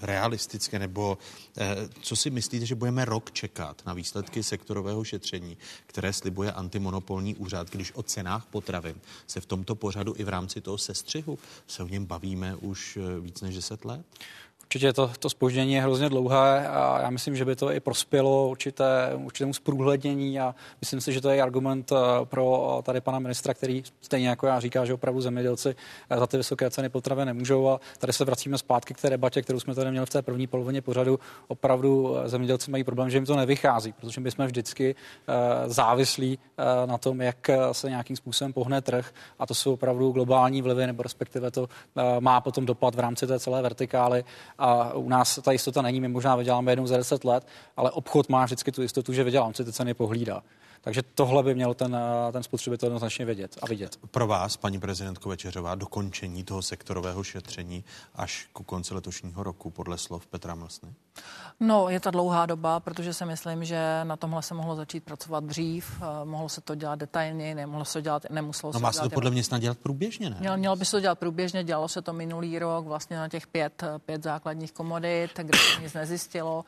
[0.01, 1.17] realistické, nebo
[1.57, 7.35] e, co si myslíte, že budeme rok čekat na výsledky sektorového šetření, které slibuje antimonopolní
[7.35, 8.95] úřad, když o cenách potravin
[9.27, 13.41] se v tomto pořadu i v rámci toho sestřihu se o něm bavíme už víc
[13.41, 14.05] než 10 let?
[14.67, 18.49] Určitě to, to spoždění je hrozně dlouhé a já myslím, že by to i prospělo
[18.49, 23.53] určité, určitému zprůhlednění a myslím si, že to je argument eh, pro tady pana ministra,
[23.53, 25.75] který stejně jako já říká, že opravdu zemědělci
[26.09, 27.69] eh, za ty vysoké ceny potravy nemůžou.
[27.69, 30.47] A tady se vracíme zpátky k té debatě, kterou jsme tady měli v té první
[30.47, 31.19] polovině pořadu.
[31.47, 34.95] Opravdu eh, zemědělci mají problém, že jim to nevychází, protože my jsme vždycky
[35.65, 36.39] závislí
[36.85, 39.11] na tom, jak se nějakým způsobem pohne trh.
[39.39, 41.69] A to jsou opravdu globální vlivy, nebo respektive to
[42.19, 44.23] má potom dopad v rámci té celé vertikály
[44.57, 47.47] a u nás ta jistota není, my možná vyděláme jednou za 10 let,
[47.77, 50.43] ale obchod má vždycky tu jistotu, že vydělám, si ty ceny pohlídá.
[50.87, 51.97] Takže tohle by měl ten,
[52.31, 53.97] ten spotřebitel jednoznačně vědět a vidět.
[54.11, 57.83] Pro vás, paní prezidentko Večeřová, dokončení toho sektorového šetření
[58.15, 60.93] až ku konci letošního roku, podle slov Petra Mlsny?
[61.59, 65.43] No, je to dlouhá doba, protože si myslím, že na tomhle se mohlo začít pracovat
[65.43, 68.91] dřív, eh, mohlo se to dělat detailně, nemohlo se to dělat, nemuselo no, se má
[68.91, 70.37] se to podle mě snad dělat průběžně, ne?
[70.39, 73.47] Mělo, mělo by se to dělat průběžně, dělalo se to minulý rok vlastně na těch
[73.47, 76.65] pět, pět základních komodit, kde se nic nezjistilo.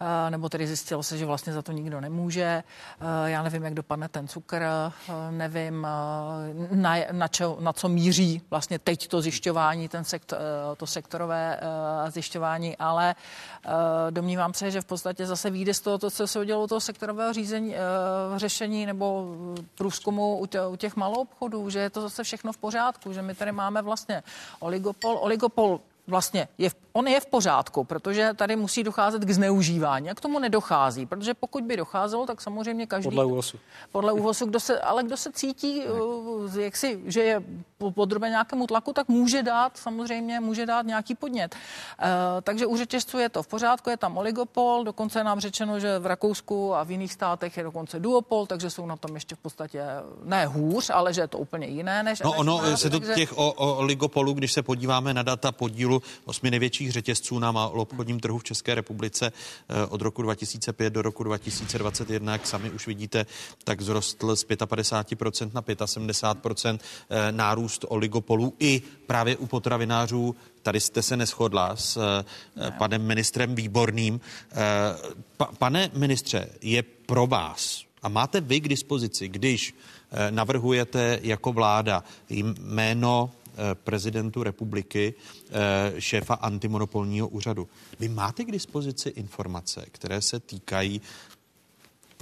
[0.00, 2.42] Eh, nebo tedy zjistilo se, že vlastně za to nikdo nemůže.
[3.00, 4.92] Eh, já nevím, jak dopadne ten cukr, eh,
[5.30, 5.86] nevím,
[6.70, 10.38] na, na, čo, na co míří vlastně teď to zjišťování, ten sektor,
[10.76, 11.60] to sektorové
[12.08, 13.14] zjišťování, ale
[14.10, 17.32] domnívám se, že v podstatě zase vyjde z toho, to, co se udělalo toho sektorového
[17.32, 17.74] řízení,
[18.36, 19.34] řešení nebo
[19.74, 20.38] průzkumu
[20.68, 23.82] u těch malou obchodů, že je to zase všechno v pořádku, že my tady máme
[23.82, 24.22] vlastně
[24.60, 25.18] oligopol.
[25.20, 30.20] Oligopol vlastně je, on je v pořádku, protože tady musí docházet k zneužívání a k
[30.20, 33.04] tomu nedochází, protože pokud by docházelo, tak samozřejmě každý...
[33.04, 33.58] Podle úhosu.
[33.92, 37.42] Podle úhosu, kdo se, ale kdo se cítí, uh, jak si, že je
[37.94, 41.54] podroben nějakému tlaku, tak může dát, samozřejmě může dát nějaký podnět.
[41.54, 42.06] Uh,
[42.42, 45.98] takže u řetězců je to v pořádku, je tam oligopol, dokonce je nám řečeno, že
[45.98, 49.38] v Rakousku a v jiných státech je dokonce duopol, takže jsou na tom ještě v
[49.38, 49.84] podstatě
[50.24, 52.20] ne hůř, ale že je to úplně jiné než...
[52.20, 53.14] No než ono se to takže...
[53.14, 58.20] těch o, o oligopolů, když se podíváme na data podílu osmi největších řetězců na obchodním
[58.20, 63.26] trhu v České republice eh, od roku 2005 do roku 2021, jak sami už vidíte,
[63.64, 66.78] tak vzrostl z 55% na 75%
[67.10, 72.24] eh, nárůst oligopolů i právě u potravinářů Tady jste se neschodla s ne.
[72.66, 74.20] Eh, panem ministrem Výborným.
[75.36, 79.74] Pa, pane ministře, je pro vás a máte vy k dispozici, když
[80.30, 83.30] navrhujete jako vláda jméno
[83.74, 85.14] prezidentu republiky,
[85.50, 87.68] eh, šéfa antimonopolního úřadu.
[88.00, 91.00] Vy máte k dispozici informace, které se týkají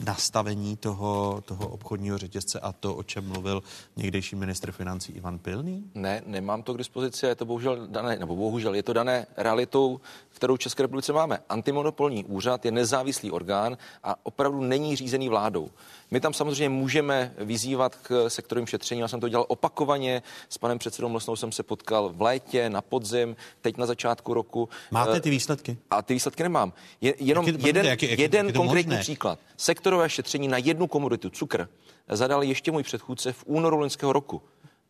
[0.04, 3.62] nastavení toho, toho obchodního řetězce a to, o čem mluvil
[3.96, 5.90] někdejší ministr financí Ivan Pilný?
[5.94, 10.00] Ne, nemám to k dispozici je to bohužel dané, nebo bohužel je to dané realitou,
[10.28, 11.38] kterou v České republice máme.
[11.48, 15.70] Antimonopolní úřad je nezávislý orgán a opravdu není řízený vládou.
[16.10, 19.02] My tam samozřejmě můžeme vyzývat k sektorovým šetřením.
[19.02, 20.22] Já jsem to dělal opakovaně.
[20.48, 24.68] S panem předsedou Mlsnou jsem se potkal v létě, na podzim, teď na začátku roku.
[24.90, 25.78] Máte ty výsledky?
[25.90, 26.72] A ty výsledky nemám.
[27.00, 29.02] Je, jenom jak je, jeden, jak je, jak jeden je to konkrétní možné?
[29.02, 29.38] příklad.
[29.56, 31.68] Sektorové šetření na jednu komoditu, cukr,
[32.08, 34.42] zadal ještě můj předchůdce v únoru loňského roku.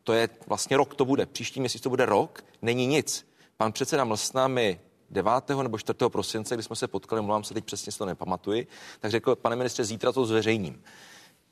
[0.03, 1.25] To je vlastně rok, to bude.
[1.25, 3.27] Příští měsíc to bude rok, není nic.
[3.57, 5.31] Pan předseda Mlsna mi 9.
[5.63, 5.97] nebo 4.
[6.09, 8.67] prosince, kdy jsme se potkali, mluvám se teď přesně, si to nepamatuji,
[8.99, 10.81] tak řekl, pane ministře, zítra to zveřejním.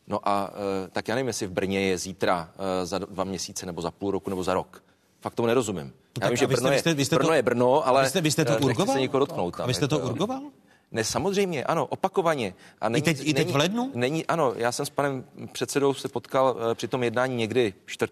[0.07, 0.49] No a
[0.86, 2.52] e, tak já nevím, jestli v Brně je zítra
[2.82, 4.84] e, za dva měsíce, nebo za půl roku, nebo za rok.
[5.22, 5.94] Fakt tomu nerozumím.
[6.22, 8.22] Já vím, že Brno, jste- je, vy jste Brno to- je Brno, ale vy jste-
[8.22, 8.95] vy jste to e, urgoval?
[8.95, 9.53] se nikoho dotknout.
[9.56, 10.41] A tam, vy jste to jako- urgoval?
[10.96, 12.54] Ne, samozřejmě, ano, opakovaně.
[12.82, 13.92] A není, teď- i teď není, v lednu?
[13.94, 18.12] Není, ano, já jsem s panem předsedou se potkal e, při tom jednání někdy 4.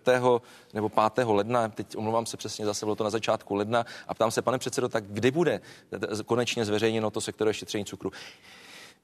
[0.74, 1.28] nebo 5.
[1.28, 4.58] ledna, teď omlouvám se přesně, zase bylo to na začátku ledna, a ptám se, pane
[4.58, 5.62] předsedo, tak kdy bude
[6.26, 8.12] konečně zveřejněno to sektorové šetření cukru?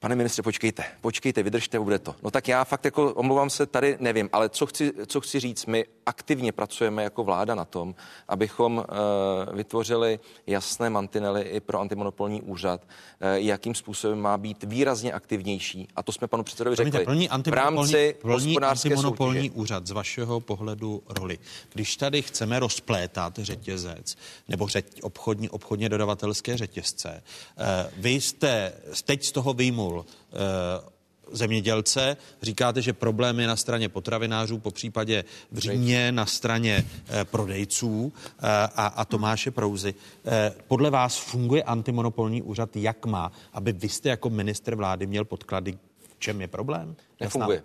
[0.02, 2.14] Pane ministře, počkejte, počkejte, vydržte, bude to.
[2.22, 5.66] No tak já fakt jako omlouvám se, tady nevím, ale co chci, co chci říct,
[5.66, 7.94] my aktivně pracujeme jako vláda na tom,
[8.28, 15.12] abychom uh, vytvořili jasné mantinely i pro antimonopolní úřad, uh, jakým způsobem má být výrazně
[15.12, 15.88] aktivnější.
[15.96, 17.04] A to jsme panu předsedovi řekli.
[17.04, 19.60] plní v antimonopolní, rámci plní antimonopolní soutěže.
[19.60, 21.38] úřad z vašeho pohledu roli.
[21.72, 24.16] Když tady chceme rozplétat řetězec
[24.48, 27.22] nebo řeť, obchodní, obchodně dodavatelské řetězce,
[27.58, 28.72] eh, vy jste
[29.04, 30.90] teď z toho vyjmul eh,
[31.32, 37.24] zemědělce, říkáte, že problém je na straně potravinářů, po případě v Římě na straně eh,
[37.24, 39.94] prodejců eh, a, a Tomáše Prouzy.
[40.26, 45.24] Eh, podle vás funguje antimonopolní úřad, jak má, aby vy jste jako minister vlády měl
[45.24, 45.78] podklady,
[46.16, 46.96] v čem je problém?
[47.20, 47.62] Nefunguje.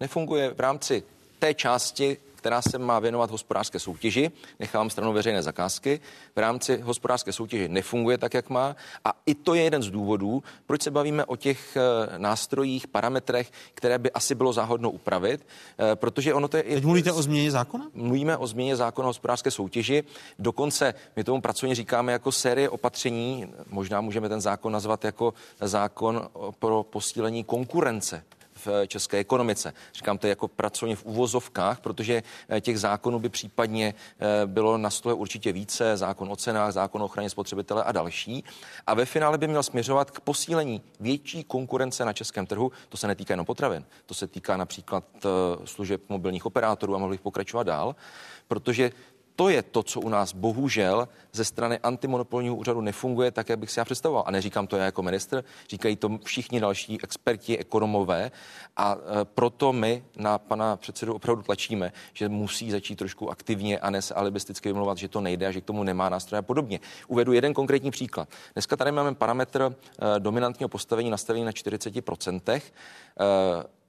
[0.00, 1.02] Nefunguje v rámci
[1.38, 6.00] té části, která se má věnovat hospodářské soutěži, nechám stranou veřejné zakázky,
[6.36, 8.76] v rámci hospodářské soutěže nefunguje tak, jak má.
[9.04, 13.50] A i to je jeden z důvodů, proč se bavíme o těch eh, nástrojích, parametrech,
[13.74, 15.46] které by asi bylo záhodno upravit,
[15.78, 16.62] eh, protože ono to je...
[16.62, 17.90] Teď mluvíte o změně zákona?
[17.94, 20.04] Mluvíme o změně zákona o hospodářské soutěži.
[20.38, 26.28] Dokonce my tomu pracovně říkáme jako série opatření, možná můžeme ten zákon nazvat jako zákon
[26.58, 28.24] pro posílení konkurence
[28.66, 29.72] v české ekonomice.
[29.94, 34.90] Říkám to jako pracovně v uvozovkách, protože eh, těch zákonů by případně eh, bylo na
[34.90, 38.44] stole určitě více, zákon o cenách, zákon o ochraně spotřebitele a další.
[38.86, 42.72] A ve finále by měl směřovat k posílení větší konkurence na českém trhu.
[42.88, 45.28] To se netýká jenom potravin, to se týká například eh,
[45.64, 47.96] služeb mobilních operátorů a mohl bych pokračovat dál,
[48.48, 48.90] protože
[49.38, 53.70] to je to, co u nás bohužel ze strany antimonopolního úřadu nefunguje tak, jak bych
[53.70, 54.24] si já představoval.
[54.26, 58.30] A neříkám to já jako minister, říkají to všichni další experti, ekonomové.
[58.76, 63.90] A e, proto my na pana předsedu opravdu tlačíme, že musí začít trošku aktivně a
[63.90, 66.80] ne se alibisticky vymlouvat, že to nejde a že k tomu nemá nástroje a podobně.
[67.08, 68.28] Uvedu jeden konkrétní příklad.
[68.54, 72.56] Dneska tady máme parametr e, dominantního postavení nastavený na 40%.
[72.56, 72.62] E,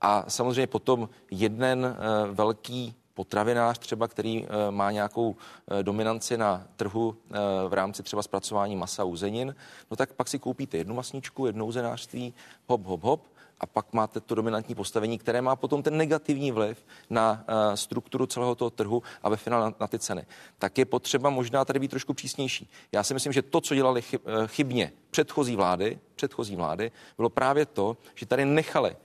[0.02, 1.98] a samozřejmě potom jeden
[2.32, 7.38] velký potravinář třeba, který eh, má nějakou eh, dominanci na trhu eh,
[7.68, 9.56] v rámci třeba zpracování masa uzenin,
[9.92, 12.34] no tak pak si koupíte jednu masničku, jedno uzenářství,
[12.68, 13.22] hop, hop, hop,
[13.60, 18.56] a pak máte to dominantní postavení, které má potom ten negativní vliv na strukturu celého
[18.56, 20.26] toho trhu a ve finále na ty ceny.
[20.60, 22.70] Tak je potřeba možná tady být trošku přísnější.
[22.92, 24.02] Já si myslím, že to, co dělali
[24.46, 28.96] chybně předchozí vlády, předchozí vlády, bylo právě to, že tady nechali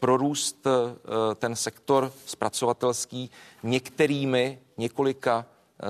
[0.00, 3.30] prorůst eh, ten sektor zpracovatelský
[3.62, 5.88] některými několika eh,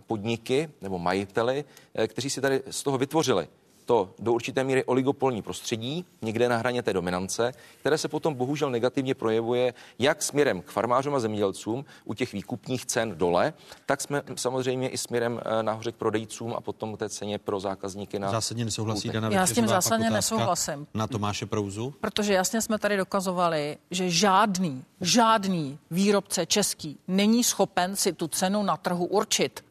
[0.00, 1.64] podniky nebo majiteli,
[2.06, 3.48] kteří si tady z toho vytvořili
[3.84, 8.70] to do určité míry oligopolní prostředí, někde na hraně té dominance, které se potom bohužel
[8.70, 13.52] negativně projevuje jak směrem k farmářům a zemědělcům u těch výkupních cen dole,
[13.86, 18.18] tak jsme samozřejmě i směrem eh, nahoře k prodejcům a potom té ceně pro zákazníky
[18.18, 18.30] na.
[18.30, 20.86] Zásadně nesouhlasí Dana Já s tím zásadně nesouhlasím.
[20.94, 21.94] Na Tomáše Prouzu?
[22.00, 28.62] Protože jasně jsme tady dokazovali, že žádný, žádný výrobce český není schopen si tu cenu
[28.62, 29.64] na trhu určit.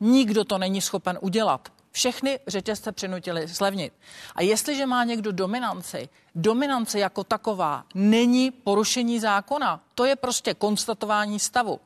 [0.00, 3.92] Nikdo to není schopen udělat všechny řetězce přinutili zlevnit.
[4.34, 9.80] A jestliže má někdo dominanci, dominance jako taková není porušení zákona.
[9.94, 11.80] To je prostě konstatování stavu.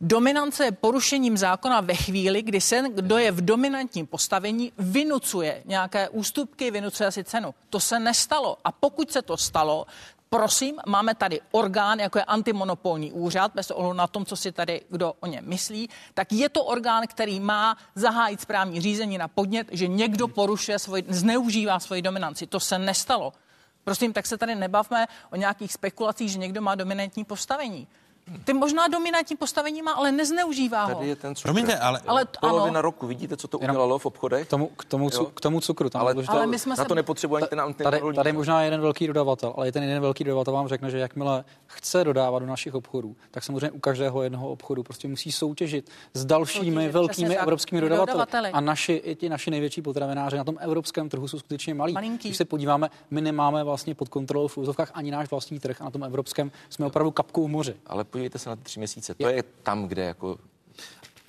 [0.00, 6.08] Dominance je porušením zákona ve chvíli, kdy se, kdo je v dominantním postavení, vynucuje nějaké
[6.08, 7.54] ústupky, vynucuje si cenu.
[7.70, 8.58] To se nestalo.
[8.64, 9.86] A pokud se to stalo,
[10.36, 14.80] prosím, máme tady orgán, jako je antimonopolní úřad, bez ohledu na tom, co si tady
[14.88, 19.68] kdo o něm myslí, tak je to orgán, který má zahájit správní řízení na podnět,
[19.70, 22.46] že někdo porušuje svoj, zneužívá svoji dominanci.
[22.46, 23.32] To se nestalo.
[23.84, 27.88] Prosím, tak se tady nebavme o nějakých spekulacích, že někdo má dominantní postavení.
[28.44, 30.94] Ty možná dominantní postavení má, ale nezneužívá ho.
[30.94, 31.46] Tady je ten cukr.
[31.48, 32.82] Promiňte, ale, ale polovina ano.
[32.82, 34.46] roku, vidíte, co to udělalo v obchodech?
[34.46, 35.90] K tomu, k tomu, cu, k tomu cukru.
[35.90, 36.84] Tam ale, ale my jsme na se...
[36.84, 40.54] to nepotřebuje ani ten tady, tady možná jeden velký dodavatel, ale ten jeden velký dodavatel
[40.54, 44.82] vám řekne, že jakmile chce dodávat do našich obchodů, tak samozřejmě u každého jednoho obchodu
[44.82, 48.12] prostě musí soutěžit s dalšími soutěžit, velkými evropskými dodavateli.
[48.12, 48.50] dodavateli.
[48.50, 51.92] A naši, i ti naši největší potravináři na tom evropském trhu jsou skutečně malí.
[51.92, 52.28] Malinký.
[52.28, 55.84] Když se podíváme, my nemáme vlastně pod kontrolou v úzovkách ani náš vlastní trh a
[55.84, 57.74] na tom evropském jsme opravdu kapkou v moři.
[57.86, 59.14] Ale podívejte se na ty tři měsíce.
[59.14, 60.38] To je tam, kde jako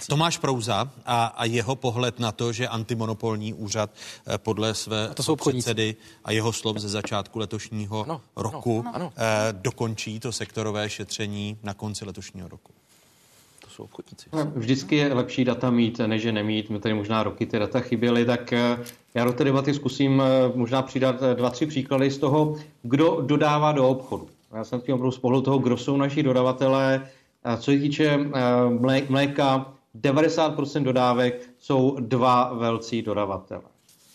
[0.09, 3.89] Tomáš Prouza a, a jeho pohled na to, že antimonopolní úřad
[4.27, 5.95] eh, podle své to jsou předsedy
[6.26, 9.14] a jeho slov ze začátku letošního ano, roku ano, ano.
[9.18, 12.72] Eh, dokončí to sektorové šetření na konci letošního roku.
[13.59, 14.30] To jsou obchodníci.
[14.34, 16.69] No, vždycky je lepší data mít, než je nemít.
[16.69, 18.77] My tady možná roky ty data chyběly, tak eh,
[19.14, 20.23] já do té debaty zkusím
[20.55, 24.30] možná přidat dva, tři příklady z toho, kdo dodává do obchodu.
[24.53, 27.07] Já jsem tím opravdu z pohledu toho, kdo jsou naši dodavatelé,
[27.57, 33.61] co se týče eh, mléka, 90% dodávek jsou dva velcí dodavatele.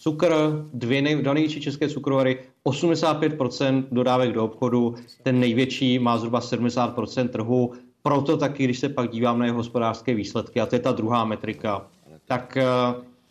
[0.01, 0.35] Cukr,
[0.75, 7.73] dvě největší české cukrovary, 85% dodávek do obchodu, ten největší má zhruba 70% trhu,
[8.03, 11.25] proto taky, když se pak dívám na jeho hospodářské výsledky, a to je ta druhá
[11.25, 11.87] metrika,
[12.25, 12.65] tak eh,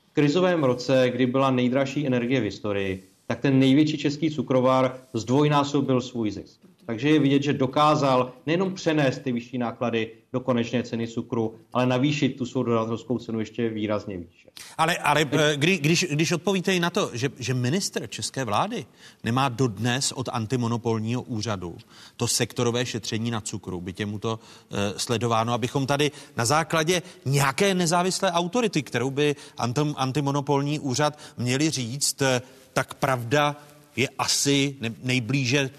[0.09, 6.01] v krizovém roce, kdy byla nejdražší energie v historii, tak ten největší český cukrovar zdvojnásobil
[6.01, 6.60] svůj zisk.
[6.91, 11.85] Takže je vidět, že dokázal nejenom přenést ty vyšší náklady do konečné ceny cukru, ale
[11.85, 14.49] navýšit tu svou dodavatelskou cenu ještě výrazně výše.
[14.77, 18.85] Ale, ale eh, kdy, když, když odpovíte i na to, že, že minister české vlády
[19.23, 21.77] nemá dodnes od antimonopolního úřadu
[22.17, 27.73] to sektorové šetření na cukru, by těmu to uh, sledováno, abychom tady na základě nějaké
[27.73, 32.41] nezávislé autority, kterou by antim, antimonopolní úřad měli říct, eh,
[32.73, 33.55] tak pravda
[33.95, 35.69] je asi nejblíže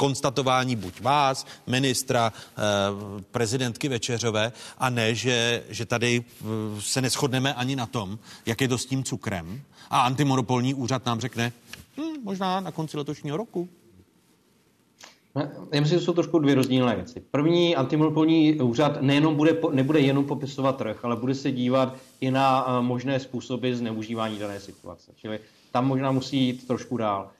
[0.00, 2.62] konstatování buď vás, ministra, eh,
[3.30, 6.44] prezidentky Večeřové, a ne, že, že tady eh,
[6.80, 9.60] se neschodneme ani na tom, jak je to s tím cukrem.
[9.90, 11.52] A antimonopolní úřad nám řekne,
[11.96, 13.68] hm, možná na konci letošního roku.
[15.72, 17.22] Já myslím, že jsou trošku dvě rozdílné věci.
[17.30, 22.64] První, antimonopolní úřad nejenom bude, nebude jenom popisovat trh, ale bude se dívat i na
[22.68, 25.12] eh, možné způsoby zneužívání dané situace.
[25.16, 25.40] Čili
[25.72, 27.30] tam možná musí jít trošku dál.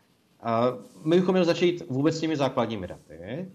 [1.05, 3.49] My bychom měli začít vůbec s těmi základními daty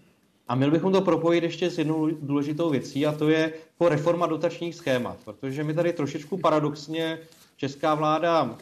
[0.48, 4.26] a měli bychom to propojit ještě s jednou důležitou věcí a to je po reforma
[4.26, 7.18] dotačních schémat, protože mi tady trošičku paradoxně
[7.56, 8.56] česká vláda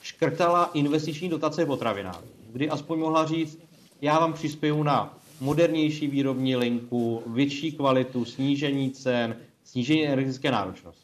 [0.00, 3.58] škrtala investiční dotace potravinářů, kdy aspoň mohla říct,
[4.00, 11.03] já vám přispěju na modernější výrobní linku, větší kvalitu, snížení cen, snížení energetické náročnosti.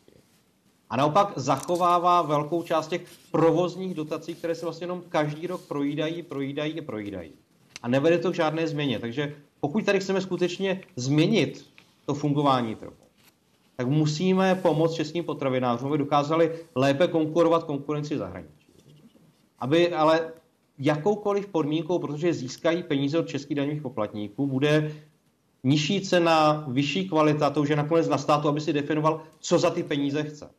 [0.91, 6.23] A naopak zachovává velkou část těch provozních dotací, které se vlastně jenom každý rok projídají,
[6.23, 7.33] projídají a projídají.
[7.83, 8.99] A nevede to k žádné změně.
[8.99, 11.67] Takže pokud tady chceme skutečně změnit
[12.07, 12.93] to fungování trhu,
[13.77, 18.73] tak musíme pomoct českým potravinářům, aby dokázali lépe konkurovat konkurenci zahraničí.
[19.59, 20.33] Aby ale
[20.79, 24.95] jakoukoliv podmínkou, protože získají peníze od českých daňových poplatníků, bude
[25.65, 29.71] nižší cena, vyšší kvalita, to už je nakonec na státu, aby si definoval, co za
[29.71, 30.51] ty peníze chce.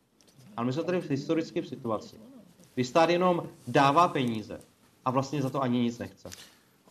[0.57, 2.15] Ale my jsme tady v historické situaci,
[2.73, 4.59] kdy stát jenom dává peníze
[5.05, 6.29] a vlastně za to ani nic nechce.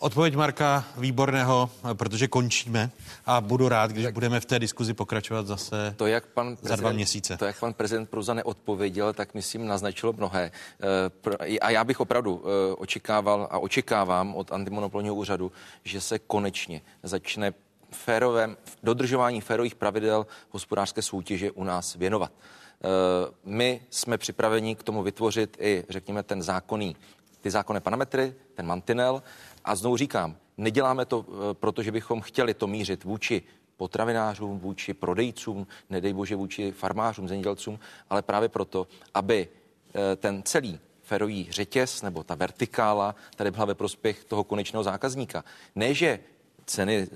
[0.03, 2.91] Odpověď Marka Výborného, protože končíme
[3.27, 6.93] a budu rád, když budeme v té diskuzi pokračovat zase to, jak pan za dva
[6.93, 7.37] měsíce.
[7.37, 10.51] To, jak pan prezident Pruza neodpověděl, tak myslím naznačilo mnohé.
[11.47, 15.53] Eh, a já bych opravdu eh, očekával a očekávám od antimonopolního úřadu,
[15.85, 17.55] že se konečně začne
[17.91, 22.33] férovém, dodržování férových pravidel hospodářské soutěže u nás věnovat.
[22.85, 26.97] Eh, my jsme připraveni k tomu vytvořit i, řekněme, ten zákonný,
[27.41, 29.23] ty zákonné parametry, ten mantinel,
[29.65, 33.43] a znovu říkám, neděláme to, eh, protože bychom chtěli to mířit vůči
[33.77, 37.79] potravinářům, vůči prodejcům, nedej bože vůči farmářům, zemědělcům,
[38.11, 39.49] ale právě proto, aby
[39.95, 45.45] eh, ten celý ferový řetěz nebo ta vertikála tady byla ve prospěch toho konečného zákazníka.
[45.75, 46.21] Ne, že
[46.67, 47.09] ceny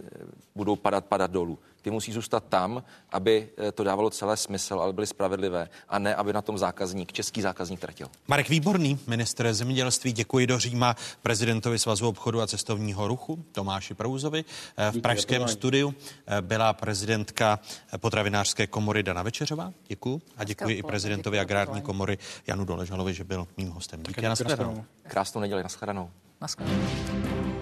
[0.54, 4.92] budou padat, padat dolů ty musí zůstat tam, aby eh, to dávalo celé smysl, ale
[4.92, 8.08] byly spravedlivé a ne, aby na tom zákazník, český zákazník tratil.
[8.28, 14.44] Marek Výborný, ministr zemědělství, děkuji do Říma prezidentovi Svazu obchodu a cestovního ruchu Tomáši Prouzovi.
[14.76, 15.94] Eh, v pražském studiu
[16.26, 17.58] eh, byla prezidentka
[17.98, 19.72] potravinářské komory Dana Večeřová.
[19.88, 20.20] Děkuji.
[20.36, 24.02] A děkuji i prezidentovi agrární komory Janu Doležalovi, že byl mým hostem.
[24.02, 24.84] Díky, nashledanou.
[25.02, 26.10] Krásnou neděli, nashledanou.
[26.40, 27.53] Nashledanou.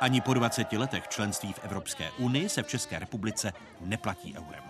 [0.00, 4.64] Ani po 20 letech členství v Evropské unii se v České republice neplatí eurem.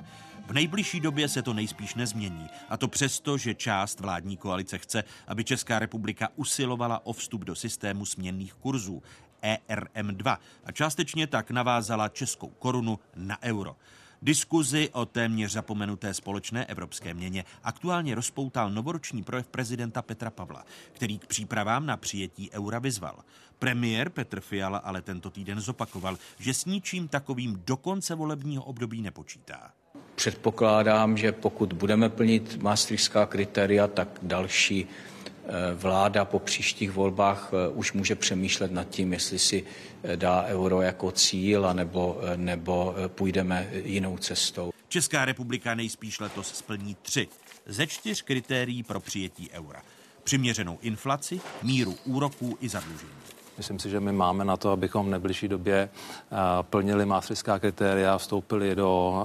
[0.47, 5.05] V nejbližší době se to nejspíš nezmění, a to přesto, že část vládní koalice chce,
[5.27, 9.03] aby Česká republika usilovala o vstup do systému směnných kurzů
[9.43, 13.77] ERM2 a částečně tak navázala českou korunu na euro.
[14.23, 21.19] Diskuzi o téměř zapomenuté společné evropské měně aktuálně rozpoutal novoroční projev prezidenta Petra Pavla, který
[21.19, 23.25] k přípravám na přijetí eura vyzval.
[23.59, 29.03] Premiér Petr Fiala ale tento týden zopakoval, že s ničím takovým do konce volebního období
[29.03, 29.71] nepočítá.
[30.15, 37.69] Předpokládám, že pokud budeme plnit maastrichtská kritéria, tak další eh, vláda po příštích volbách eh,
[37.69, 39.65] už může přemýšlet nad tím, jestli si
[40.03, 44.73] eh, dá euro jako cíl, anebo, nebo půjdeme jinou cestou.
[44.89, 47.29] Česká republika nejspíš letos splní tři
[47.67, 49.83] ze čtyř kritérií pro přijetí eura.
[50.25, 53.26] Přiměřenou inflaci, míru úroků i zadlužení.
[53.59, 58.19] Myslím si, že my máme na to, abychom v nejbližší době eh, plnili maastrichtská kritéria,
[58.19, 59.23] vstoupili do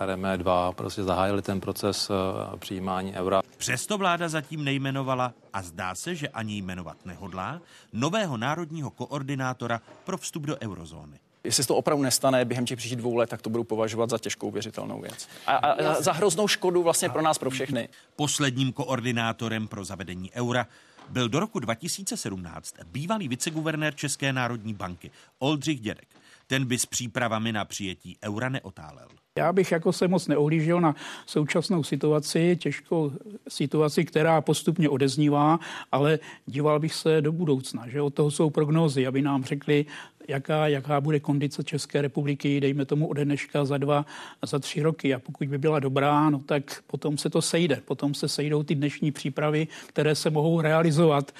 [0.00, 3.42] eh, RME 2, prostě zahájili ten proces eh, přijímání eura.
[3.56, 7.60] Přesto vláda zatím nejmenovala a zdá se, že ani jmenovat nehodlá
[7.92, 11.18] nového národního koordinátora pro vstup do eurozóny.
[11.44, 14.18] Jestli se to opravdu nestane během těch příštích dvou let, tak to budu považovat za
[14.18, 15.28] těžkou věřitelnou věc.
[15.46, 17.88] A, a za hroznou škodu vlastně pro nás, pro všechny.
[18.16, 20.66] Posledním koordinátorem pro zavedení eura
[21.08, 26.08] byl do roku 2017 bývalý viceguvernér České národní banky Oldřich Dědek.
[26.52, 29.08] Ten by s přípravami na přijetí eura neotálel.
[29.38, 30.94] Já bych jako se moc neohlížel na
[31.26, 33.12] současnou situaci, těžkou
[33.48, 35.58] situaci, která postupně odeznívá,
[35.92, 39.86] ale díval bych se do budoucna, že od toho jsou prognózy, aby nám řekli,
[40.28, 44.06] jaká, jaká bude kondice České republiky, dejme tomu ode dneška za dva,
[44.42, 45.14] za tři roky.
[45.14, 47.82] A pokud by byla dobrá, no tak potom se to sejde.
[47.84, 51.32] Potom se sejdou ty dnešní přípravy, které se mohou realizovat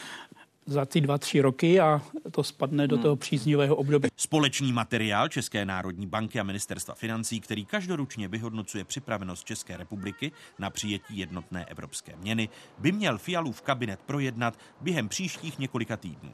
[0.66, 3.02] za ty dva, tři roky a to spadne do hmm.
[3.02, 4.09] toho příznivého období.
[4.16, 10.70] Společný materiál České národní banky a ministerstva financí, který každoručně vyhodnocuje připravenost České republiky na
[10.70, 12.48] přijetí jednotné evropské měny,
[12.78, 16.32] by měl Fialův kabinet projednat během příštích několika týdnů.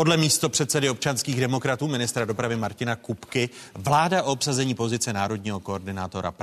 [0.00, 6.34] Podle místo předsedy občanských demokratů ministra dopravy Martina Kupky vláda o obsazení pozice národního koordinátora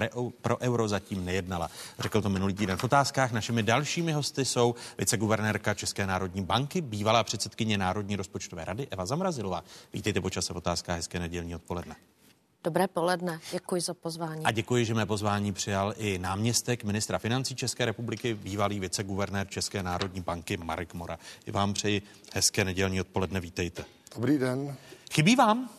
[0.42, 1.70] pro euro zatím nejednala.
[2.00, 3.32] Řekl to minulý týden v otázkách.
[3.32, 9.64] Našimi dalšími hosty jsou viceguvernérka České národní banky, bývalá předsedkyně Národní rozpočtové rady Eva Zamrazilová.
[9.94, 11.96] Vítejte počas v otázkách, hezké nedělní odpoledne.
[12.68, 14.46] Dobré poledne, děkuji za pozvání.
[14.46, 19.84] A děkuji, že mé pozvání přijal i náměstek ministra financí České republiky, bývalý viceguvernér České
[19.84, 21.20] národní banky Marek Mora.
[21.46, 22.02] I vám přeji
[22.34, 23.86] hezké nedělní odpoledne, vítejte.
[24.16, 24.76] Dobrý den.
[25.12, 25.70] Chybí vám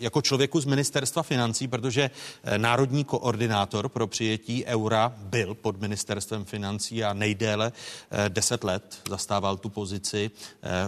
[0.00, 2.10] jako člověku z ministerstva financí, protože
[2.44, 7.72] eh, národní koordinátor pro přijetí eura byl pod ministerstvem financí a nejdéle
[8.28, 10.30] 10 let zastával tu pozici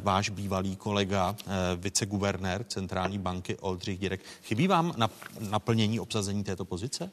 [0.00, 1.36] váš bývalý kolega,
[1.76, 4.20] viceguvernér centrální banky Oldřich Dědek.
[4.42, 4.94] Chybí vám
[5.40, 7.10] naplnění obsazení této pozice?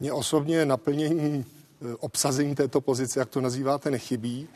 [0.00, 1.44] Mně osobně naplnění
[2.00, 4.48] obsazení této pozice, jak to nazýváte, nechybí,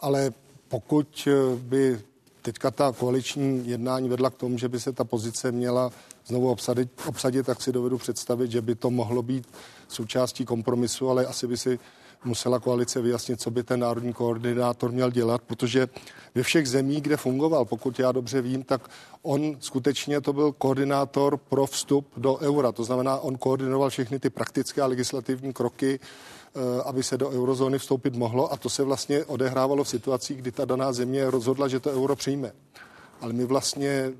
[0.00, 0.32] ale
[0.68, 2.00] pokud by
[2.44, 5.90] teďka ta koaliční jednání vedla k tomu, že by se ta pozice měla
[6.26, 9.46] znovu obsadit, obsadit, tak si dovedu představit, že by to mohlo být
[9.88, 11.78] součástí kompromisu, ale asi by si
[12.24, 15.88] musela koalice vyjasnit, co by ten národní koordinátor měl dělat, protože
[16.34, 18.90] ve všech zemích, kde fungoval, pokud já dobře vím, tak
[19.22, 22.72] on skutečně to byl koordinátor pro vstup do eura.
[22.72, 26.00] To znamená, on koordinoval všechny ty praktické a legislativní kroky,
[26.84, 30.64] aby se do eurozóny vstoupit mohlo a to se vlastně odehrávalo v situacích, kdy ta
[30.64, 32.52] daná země rozhodla, že to euro přijme.
[33.20, 34.12] Ale my vlastně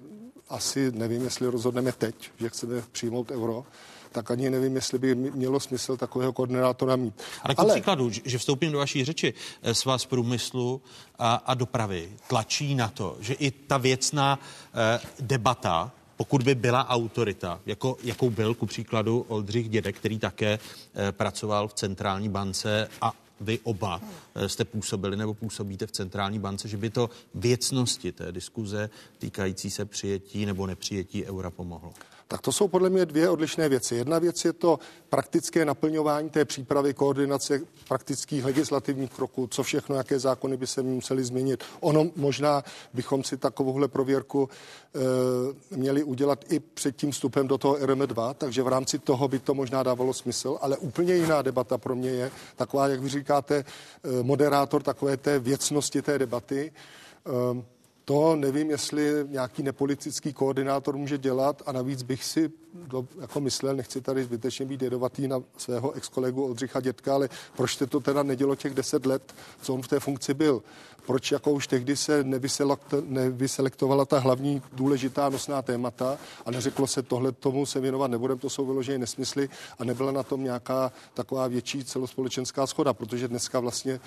[0.49, 3.65] asi nevím, jestli rozhodneme teď, že chceme přijmout euro,
[4.13, 7.23] tak ani nevím, jestli by mělo smysl takového koordinátora mít.
[7.43, 7.75] Ale k Ale...
[7.75, 10.83] příkladu, že vstoupím do vaší řeči, eh, svaz průmyslu
[11.19, 15.93] a, a dopravy tlačí na to, že i ta věcná eh, debata
[16.25, 21.69] pokud by byla autorita, jako, jakou byl ku příkladu Oldřich Dědek, který také e, pracoval
[21.69, 24.01] v centrální bance a vy oba
[24.35, 29.71] e, jste působili nebo působíte v centrální bance, že by to věcnosti té diskuze týkající
[29.71, 31.93] se přijetí nebo nepřijetí eura pomohlo.
[32.29, 33.95] Tak to jsou podle mě dvě odlišné věci.
[33.95, 34.79] Jedna věc je to
[35.09, 41.25] praktické naplňování té přípravy, koordinace praktických legislativních kroků, co všechno, jaké zákony by se museli
[41.25, 41.65] změnit.
[41.81, 42.65] Ono možná
[42.95, 44.49] bychom si takovouhle prověrku
[45.73, 49.39] e, měli udělat i před tím vstupem do toho RM2, takže v rámci toho by
[49.39, 53.57] to možná dávalo smysl, ale úplně jiná debata pro mě je taková, jak vy říkáte,
[53.57, 53.65] e,
[54.23, 56.73] moderátor takové té věcnosti té debaty.
[57.63, 57.74] E,
[58.05, 63.77] to nevím, jestli nějaký nepolitický koordinátor může dělat a navíc bych si do, jako myslel,
[63.77, 68.23] nechci tady zbytečně být jedovatý na svého ex-kolegu Oldřicha Dětka, ale proč jste to teda
[68.23, 70.63] nedělo těch deset let, co on v té funkci byl?
[71.07, 72.25] Proč jako už tehdy se
[73.05, 78.51] nevyselektovala ta hlavní důležitá nosná témata a neřeklo se tohle tomu se věnovat nebudem, to
[78.51, 79.49] jsou vyložené nesmysly
[79.79, 84.01] a nebyla na tom nějaká taková větší celospolečenská schoda, protože dneska vlastně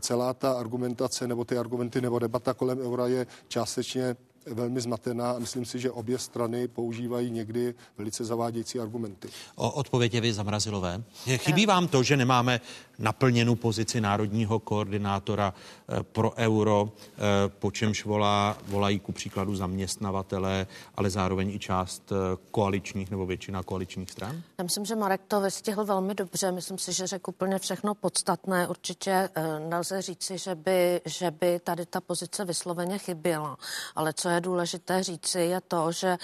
[0.00, 4.16] celá ta argumentace nebo ty argumenty nebo debata kolem eura je částečně
[4.46, 9.28] velmi zmatená a myslím si, že obě strany používají někdy velice zavádějící argumenty.
[9.56, 11.02] O odpověď je vy zamrazilové.
[11.36, 12.60] Chybí vám to, že nemáme
[12.98, 15.54] naplněnou pozici národního koordinátora
[15.88, 22.12] eh, pro euro, eh, po čemž volá, volají ku příkladu zaměstnavatele, ale zároveň i část
[22.12, 22.14] eh,
[22.50, 24.42] koaličních nebo většina koaličních stran?
[24.58, 26.52] Já myslím, že Marek to vystihl velmi dobře.
[26.52, 28.68] Myslím si, že řekl úplně všechno podstatné.
[28.68, 29.28] Určitě
[29.68, 33.56] nelze říci, že by, že by tady ta pozice vysloveně chyběla.
[33.96, 36.18] Ale co je důležité říci, je to, že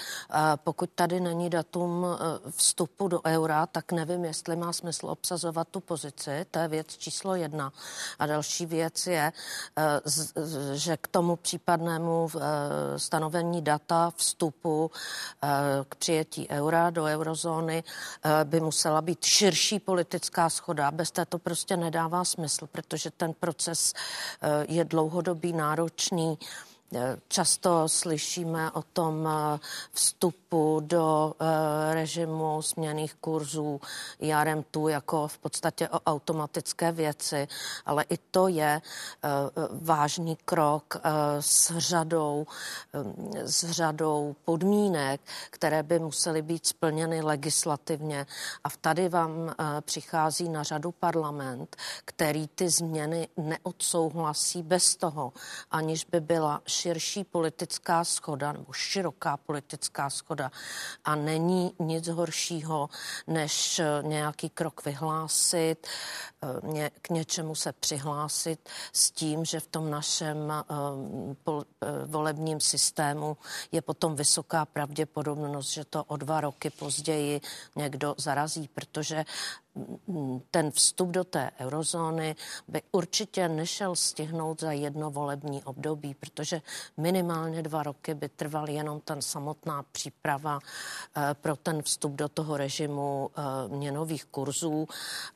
[0.55, 2.05] pokud tady není datum
[2.49, 6.45] vstupu do eura, tak nevím, jestli má smysl obsazovat tu pozici.
[6.51, 7.71] To je věc číslo jedna.
[8.19, 9.31] A další věc je,
[9.77, 10.01] eh,
[10.73, 12.39] že k tomu případnému eh,
[12.99, 14.91] stanovení data vstupu
[15.43, 15.47] eh,
[15.89, 17.83] k přijetí eura do eurozóny
[18.43, 20.91] by musela být širší politická schoda.
[20.91, 23.93] Bez té to prostě nedává smysl, protože ten proces
[24.67, 26.37] je dlouhodobý, náročný.
[27.27, 29.59] Často slyšíme o tom eh,
[29.93, 33.81] vstupu do eh, režimu směných kurzů
[34.19, 37.47] jarem tu jako v podstatě o automatické věci,
[37.85, 39.29] ale i to je eh,
[39.81, 41.01] vážný krok
[41.39, 42.47] s řadou,
[43.43, 48.25] s řadou podmínek, které by musely být splněny legislativně.
[48.63, 51.75] A tady vám přichází na řadu parlament,
[52.05, 55.33] který ty změny neodsouhlasí bez toho,
[55.71, 60.51] aniž by byla širší politická schoda nebo široká politická schoda
[61.05, 62.89] a není nic horšího,
[63.27, 65.87] než eh, nějaký krok vyhlásit,
[66.77, 70.63] eh, k něčemu se přihlásit s tím, že v tom našem eh,
[72.05, 73.37] volebním systému
[73.71, 77.41] je potom vysoká pravděpodobnost, že to o dva roky později
[77.75, 79.25] někdo zarazí, protože
[80.51, 82.35] ten vstup do té eurozóny
[82.67, 86.61] by určitě nešel stihnout za jedno volební období, protože
[86.97, 92.57] minimálně dva roky by trval jenom ten samotná příprava eh, pro ten vstup do toho
[92.57, 94.87] režimu eh, měnových kurzů.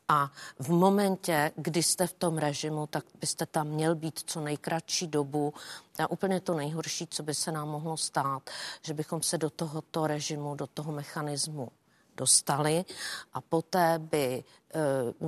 [0.07, 5.07] A v momentě, kdy jste v tom režimu, tak byste tam měl být co nejkratší
[5.07, 5.53] dobu.
[5.99, 8.49] A úplně to nejhorší, co by se nám mohlo stát,
[8.81, 11.69] že bychom se do tohoto režimu, do toho mechanismu
[12.15, 12.85] dostali
[13.33, 14.43] a poté by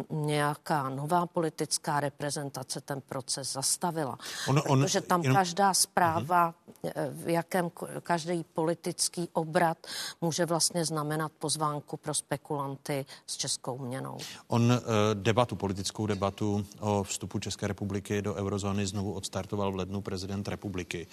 [0.09, 4.17] nějaká nová politická reprezentace ten proces zastavila.
[4.47, 5.37] On, on, protože tam jenom...
[5.37, 6.53] každá zpráva,
[6.83, 6.91] uh-huh.
[7.11, 7.71] v jakém
[8.03, 9.77] každý politický obrat
[10.21, 14.17] může vlastně znamenat pozvánku pro spekulanty s českou měnou.
[14.47, 14.77] On uh,
[15.13, 21.07] debatu, politickou debatu o vstupu České republiky do eurozóny znovu odstartoval v lednu prezident republiky,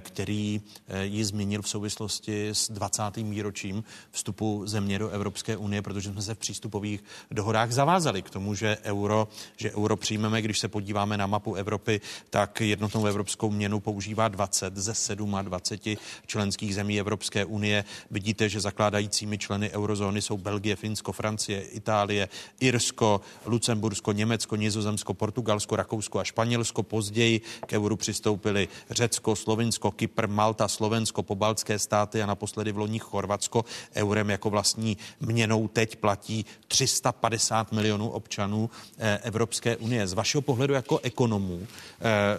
[0.00, 0.62] který
[1.02, 3.02] ji zmínil v souvislosti s 20.
[3.16, 8.54] výročím vstupu země do Evropské unie, protože jsme se v přístupových dohodách zavázali k tomu,
[8.54, 13.80] že euro, že euro přijmeme, když se podíváme na mapu Evropy, tak jednotnou evropskou měnu
[13.80, 17.84] používá 20 ze 27 členských zemí Evropské unie.
[18.10, 22.28] Vidíte, že zakládajícími členy eurozóny jsou Belgie, Finsko, Francie, Itálie,
[22.60, 26.82] Irsko, Lucembursko, Německo, Nizozemsko, Portugalsko, Rakousko a Španělsko.
[26.82, 33.02] Později k euru přistoupili Řecko, Slovinsko, Kypr, Malta, Slovensko, pobaltské státy a naposledy v loních
[33.02, 33.64] Chorvatsko.
[33.94, 40.06] Eurem jako vlastní měnou teď platí 350 milionů občanů eh, Evropské unie.
[40.06, 41.66] Z vašeho pohledu jako ekonomů
[42.00, 42.38] eh,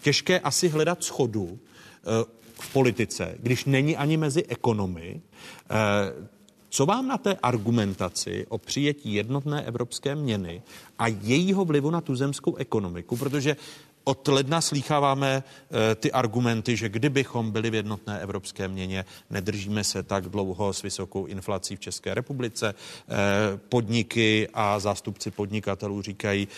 [0.00, 2.24] těžké asi hledat schodu eh,
[2.60, 5.20] v politice, když není ani mezi ekonomy.
[6.68, 10.62] Co vám na té argumentaci o přijetí jednotné evropské měny
[10.98, 13.56] a jejího vlivu na tuzemskou ekonomiku, protože
[14.08, 15.42] od ledna slýcháváme
[15.90, 20.82] e, ty argumenty, že kdybychom byli v jednotné evropské měně, nedržíme se tak dlouho s
[20.82, 22.68] vysokou inflací v České republice.
[22.68, 22.74] E,
[23.56, 26.48] podniky a zástupci podnikatelů říkají,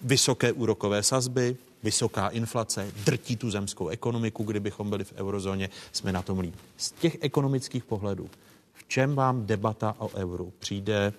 [0.00, 6.22] vysoké úrokové sazby, vysoká inflace, drtí tu zemskou ekonomiku, kdybychom byli v eurozóně, jsme na
[6.22, 6.54] tom líp.
[6.76, 8.30] Z těch ekonomických pohledů,
[8.74, 11.12] v čem vám debata o euru přijde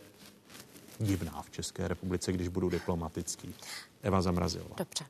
[0.99, 3.55] divná v České republice, když budu diplomatický?
[4.03, 4.75] Eva Zamrazilová.
[4.77, 5.05] Dobře.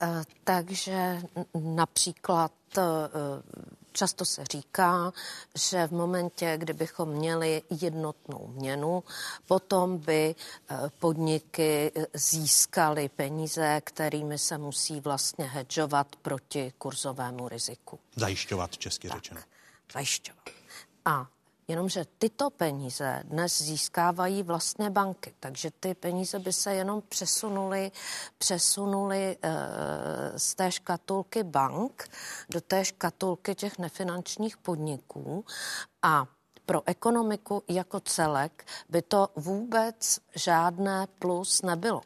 [0.00, 1.22] Eh, takže
[1.54, 2.82] například eh,
[3.92, 5.12] často se říká,
[5.54, 9.04] že v momentě, kdybychom měli jednotnou měnu,
[9.46, 17.98] potom by eh, podniky získaly peníze, kterými se musí vlastně hedžovat proti kurzovému riziku.
[18.16, 19.40] Zajišťovat, česky tak, řečeno.
[19.92, 20.44] Zajišťovat.
[21.04, 21.26] A
[21.68, 27.92] Jenomže tyto peníze dnes získávají vlastně banky, takže ty peníze by se jenom přesunuly,
[28.38, 29.48] přesunuly e,
[30.38, 32.10] z té škatulky bank
[32.50, 35.44] do té škatulky těch nefinančních podniků.
[36.02, 36.26] A
[36.66, 42.00] pro ekonomiku jako celek by to vůbec žádné plus nebylo.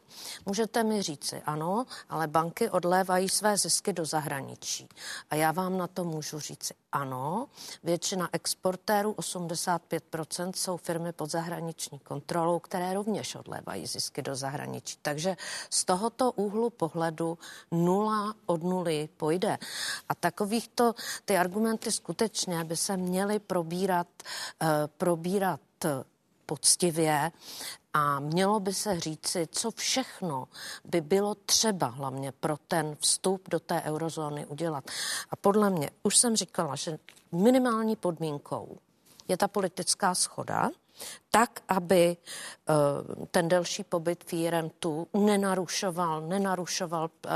[0.46, 4.88] Můžete mi říci, ano, ale banky odlévají své zisky do zahraničí.
[5.30, 7.48] A já vám na to můžu říci, ano,
[7.82, 14.98] většina exportérů, 85%, jsou firmy pod zahraniční kontrolou, které rovněž odlévají zisky do zahraničí.
[15.02, 15.36] Takže
[15.70, 17.38] z tohoto úhlu pohledu
[17.70, 19.58] nula od nuly pojde.
[20.08, 20.94] A takovýchto
[21.24, 24.06] ty argumenty skutečně by se měly probírat,
[24.98, 25.60] probírat
[26.46, 27.32] poctivě
[27.92, 30.48] a mělo by se říci, co všechno
[30.84, 34.84] by bylo třeba hlavně pro ten vstup do té eurozóny udělat.
[35.30, 36.98] A podle mě, už jsem říkala, že
[37.32, 38.78] minimální podmínkou
[39.28, 40.70] je ta politická schoda,
[41.30, 42.74] tak, aby eh,
[43.30, 44.32] ten delší pobyt v
[44.78, 47.30] tu nenarušoval, nenarušoval, eh,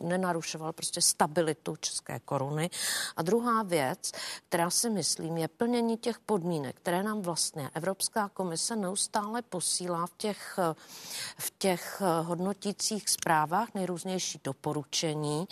[0.00, 2.70] nenarušoval prostě stabilitu české koruny.
[3.16, 4.12] A druhá věc,
[4.48, 10.14] která si myslím, je plnění těch podmínek, které nám vlastně Evropská komise neustále posílá v
[10.16, 10.58] těch,
[11.38, 15.48] v těch hodnotících zprávách, nejrůznější doporučení,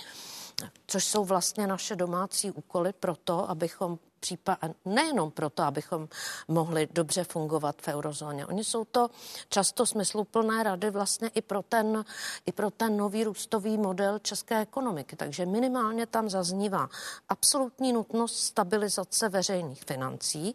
[0.87, 6.09] což jsou vlastně naše domácí úkoly pro to, abychom případ, nejenom proto, abychom
[6.49, 8.47] mohli dobře fungovat v eurozóně.
[8.47, 9.09] Oni jsou to
[9.49, 12.05] často smysluplné rady vlastně i pro ten,
[12.47, 15.17] i pro ten nový růstový model české ekonomiky.
[15.17, 16.89] Takže minimálně tam zaznívá
[17.29, 20.55] absolutní nutnost stabilizace veřejných financí,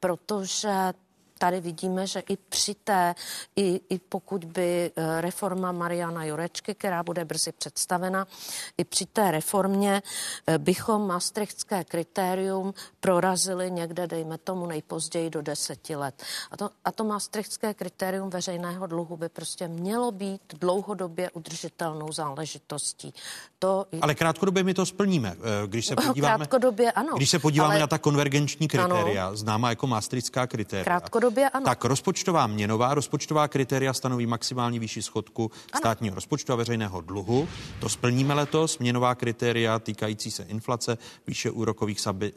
[0.00, 0.92] protože
[1.38, 3.14] tady vidíme, že i při té,
[3.56, 8.26] i, i pokud by eh, reforma Mariana Jurečky, která bude brzy představena,
[8.78, 10.02] i při té reformě
[10.46, 16.22] eh, bychom maastrichtské kritérium prorazili někde, dejme tomu, nejpozději do deseti let.
[16.50, 23.14] A to, a to maastrichtské kritérium veřejného dluhu by prostě mělo být dlouhodobě udržitelnou záležitostí.
[23.58, 23.86] To...
[24.00, 25.36] Ale krátkodobě my to splníme.
[25.38, 27.12] Eh, když se podíváme, krátkodobě ano.
[27.16, 27.80] Když se podíváme ale...
[27.80, 29.36] na ta konvergenční kritéria, ano.
[29.36, 30.84] známá jako maastrichtská kritéria.
[30.84, 31.64] Krátkodobě dlouhodobě ano.
[31.64, 35.78] Tak rozpočtová měnová, rozpočtová kritéria stanoví maximální výši schodku ano.
[35.78, 37.48] státního rozpočtu a veřejného dluhu.
[37.80, 38.78] To splníme letos.
[38.78, 42.32] Měnová kritéria týkající se inflace, výše úrokových sabi,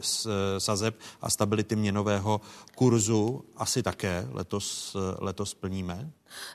[0.58, 2.42] sazeb a stability měnového
[2.76, 6.10] kurzu asi také letos, letos splníme.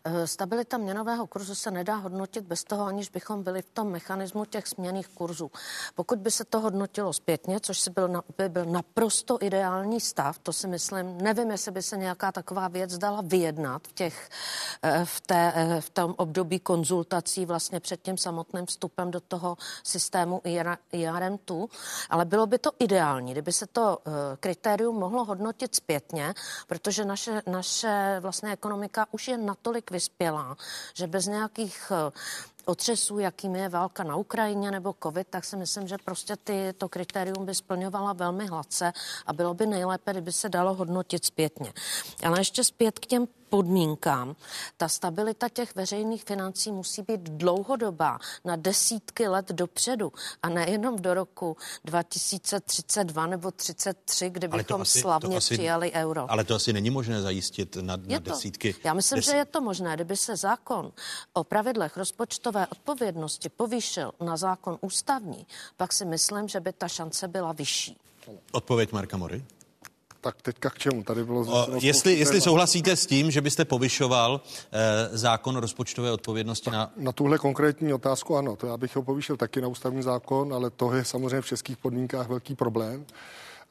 [0.04, 4.44] Eh, stabilita měnového kurzu se nedá hodnotit bez toho, aniž bychom byli v tom mechanismu
[4.44, 5.50] těch směných kurzů.
[5.94, 7.88] Pokud by se to hodnotilo zpětně, což
[8.38, 12.68] by byl naprosto ideální stav, to si myslím, nevím, jestli by se nějaká nějaká taková
[12.68, 14.28] věc dala vyjednat v, těch,
[14.82, 19.56] eh, v, té, eh, v tom období konzultací vlastně před tím samotným vstupem do toho
[19.82, 20.40] systému
[20.92, 21.68] IRM2,
[22.10, 23.98] ale bylo by to ideální, kdyby se to
[24.40, 26.34] kritérium mohlo hodnotit zpětně,
[26.66, 30.56] protože naše, naše vlastně ekonomika už je natolik vyspělá,
[30.94, 31.92] že bez nějakých
[32.64, 36.88] otřesů, jakým je válka na Ukrajině nebo covid, tak si myslím, že prostě ty, to
[36.88, 38.92] kritérium by splňovala velmi hladce
[39.26, 41.72] a bylo by nejlépe, kdyby se dalo hodnotit zpětně.
[42.26, 44.36] Ale ještě zpět k těm podmínkám.
[44.76, 50.12] Ta stabilita těch veřejných financí musí být dlouhodobá, na desítky let dopředu
[50.42, 56.30] a nejenom do roku 2032 nebo 33, kdy bychom asi, slavně asi, přijali euro.
[56.30, 58.30] Ale to asi není možné zajistit na, na to.
[58.30, 58.74] desítky.
[58.84, 59.24] Já myslím, des...
[59.24, 59.94] že je to možné.
[59.94, 60.92] Kdyby se zákon
[61.32, 67.28] o pravidlech rozpočtové odpovědnosti povýšil na zákon ústavní, pak si myslím, že by ta šance
[67.28, 67.96] byla vyšší.
[68.52, 69.44] Odpověď Marka Mory?
[70.24, 71.02] Tak teďka k čemu?
[71.02, 76.70] Tady bylo o, jestli, jestli souhlasíte s tím, že byste povyšoval eh, zákon rozpočtové odpovědnosti
[76.70, 76.92] na...
[76.96, 80.70] Na tuhle konkrétní otázku ano, to já bych ho povýšil taky na ústavní zákon, ale
[80.70, 83.06] to je samozřejmě v českých podmínkách velký problém.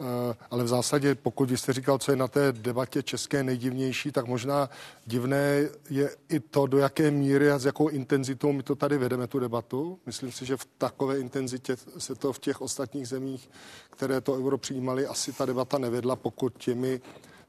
[0.02, 4.28] Eh, ale v zásadě, pokud jste říkal, co je na té debatě české nejdivnější, tak
[4.28, 4.70] možná
[5.06, 9.28] divné je i to, do jaké míry a s jakou intenzitou my to tady vedeme,
[9.28, 10.00] tu debatu.
[10.06, 13.50] Myslím si, že v takové intenzitě se to v těch ostatních zemích,
[13.90, 17.02] které to euro přijímali, asi ta debata nevedla, pokud těmi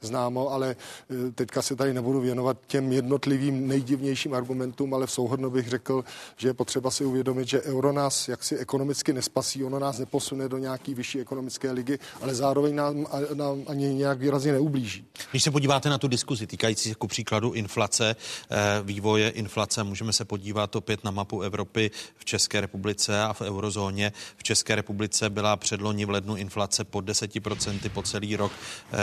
[0.05, 5.51] známo, ale eh, teďka se tady nebudu věnovat těm jednotlivým nejdivnějším argumentům, ale v souhodno
[5.51, 6.05] bych řekl,
[6.37, 10.59] že je potřeba si uvědomit, že euro nás jaksi ekonomicky nespasí, ono nás neposune do
[10.59, 15.07] nějaký vyšší ekonomické ligy, ale zároveň nám, nám ani nějak výrazně neublíží.
[15.31, 18.17] Když se podíváte na tu diskuzi týkající ku příkladu inflace,
[18.51, 23.41] eh, vývoje inflace, můžeme se podívat opět na mapu Evropy v České republice a v
[23.41, 24.13] eurozóně.
[24.37, 28.53] V České republice byla předloni v lednu inflace pod 10% po celý rok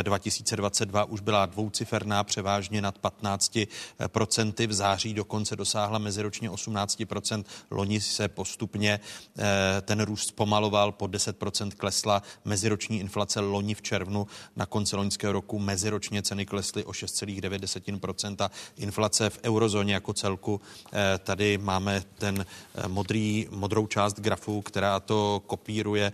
[0.02, 4.68] 2022 eh, 2022 už byla dvouciferná, převážně nad 15%.
[4.68, 7.46] V září dokonce dosáhla meziročně 18%.
[7.72, 9.00] Loni se postupně
[9.40, 14.28] eh, ten růst zpomaloval, po 10% klesla meziroční inflace loni v červnu.
[14.56, 18.50] Na konci loňského roku meziročně ceny klesly o 6,9%.
[18.78, 20.62] Inflace v eurozóně jako celku,
[20.94, 22.46] eh, tady máme ten
[22.76, 26.12] eh, modrý, modrou část grafu, která to kopíruje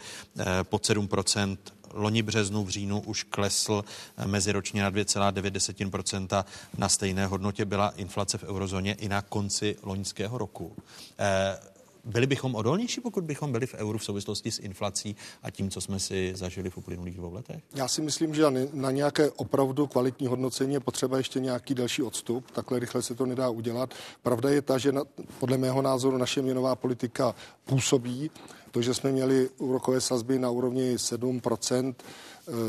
[0.64, 1.58] pod 7%
[1.98, 3.84] loni březnu, v říjnu už klesl
[4.18, 6.46] eh, meziročně na 2,9%.
[6.78, 10.76] Na stejné hodnotě byla inflace v eurozóně i na konci loňského roku.
[12.08, 15.82] Byli bychom odolnější, pokud bychom byli v euru v souvislosti s inflací a tím, co
[15.82, 17.64] jsme si zažili v uplynulých dvou letech?
[17.76, 18.44] Já si myslím, že
[18.74, 22.52] na nějaké opravdu kvalitní hodnocení je potřeba ještě nějaký další odstup.
[22.52, 23.94] Takhle rychle se to nedá udělat.
[24.24, 25.04] Pravda je ta, že na,
[25.40, 27.36] podle mého názoru naše měnová politika
[27.66, 28.32] působí.
[28.72, 31.94] To, že jsme měli úrokové sazby na úrovni 7 Eh,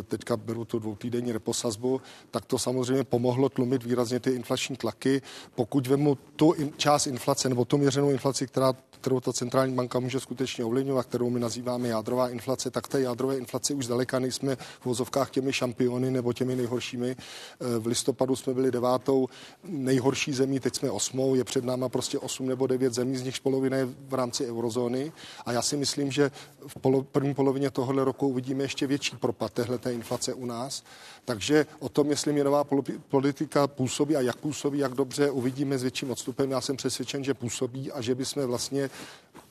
[0.09, 2.01] teďka beru tu dvoutýdenní reposazbu,
[2.31, 5.23] tak to samozřejmě pomohlo tlumit výrazně ty inflační tlaky.
[5.55, 10.01] Pokud vemu tu in, část inflace nebo tu měřenou inflaci, která, kterou ta centrální banka
[10.01, 14.57] může skutečně ovlivňovat, kterou my nazýváme jádrová inflace, tak té jádrové inflace už zdaleka nejsme
[14.57, 17.11] v vozovkách těmi šampiony nebo těmi nejhoršími.
[17.11, 19.27] Eh, v listopadu jsme byli devátou
[19.65, 23.39] nejhorší zemí, teď jsme osmou, je před náma prostě osm nebo devět zemí, z nichž
[23.39, 25.13] polovina je v rámci eurozóny.
[25.47, 26.31] A já si myslím, že
[26.67, 30.83] v polo, první polovině tohohle roku uvidíme ještě větší propad téhleté inflace u nás.
[31.25, 32.65] Takže o tom, jestli měnová
[33.09, 36.51] politika působí a jak působí, jak dobře, uvidíme s větším odstupem.
[36.51, 38.91] Já jsem přesvědčen, že působí a že bychom vlastně,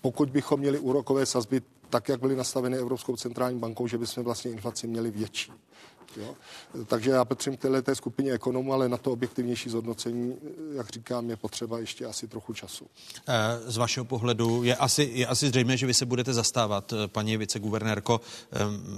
[0.01, 4.51] pokud bychom měli úrokové sazby tak, jak byly nastaveny Evropskou centrální bankou, že bychom vlastně
[4.51, 5.51] inflaci měli větší.
[6.17, 6.35] Jo?
[6.85, 10.35] Takže já patřím k této skupině ekonomů, ale na to objektivnější zhodnocení,
[10.73, 12.85] jak říkám, je potřeba ještě asi trochu času.
[13.27, 17.07] Eh, z vašeho pohledu je asi, je asi zřejmé, že vy se budete zastávat, eh,
[17.07, 18.57] paní viceguvernérko, eh,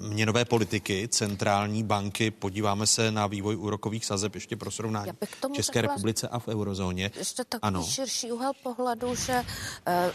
[0.10, 2.32] měnové politiky, centrální banky.
[2.32, 5.11] Podíváme se na vývoj úrokových sazeb ještě pro srovnání
[5.49, 7.11] v České republice a v eurozóně.
[7.18, 7.84] Ještě takový ano.
[7.84, 9.44] širší úhel pohledu, že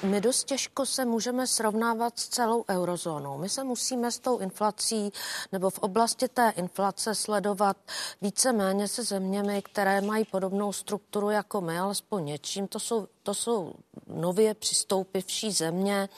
[0.02, 3.38] my dost těžko se můžeme srovnávat s celou eurozónou.
[3.38, 5.12] My se musíme s tou inflací
[5.52, 7.76] nebo v oblasti té inflace sledovat
[8.22, 12.68] více-méně se zeměmi, které mají podobnou strukturu jako my, alespoň něčím.
[12.68, 13.72] To jsou, to jsou
[14.06, 16.08] nově přistoupivší země,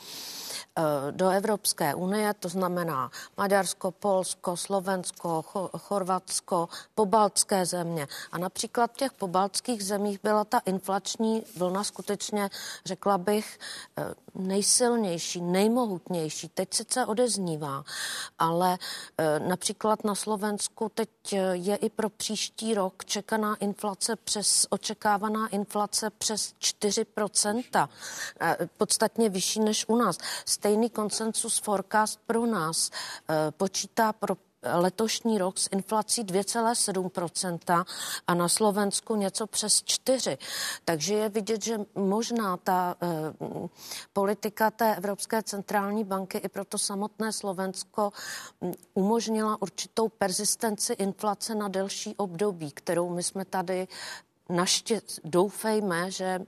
[1.11, 5.45] do Evropské unie, to znamená Maďarsko, Polsko, Slovensko,
[5.79, 8.09] Chorvatsko, pobaltské země.
[8.33, 12.51] A například v těch pobaltských zemích byla ta inflační vlna skutečně,
[12.85, 13.59] řekla bych,
[13.99, 16.49] eh, nejsilnější, nejmohutnější.
[16.49, 17.85] Teď sice odeznívá,
[18.39, 18.79] ale
[19.19, 21.09] eh, například na Slovensku teď
[21.53, 27.89] je i pro příští rok čekaná inflace přes, očekávaná inflace přes 4%,
[28.77, 30.19] podstatně vyšší než u nás.
[30.49, 32.91] Stejný konsensus forecast pro nás
[33.29, 34.37] eh, počítá pro
[34.75, 37.85] letošní rok s inflací 2,7%
[38.27, 40.39] a na Slovensku něco přes 4.
[40.85, 42.97] Takže je vidět, že možná ta
[43.39, 43.69] uh,
[44.13, 48.13] politika té Evropské centrální banky i pro to samotné Slovensko
[48.61, 53.89] um, umožnila určitou persistenci inflace na delší období, kterou my jsme tady
[54.49, 56.41] naště doufejme, že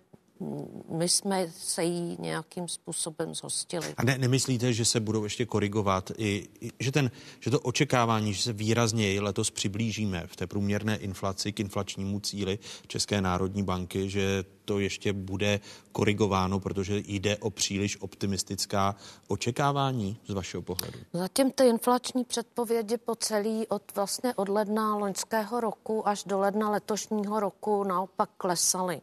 [0.91, 3.87] my jsme se jí nějakým způsobem zhostili.
[3.97, 7.11] A ne, nemyslíte, že se budou ještě korigovat, i, i, že, ten,
[7.41, 12.59] že to očekávání, že se výrazněji letos přiblížíme v té průměrné inflaci k inflačnímu cíli
[12.87, 15.61] České národní banky, že to ještě bude
[15.93, 18.95] korigováno, protože jde o příliš optimistická
[19.29, 20.99] očekávání z vašeho pohledu?
[21.13, 26.71] Zatím ty inflační předpovědi po celý od vlastně od ledna loňského roku až do ledna
[26.71, 28.97] letošního roku naopak klesaly.
[28.97, 29.01] E,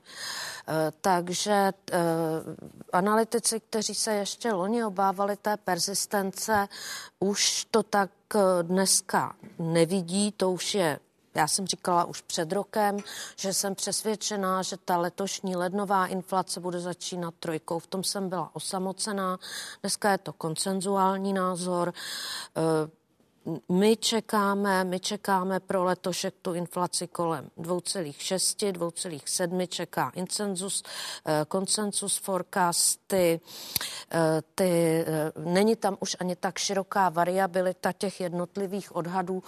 [1.02, 1.74] takže e,
[2.94, 6.68] analytici, kteří se ještě loni obávali té persistence,
[7.20, 11.00] už to tak e, dneska nevidí, to už je
[11.36, 12.98] já jsem říkala už před rokem,
[13.36, 17.80] že jsem přesvědčená, že ta letošní lednová inflace bude začínat trojkou.
[17.80, 19.40] V tom jsem byla osamocená.
[19.82, 21.94] Dneska je to koncenzuální názor.
[22.58, 22.90] Eh,
[23.70, 30.84] my čekáme, my čekáme pro letošek tu inflaci kolem 2,6, 2,7 čeká incenzus,
[31.26, 33.42] eh, konsensus forecasty,
[34.12, 35.06] eh, ty,
[35.38, 39.44] není tam už ani tak široká variabilita těch jednotlivých odhadů.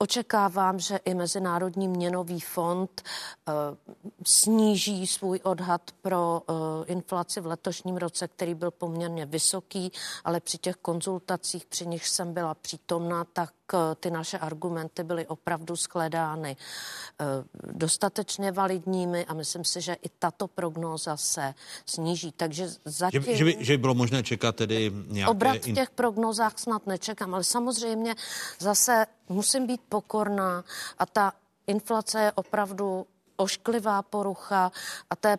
[0.00, 3.02] Eh, očekávám, že i Mezinárodní měnový fond
[3.48, 3.52] eh,
[4.26, 6.52] sníží svůj odhad pro eh,
[6.92, 9.92] inflaci v letošním roce, který byl poměrně vysoký,
[10.24, 13.52] ale při těch konzultacích, při nich jsem byla přítomna, tak
[14.00, 16.56] ty naše argumenty byly opravdu shledány
[17.72, 21.54] dostatečně validními a myslím si, že i tato prognóza se
[21.86, 22.32] sníží.
[22.32, 23.22] Takže zatím...
[23.22, 25.30] Že, že, by, že by bylo možné čekat tedy nějaké...
[25.30, 28.14] Obrat v těch prognózách snad nečekám, ale samozřejmě
[28.58, 30.64] zase musím být pokorná
[30.98, 31.32] a ta
[31.66, 33.06] inflace je opravdu
[33.36, 34.72] ošklivá porucha
[35.10, 35.38] a té,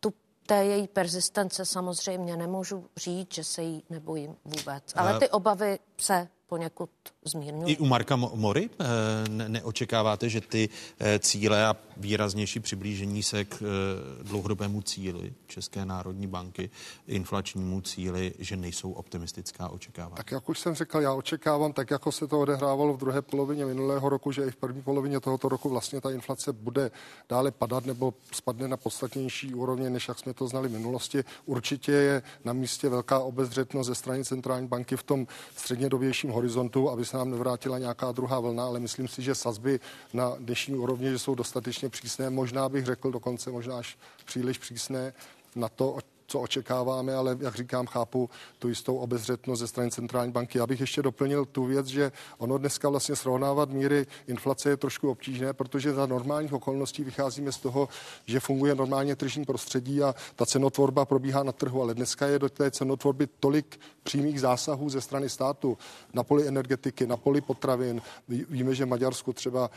[0.00, 0.12] tu,
[0.46, 4.84] té její persistence samozřejmě nemůžu říct, že se jí nebojím vůbec.
[4.96, 6.90] Ale ty obavy se poněkud
[7.24, 7.74] zmírňují.
[7.74, 8.84] I u Marka Mory eh,
[9.28, 10.68] ne- neočekáváte, že ty
[11.00, 16.70] eh, cíle a výraznější přiblížení se k eh, dlouhodobému cíli České národní banky,
[17.06, 20.16] inflačnímu cíli, že nejsou optimistická očekávání?
[20.16, 23.66] Tak jak už jsem řekl, já očekávám, tak jako se to odehrávalo v druhé polovině
[23.66, 26.90] minulého roku, že i v první polovině tohoto roku vlastně ta inflace bude
[27.28, 31.24] dále padat nebo spadne na podstatnější úrovně, než jak jsme to znali v minulosti.
[31.46, 35.26] Určitě je na místě velká obezřetnost ze strany centrální banky v tom
[35.56, 36.41] střednědobějším horizontu,
[36.90, 39.80] aby se nám nevrátila nějaká druhá vlna, ale myslím si, že sazby
[40.12, 42.30] na dnešní úrovni že jsou dostatečně přísné.
[42.30, 45.12] Možná bych řekl dokonce možná až příliš přísné
[45.56, 45.98] na to,
[46.32, 50.58] co očekáváme, ale jak říkám, chápu tu jistou obezřetnost ze strany centrální banky.
[50.58, 55.10] Já bych ještě doplnil tu věc, že ono dneska vlastně srovnávat míry inflace je trošku
[55.10, 57.88] obtížné, protože za normálních okolností vycházíme z toho,
[58.26, 62.48] že funguje normálně tržní prostředí a ta cenotvorba probíhá na trhu, ale dneska je do
[62.48, 65.78] té cenotvorby tolik přímých zásahů ze strany státu
[66.14, 68.02] na poli energetiky, na poli potravin.
[68.28, 69.70] Víme, že v Maďarsku třeba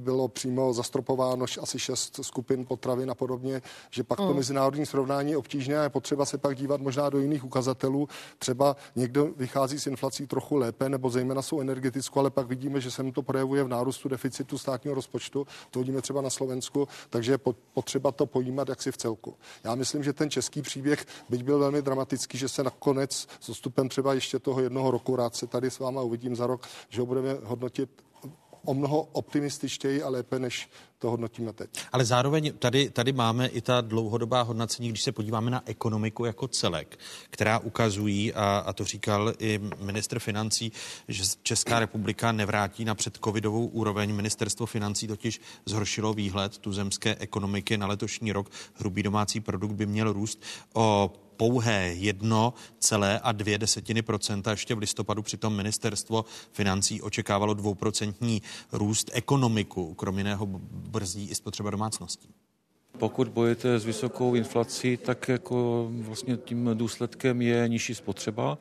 [0.00, 4.36] bylo přímo zastropováno asi šest skupin potravin a podobně, že pak to mm.
[4.36, 8.08] mezinárodní srovnání je obtížné potřeba se pak dívat možná do jiných ukazatelů.
[8.38, 12.90] Třeba někdo vychází s inflací trochu lépe, nebo zejména jsou energetickou, ale pak vidíme, že
[12.90, 15.46] se mu to projevuje v nárůstu deficitu státního rozpočtu.
[15.70, 17.38] To vidíme třeba na Slovensku, takže je
[17.74, 19.34] potřeba to pojímat jaksi v celku.
[19.64, 23.88] Já myslím, že ten český příběh, byť byl velmi dramatický, že se nakonec s odstupem
[23.88, 27.06] třeba ještě toho jednoho roku, rád se tady s váma uvidím za rok, že ho
[27.06, 27.90] budeme hodnotit
[28.64, 30.68] o mnoho optimističtěji a lépe, než
[30.98, 31.70] to hodnotíme teď.
[31.92, 36.48] Ale zároveň tady, tady máme i ta dlouhodobá hodnocení, když se podíváme na ekonomiku jako
[36.48, 36.98] celek,
[37.30, 40.72] která ukazují, a, a to říkal i ministr financí,
[41.08, 44.14] že Česká republika nevrátí na předcovidovou úroveň.
[44.14, 48.50] Ministerstvo financí totiž zhoršilo výhled tuzemské ekonomiky na letošní rok.
[48.74, 50.42] Hrubý domácí produkt by měl růst
[50.72, 54.50] o pouhé jedno celé a dvě desetiny procenta.
[54.50, 58.42] Ještě v listopadu přitom ministerstvo financí očekávalo dvouprocentní
[58.72, 62.28] růst ekonomiku, kromě jiného brzdí i spotřeba domácností.
[62.98, 68.58] Pokud bojujete s vysokou inflací, tak jako vlastně tím důsledkem je nižší spotřeba.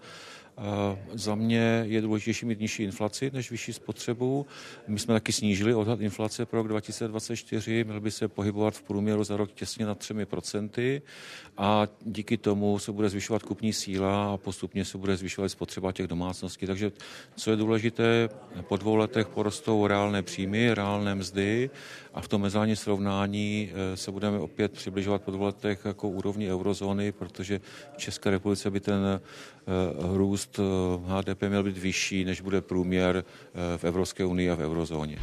[1.14, 4.46] Za mě je důležitější mít nižší inflaci než vyšší spotřebu.
[4.88, 9.24] My jsme taky snížili odhad inflace pro rok 2024, měl by se pohybovat v průměru
[9.24, 11.02] za rok těsně nad 3%
[11.58, 16.08] a díky tomu se bude zvyšovat kupní síla a postupně se bude zvyšovat spotřeba těch
[16.08, 16.66] domácností.
[16.66, 16.92] Takže
[17.36, 18.30] co je důležité,
[18.62, 21.70] po dvou letech porostou reálné příjmy, reálné mzdy
[22.14, 26.52] a v tom mezinárodním srovnání eh, se budeme opět přibližovat po dvou letech jako úrovni
[26.52, 27.62] eurozóny, protože
[27.94, 29.20] v České republice by ten eh,
[30.18, 30.60] růst růst
[31.06, 33.24] HDP měl být vyšší, než bude průměr
[33.78, 35.20] v Evropské unii a v eurozóně.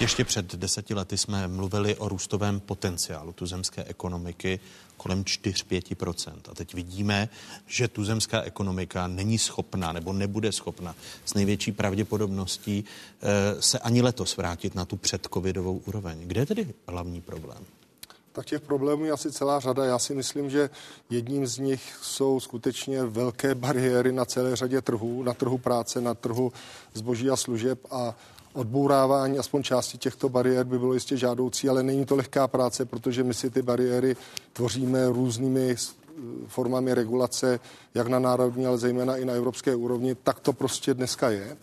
[0.00, 4.60] Ještě před deseti lety jsme mluvili o růstovém potenciálu tuzemské ekonomiky
[5.02, 7.28] kolem 4-5 A teď vidíme,
[7.66, 14.36] že tuzemská ekonomika není schopná nebo nebude schopna s největší pravděpodobností eh, se ani letos
[14.36, 16.18] vrátit na tu předcovidovou úroveň.
[16.22, 17.64] Kde je tedy hlavní problém?
[18.32, 19.84] Tak těch problémů je asi celá řada.
[19.84, 20.70] Já si myslím, že
[21.10, 26.14] jedním z nich jsou skutečně velké bariéry na celé řadě trhů, na trhu práce, na
[26.14, 26.52] trhu
[26.94, 28.14] zboží a služeb a
[28.52, 33.24] odbourávání aspoň části těchto bariér by bylo jistě žádoucí, ale není to lehká práce, protože
[33.24, 34.16] my si ty bariéry
[34.52, 35.76] tvoříme různými
[36.46, 37.60] formami regulace,
[37.94, 40.14] jak na národní, ale zejména i na evropské úrovni.
[40.14, 41.56] Tak to prostě dneska je.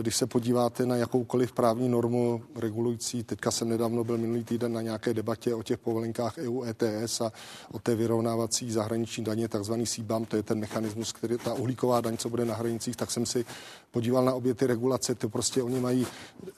[0.00, 4.82] Když se podíváte na jakoukoliv právní normu regulující, teďka jsem nedávno byl minulý týden na
[4.82, 7.32] nějaké debatě o těch povolenkách EU ETS a
[7.72, 12.16] o té vyrovnávací zahraniční daně, takzvaný CBAM, to je ten mechanismus, který ta uhlíková daň,
[12.16, 13.44] co bude na hranicích, tak jsem si
[13.90, 16.06] podíval na obě ty regulace, to prostě oni mají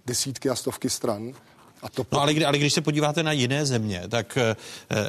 [0.07, 1.33] desítky a stovky stran
[1.83, 4.57] a to no ale, kdy, ale když se podíváte na jiné země, tak eh,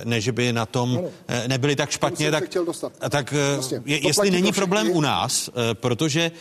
[0.03, 1.07] ne, že by na tom ano.
[1.27, 2.43] Eh, nebyli tak špatně, tak,
[3.09, 6.31] tak vlastně, je, jestli není problém u nás, protože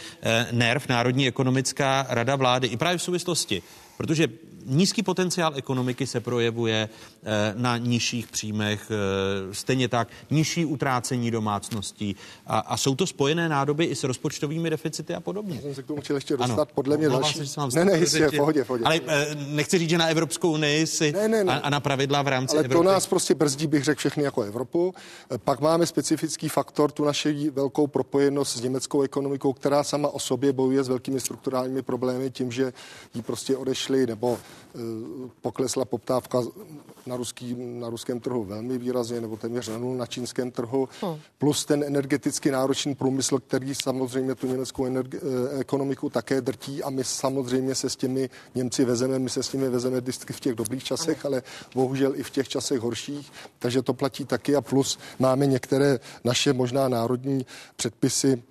[0.52, 3.62] NERV, Národní ekonomická rada vlády, i právě v souvislosti,
[3.98, 4.28] protože
[4.68, 6.88] nízký potenciál ekonomiky se projevuje
[7.24, 12.16] eh, na nižších příjmech, eh, stejně tak nižší utrácení domácností
[12.46, 15.56] a, a jsou to spojené nádoby i s rozpočtovými deficity a podobně.
[15.56, 16.66] Já jsem se k tomu chtěl ještě dostat, ano.
[16.74, 17.40] podle mě další.
[17.74, 18.84] Ne, ne, jistě, pohodě, pohodě.
[18.84, 21.52] Ale eh, nechci říct, že na Evropskou unii si ne, ne, ne.
[21.52, 22.84] A, a na pravidla v rámci Ale Evropy.
[22.84, 24.94] to nás prostě brzdí, bych řekl, všechny jako Evropu.
[25.44, 30.52] Pak máme specifický faktor, tu naši velkou propojenost s německou ekonomikou, která sama o sobě
[30.52, 32.72] bojuje s velkými strukturálními problémy tím, že
[33.14, 34.38] jí prostě odešly nebo
[34.74, 36.42] Eh, poklesla poptávka
[37.06, 41.16] na, ruský, na ruském trhu velmi výrazně, nebo téměř na na čínském trhu, hmm.
[41.38, 46.90] plus ten energeticky náročný průmysl, který samozřejmě tu německou energi- eh, ekonomiku také drtí a
[46.90, 50.54] my samozřejmě se s těmi Němci vezeme, my se s nimi vezeme vždycky v těch
[50.54, 51.42] dobrých časech, ale
[51.74, 56.52] bohužel i v těch časech horších, takže to platí taky a plus máme některé naše
[56.52, 57.46] možná národní
[57.76, 58.42] předpisy,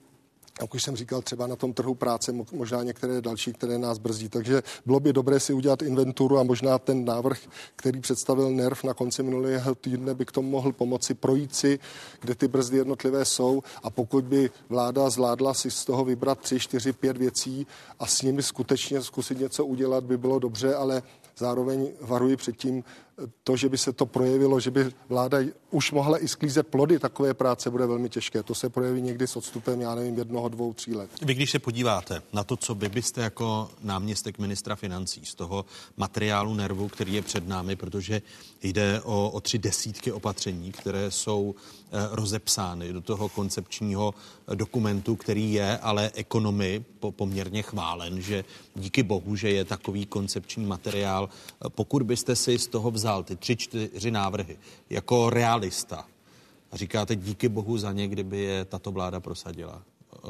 [0.61, 4.29] jak už jsem říkal, třeba na tom trhu práce, možná některé další, které nás brzdí.
[4.29, 7.39] Takže bylo by dobré si udělat inventuru a možná ten návrh,
[7.75, 11.79] který představil NERV na konci minulého týdne, by k tomu mohl pomoci projít si,
[12.21, 16.59] kde ty brzdy jednotlivé jsou a pokud by vláda zvládla si z toho vybrat tři,
[16.59, 17.67] čtyři, pět věcí
[17.99, 21.03] a s nimi skutečně zkusit něco udělat, by bylo dobře, ale
[21.37, 22.83] zároveň varuji před tím,
[23.43, 25.37] to, že by se to projevilo, že by vláda
[25.71, 28.43] už mohla i sklízet plody takové práce, bude velmi těžké.
[28.43, 31.09] To se projeví někdy s odstupem, já nevím, jednoho, dvou, tří let.
[31.21, 35.65] Vy, když se podíváte na to, co by byste jako náměstek ministra financí z toho
[35.97, 38.21] materiálu nervu, který je před námi, protože
[38.63, 41.55] jde o, o tři desítky opatření, které jsou
[42.11, 44.13] rozepsány do toho koncepčního
[44.55, 48.43] dokumentu, který je ale ekonomy po, poměrně chválen, že
[48.75, 51.29] díky bohu, že je takový koncepční materiál.
[51.69, 54.57] Pokud byste si z toho vzal ty tři, čtyři návrhy
[54.89, 56.05] jako realista
[56.71, 59.81] a říkáte díky bohu za ně, kdyby je tato vláda prosadila.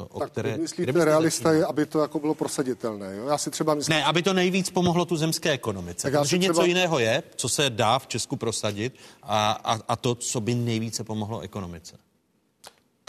[0.06, 3.16] O tak které, myslíte, realista je, aby to jako bylo prosaditelné.
[3.16, 3.26] Jo?
[3.26, 3.96] Já si třeba myslím...
[3.96, 6.10] Ne, aby to nejvíc pomohlo tu zemské ekonomice.
[6.10, 6.52] Tak protože třeba...
[6.52, 10.54] něco jiného je, co se dá v Česku prosadit a, a, a to, co by
[10.54, 11.96] nejvíce pomohlo ekonomice.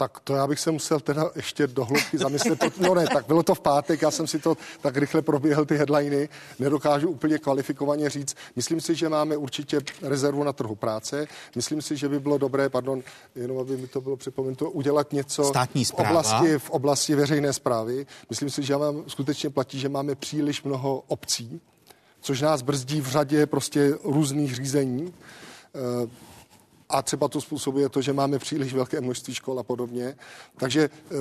[0.00, 2.78] Tak to já bych se musel teda ještě do hloubky zamyslet.
[2.78, 5.76] No ne, tak bylo to v pátek, já jsem si to tak rychle proběhl ty
[5.76, 6.28] headliny,
[6.58, 8.36] nedokážu úplně kvalifikovaně říct.
[8.56, 11.26] Myslím si, že máme určitě rezervu na trhu práce.
[11.56, 13.02] Myslím si, že by bylo dobré, pardon,
[13.34, 18.06] jenom aby mi to bylo připomenuto, udělat něco Státní v oblasti, v oblasti veřejné zprávy.
[18.30, 21.60] Myslím si, že mám, skutečně platí, že máme příliš mnoho obcí,
[22.20, 25.12] což nás brzdí v řadě prostě různých řízení.
[26.90, 30.16] A třeba to způsobuje to, že máme příliš velké množství škol a podobně.
[30.56, 31.16] Takže eh,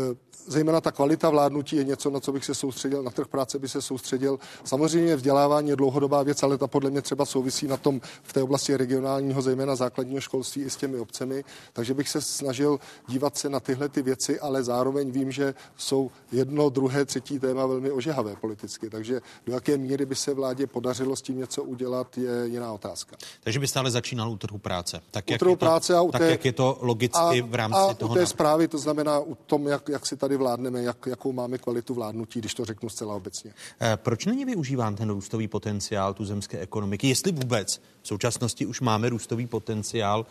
[0.48, 3.70] zejména ta kvalita vládnutí je něco, na co bych se soustředil, na trh práce by
[3.70, 4.40] se soustředil.
[4.64, 8.44] Samozřejmě vzdělávání je dlouhodobá věc, ale ta podle mě třeba souvisí na tom v té
[8.44, 11.44] oblasti regionálního, zejména základního školství i s těmi obcemi.
[11.74, 16.12] Takže bych se snažil dívat se na tyhle ty věci, ale zároveň vím, že jsou
[16.32, 18.90] jedno, druhé, třetí téma velmi ožehavé politicky.
[18.90, 23.18] Takže do jaké míry by se vládě podařilo s tím něco udělat, je jiná otázka.
[23.44, 25.02] Takže byste ale začínal u trhu práce.
[25.12, 27.42] Tak, u jak, trhu je to, práce a u tak té, jak je to logicky
[27.42, 30.18] a, v rámci a toho u té zprávy, to znamená u tom, jak, jak si
[30.18, 33.54] tady vládneme, jak, jakou máme kvalitu vládnutí, když to řeknu zcela obecně.
[33.82, 37.08] Eh, proč není využíván ten růstový potenciál tu zemské ekonomiky?
[37.08, 40.26] Jestli vůbec současnosti už máme růstový potenciál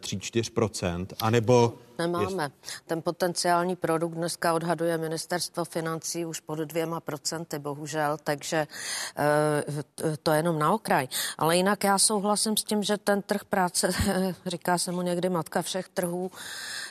[0.00, 1.78] 3-4%, eh, anebo...
[1.98, 2.42] Nemáme.
[2.42, 2.82] Jest...
[2.86, 10.30] Ten potenciální produkt dneska odhaduje ministerstvo financí už pod dvěma procenty, bohužel, takže e, to
[10.30, 11.08] je jenom na okraj.
[11.38, 13.90] Ale jinak já souhlasím s tím, že ten trh práce,
[14.46, 16.30] říká se mu někdy matka všech trhů,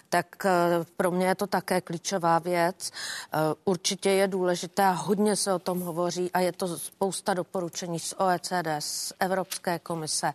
[0.10, 0.46] tak
[0.98, 2.92] pro mě je to také klíčová věc.
[2.92, 8.00] Eh, určitě je důležité a hodně se o tom hovoří a je to spousta doporučení
[8.00, 10.34] z OECD, z Evropské komise, eh,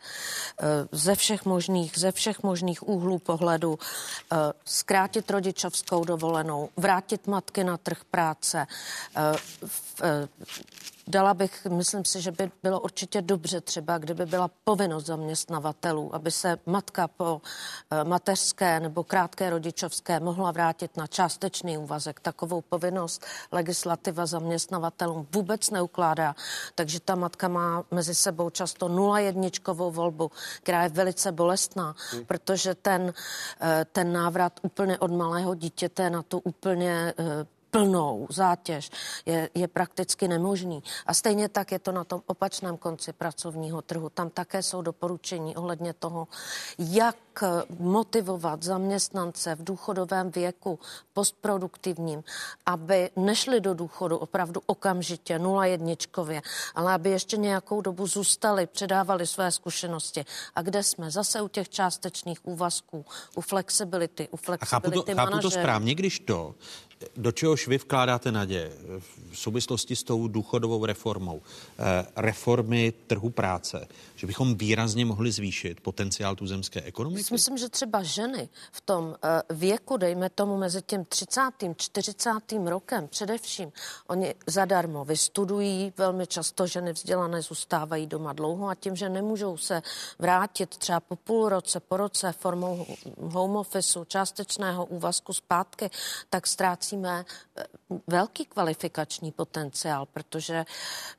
[0.93, 7.77] ze všech možných, ze všech možných úhlů pohledu, eh, zkrátit rodičovskou dovolenou, vrátit matky na
[7.77, 8.67] trh práce,
[11.09, 16.31] Dala bych, myslím si, že by bylo určitě dobře třeba, kdyby byla povinnost zaměstnavatelů, aby
[16.31, 17.43] se matka po
[17.91, 22.21] eh, mateřské nebo krátké rodičovské mohla vrátit na částečný úvazek.
[22.21, 26.35] Takovou povinnost legislativa zaměstnavatelům vůbec neukládá,
[26.75, 30.31] takže ta matka má mezi sebou často nula jedničkovou volbu,
[30.63, 32.25] která je velice bolestná, hmm.
[32.25, 33.13] protože ten,
[33.61, 38.91] eh, ten návrat úplně od malého dítěte na tu úplně eh, plnou zátěž
[39.27, 40.83] je, je prakticky nemožný.
[41.07, 44.11] A stejně tak je to na tom opačném konci pracovního trhu.
[44.11, 46.29] Tam také jsou doporučení ohledně toho,
[46.79, 47.17] jak
[47.79, 50.79] motivovat zaměstnance v důchodovém věku
[51.13, 52.25] postproduktivním,
[52.67, 56.43] aby nešli do důchodu opravdu okamžitě, nula jedničkově,
[56.75, 60.25] ale aby ještě nějakou dobu zůstali, předávali své zkušenosti.
[60.55, 61.11] A kde jsme?
[61.11, 63.05] Zase u těch částečných úvazků,
[63.35, 66.55] u flexibility, u flexibility A chápu to, chápu to správně, když to,
[67.17, 68.73] do čehož vy vkládáte naděje
[69.31, 71.43] v souvislosti s tou důchodovou reformou,
[71.79, 77.25] eh, reformy trhu práce, že bychom výrazně mohli zvýšit potenciál tuzemské ekonomiky?
[77.33, 81.41] Myslím, že třeba ženy v tom eh, věku, dejme tomu mezi tím 30.
[81.77, 82.31] 40.
[82.67, 83.73] rokem především,
[84.07, 89.83] oni zadarmo vystudují, velmi často ženy vzdělané zůstávají doma dlouho a tím, že nemůžou se
[90.19, 92.87] vrátit třeba po půl roce, po roce formou
[93.21, 95.91] home officeu, částečného úvazku zpátky,
[96.31, 96.47] tak
[96.93, 97.25] ztrácíme
[97.57, 97.65] eh,
[98.07, 100.65] velký kvalifikační potenciál, protože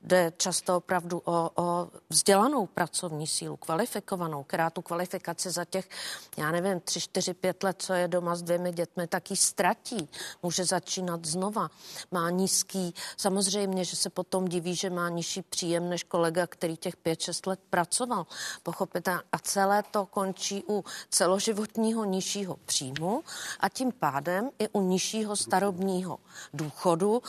[0.02, 5.88] jde často opravdu o, o vzdělanou pracovní sílu, kvalifikovanou, která tu kvalifikaci za těch,
[6.36, 10.08] já nevím, tři, čtyři, pět let, co je doma s dvěmi dětmi, tak ji ztratí.
[10.42, 11.70] Může začínat znova.
[12.10, 16.96] Má nízký, samozřejmě, že se potom diví, že má nižší příjem než kolega, který těch
[16.96, 18.26] pět, šest let pracoval.
[18.62, 19.22] Pochopitelně.
[19.32, 23.22] A celé to končí u celoživotního nižšího příjmu
[23.60, 26.18] a tím pádem i u nižšího starobního
[26.54, 27.22] důchodu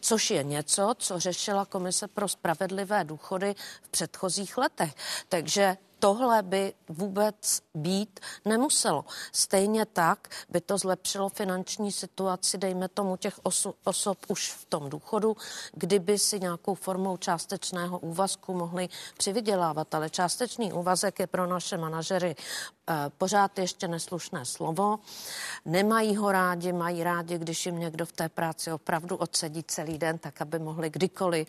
[0.00, 4.94] což je něco, co řešila Komise pro spravedlivé důchody v předchozích letech.
[5.28, 9.04] Takže tohle by vůbec být nemuselo.
[9.32, 14.90] Stejně tak by to zlepšilo finanční situaci, dejme tomu těch osu, osob už v tom
[14.90, 15.36] důchodu,
[15.72, 19.94] kdyby si nějakou formou částečného úvazku mohli přivydělávat.
[19.94, 24.98] Ale částečný úvazek je pro naše manažery eh, pořád ještě neslušné slovo.
[25.64, 30.18] Nemají ho rádi, mají rádi, když jim někdo v té práci opravdu odsedí celý den,
[30.18, 31.48] tak aby mohli kdykoliv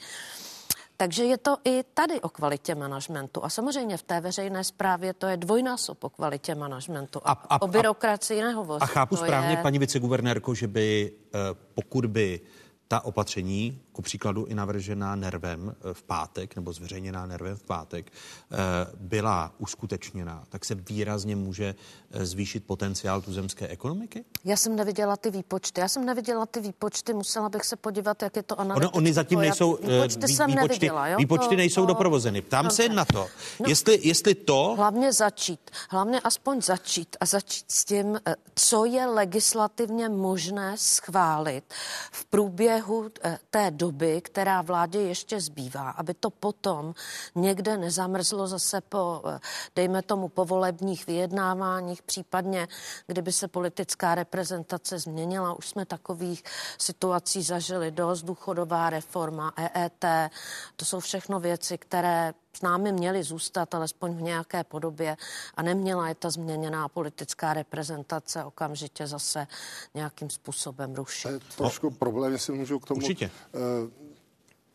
[0.97, 3.45] takže je to i tady o kvalitě manažmentu.
[3.45, 7.21] A samozřejmě v té veřejné správě to je dvojnásob o kvalitě manažmentu.
[7.25, 8.81] A, a, o byrokracii nehovoří.
[8.81, 9.57] A chápu to správně, je...
[9.57, 11.39] paní viceguvernérko, že by eh,
[11.73, 12.39] pokud by
[12.87, 18.11] ta opatření, ku příkladu i navržená nervem eh, v pátek, nebo zveřejněná nervem v pátek,
[18.11, 18.55] eh,
[18.95, 21.75] byla uskutečněna, tak se výrazně může
[22.11, 24.25] eh, zvýšit potenciál tuzemské ekonomiky?
[24.43, 25.81] Já jsem neviděla ty výpočty.
[25.81, 28.87] Já jsem neviděla ty výpočty, musela bych se podívat, jak je to analytické.
[28.87, 31.17] Ono, oni zatím nejsou, výpočty, jsem výpočty, neviděla, jo?
[31.17, 32.41] výpočty to, nejsou to, doprovozeny.
[32.41, 33.27] Ptám se na to,
[33.59, 34.73] no, jestli, jestli to...
[34.77, 38.19] Hlavně začít, hlavně aspoň začít a začít s tím,
[38.55, 41.63] co je legislativně možné schválit
[42.11, 43.11] v průběhu
[43.49, 43.84] té doby,
[44.21, 46.93] která vládě ještě zbývá, aby to potom
[47.35, 49.39] někde nezamrzlo zase po, eh,
[49.75, 52.67] dejme tomu, povolebních vyjednáváních, případně
[53.07, 55.53] kdyby se politická reprezentace změnila.
[55.53, 56.43] Už jsme takových
[56.77, 60.29] situací zažili dost, důchodová reforma, EET,
[60.75, 65.17] to jsou všechno věci, které s námi měli zůstat alespoň v nějaké podobě
[65.55, 69.47] a neměla je ta změněná politická reprezentace okamžitě zase
[69.93, 71.27] nějakým způsobem rušit.
[71.27, 72.97] To je trošku problém, jestli můžu k tomu.
[72.97, 73.31] Určitě.
[73.53, 73.89] Uh,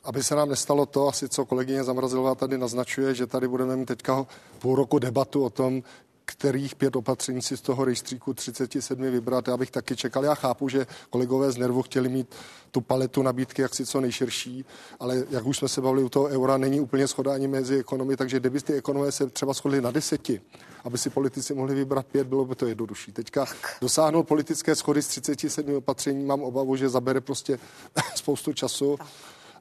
[0.05, 3.87] aby se nám nestalo to, asi co kolegyně Zamrazilová tady naznačuje, že tady budeme mít
[3.87, 4.27] teďka
[4.59, 5.83] půl roku debatu o tom,
[6.31, 9.49] kterých pět opatření si z toho rejstříku 37 vybrat.
[9.49, 10.25] Já bych taky čekal.
[10.25, 12.35] Já chápu, že kolegové z Nervu chtěli mít
[12.71, 14.65] tu paletu nabídky jaksi co nejširší,
[15.01, 18.17] ale jak už jsme se bavili u toho eura, není úplně schoda ani mezi ekonomy,
[18.17, 20.41] takže kdyby ty ekonomie se třeba shodly na deseti,
[20.85, 23.13] aby si politici mohli vybrat pět, bylo by to jednodušší.
[23.13, 23.47] Teďka
[23.81, 27.59] dosáhnout politické schody z 37 opatření, mám obavu, že zabere prostě
[28.15, 28.99] spoustu času.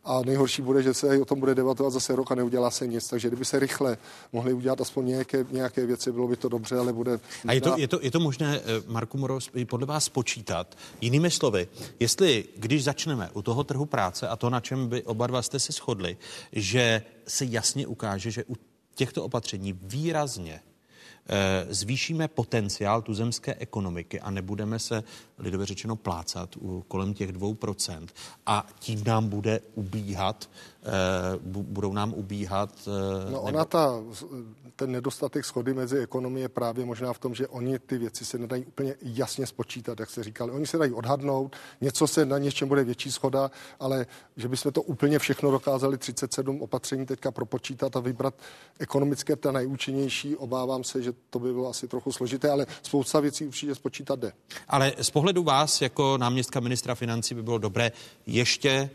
[0.03, 3.07] A nejhorší bude, že se o tom bude debatovat zase rok a neudělá se nic.
[3.07, 3.97] Takže kdyby se rychle
[4.33, 7.19] mohli udělat aspoň nějaké, nějaké věci, bylo by to dobře, ale bude...
[7.47, 10.77] A je to, je to, je to možné, eh, Marku Moros, podle vás počítat?
[11.01, 11.67] Jinými slovy,
[11.99, 15.59] jestli když začneme u toho trhu práce a to, na čem by oba dva jste
[15.59, 16.17] se shodli,
[16.51, 18.55] že se jasně ukáže, že u
[18.95, 20.61] těchto opatření výrazně
[21.69, 25.03] zvýšíme potenciál tuzemské ekonomiky a nebudeme se
[25.37, 26.55] lidově řečeno plácat
[26.87, 28.07] kolem těch 2%
[28.45, 30.49] a tím nám bude ubíhat,
[31.43, 32.89] budou nám ubíhat...
[33.31, 34.03] No ona ta,
[34.75, 38.37] ten nedostatek schody mezi ekonomie je právě možná v tom, že oni ty věci se
[38.37, 40.51] nedají úplně jasně spočítat, jak se říkali.
[40.51, 44.05] Oni se dají odhadnout, něco se na něčem bude větší schoda, ale
[44.37, 48.33] že bychom to úplně všechno dokázali 37 opatření teďka propočítat a vybrat
[48.79, 53.47] ekonomické ta nejúčinnější, obávám se, že to by bylo asi trochu složité, ale spousta věcí
[53.47, 54.31] určitě spočítat jde.
[54.67, 57.91] Ale z pohledu vás jako náměstka ministra financí by bylo dobré
[58.25, 58.89] ještě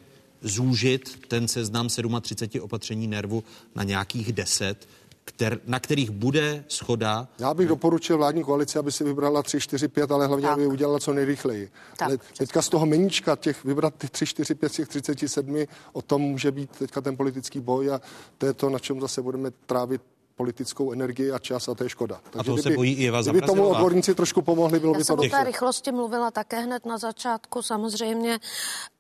[0.45, 1.89] zúžit ten seznam
[2.21, 3.45] 37 opatření nervu
[3.75, 4.89] na nějakých 10,
[5.25, 7.29] kter, na kterých bude schoda.
[7.39, 10.53] Já bych doporučil vládní koalici, aby si vybrala 3, 4, 5, ale hlavně, tak.
[10.53, 11.71] aby udělala co nejrychleji.
[11.97, 12.09] Tak.
[12.09, 16.03] Ale teďka z toho meníčka těch vybrat ty 3, 4, 5 z těch 37, o
[16.03, 18.01] tom může být teďka ten politický boj a
[18.39, 20.03] to je to, na čem zase budeme trávit
[20.37, 22.21] politickou energii a čas a to je škoda.
[22.31, 24.99] Takže a to kdyby, se bojí i Eva Kdyby tomu odborníci trošku pomohli, bylo Já
[24.99, 28.39] by to Já jsem o té rychlosti mluvila také hned na začátku samozřejmě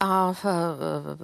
[0.00, 0.48] a e,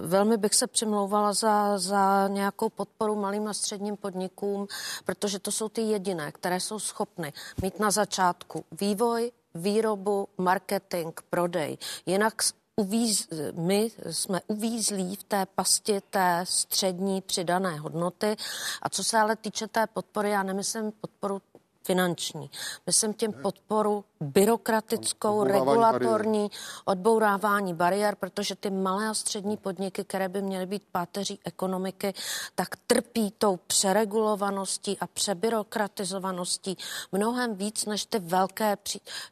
[0.07, 4.67] velmi bych se přimlouvala za, za nějakou podporu malým a středním podnikům,
[5.05, 7.33] protože to jsou ty jediné, které jsou schopny
[7.63, 11.79] mít na začátku vývoj, výrobu, marketing, prodej.
[12.07, 12.43] Jinak
[12.77, 18.37] uvíz, my jsme uvízlí v té pasti té střední přidané hodnoty.
[18.83, 21.43] A co se ale týče té podpory, já nemyslím podporu
[21.85, 22.51] finanční.
[22.87, 26.51] Myslím tím podporu byrokratickou, odbourávání regulatorní, bariér.
[26.85, 32.15] odbourávání bariér, protože ty malé a střední podniky, které by měly být páteří ekonomiky,
[32.55, 36.77] tak trpí tou přeregulovaností a přebyrokratizovaností
[37.13, 38.77] mnohem víc než ty velké,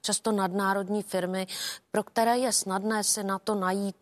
[0.02, 1.46] často nadnárodní firmy,
[1.90, 3.96] pro které je snadné si na to najít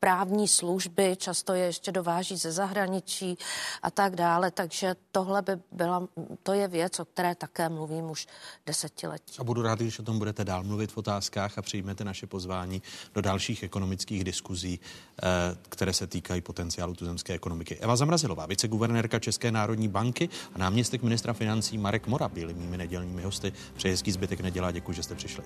[0.00, 3.38] právní služby, často je ještě dováží ze zahraničí
[3.82, 4.50] a tak dále.
[4.50, 6.08] Takže tohle by byla,
[6.42, 8.26] to je věc, o které také mluvím už
[8.66, 9.38] desetiletí.
[9.38, 12.82] A budu rád, když o tom budete dál mluvit v otázkách a přijmete naše pozvání
[13.14, 15.26] do dalších ekonomických diskuzí, eh,
[15.68, 17.76] které se týkají potenciálu tuzemské ekonomiky.
[17.76, 23.22] Eva Zamrazilová, viceguvernérka České národní banky a náměstek ministra financí Marek Mora byli mými nedělními
[23.22, 23.52] hosty.
[23.74, 25.44] Přeji hezký zbytek nedělá, děkuji, že jste přišli.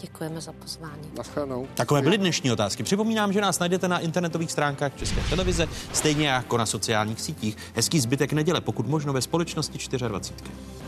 [0.00, 1.10] Děkujeme za pozvání.
[1.16, 1.66] Naschledanou.
[1.74, 2.82] Takové byly dnešní otázky.
[2.82, 7.56] Připomínám, že nás najdete na internetových stránkách České televize, stejně jako na sociálních sítích.
[7.74, 9.78] Hezký zbytek neděle, pokud možno ve společnosti
[10.08, 10.87] 24.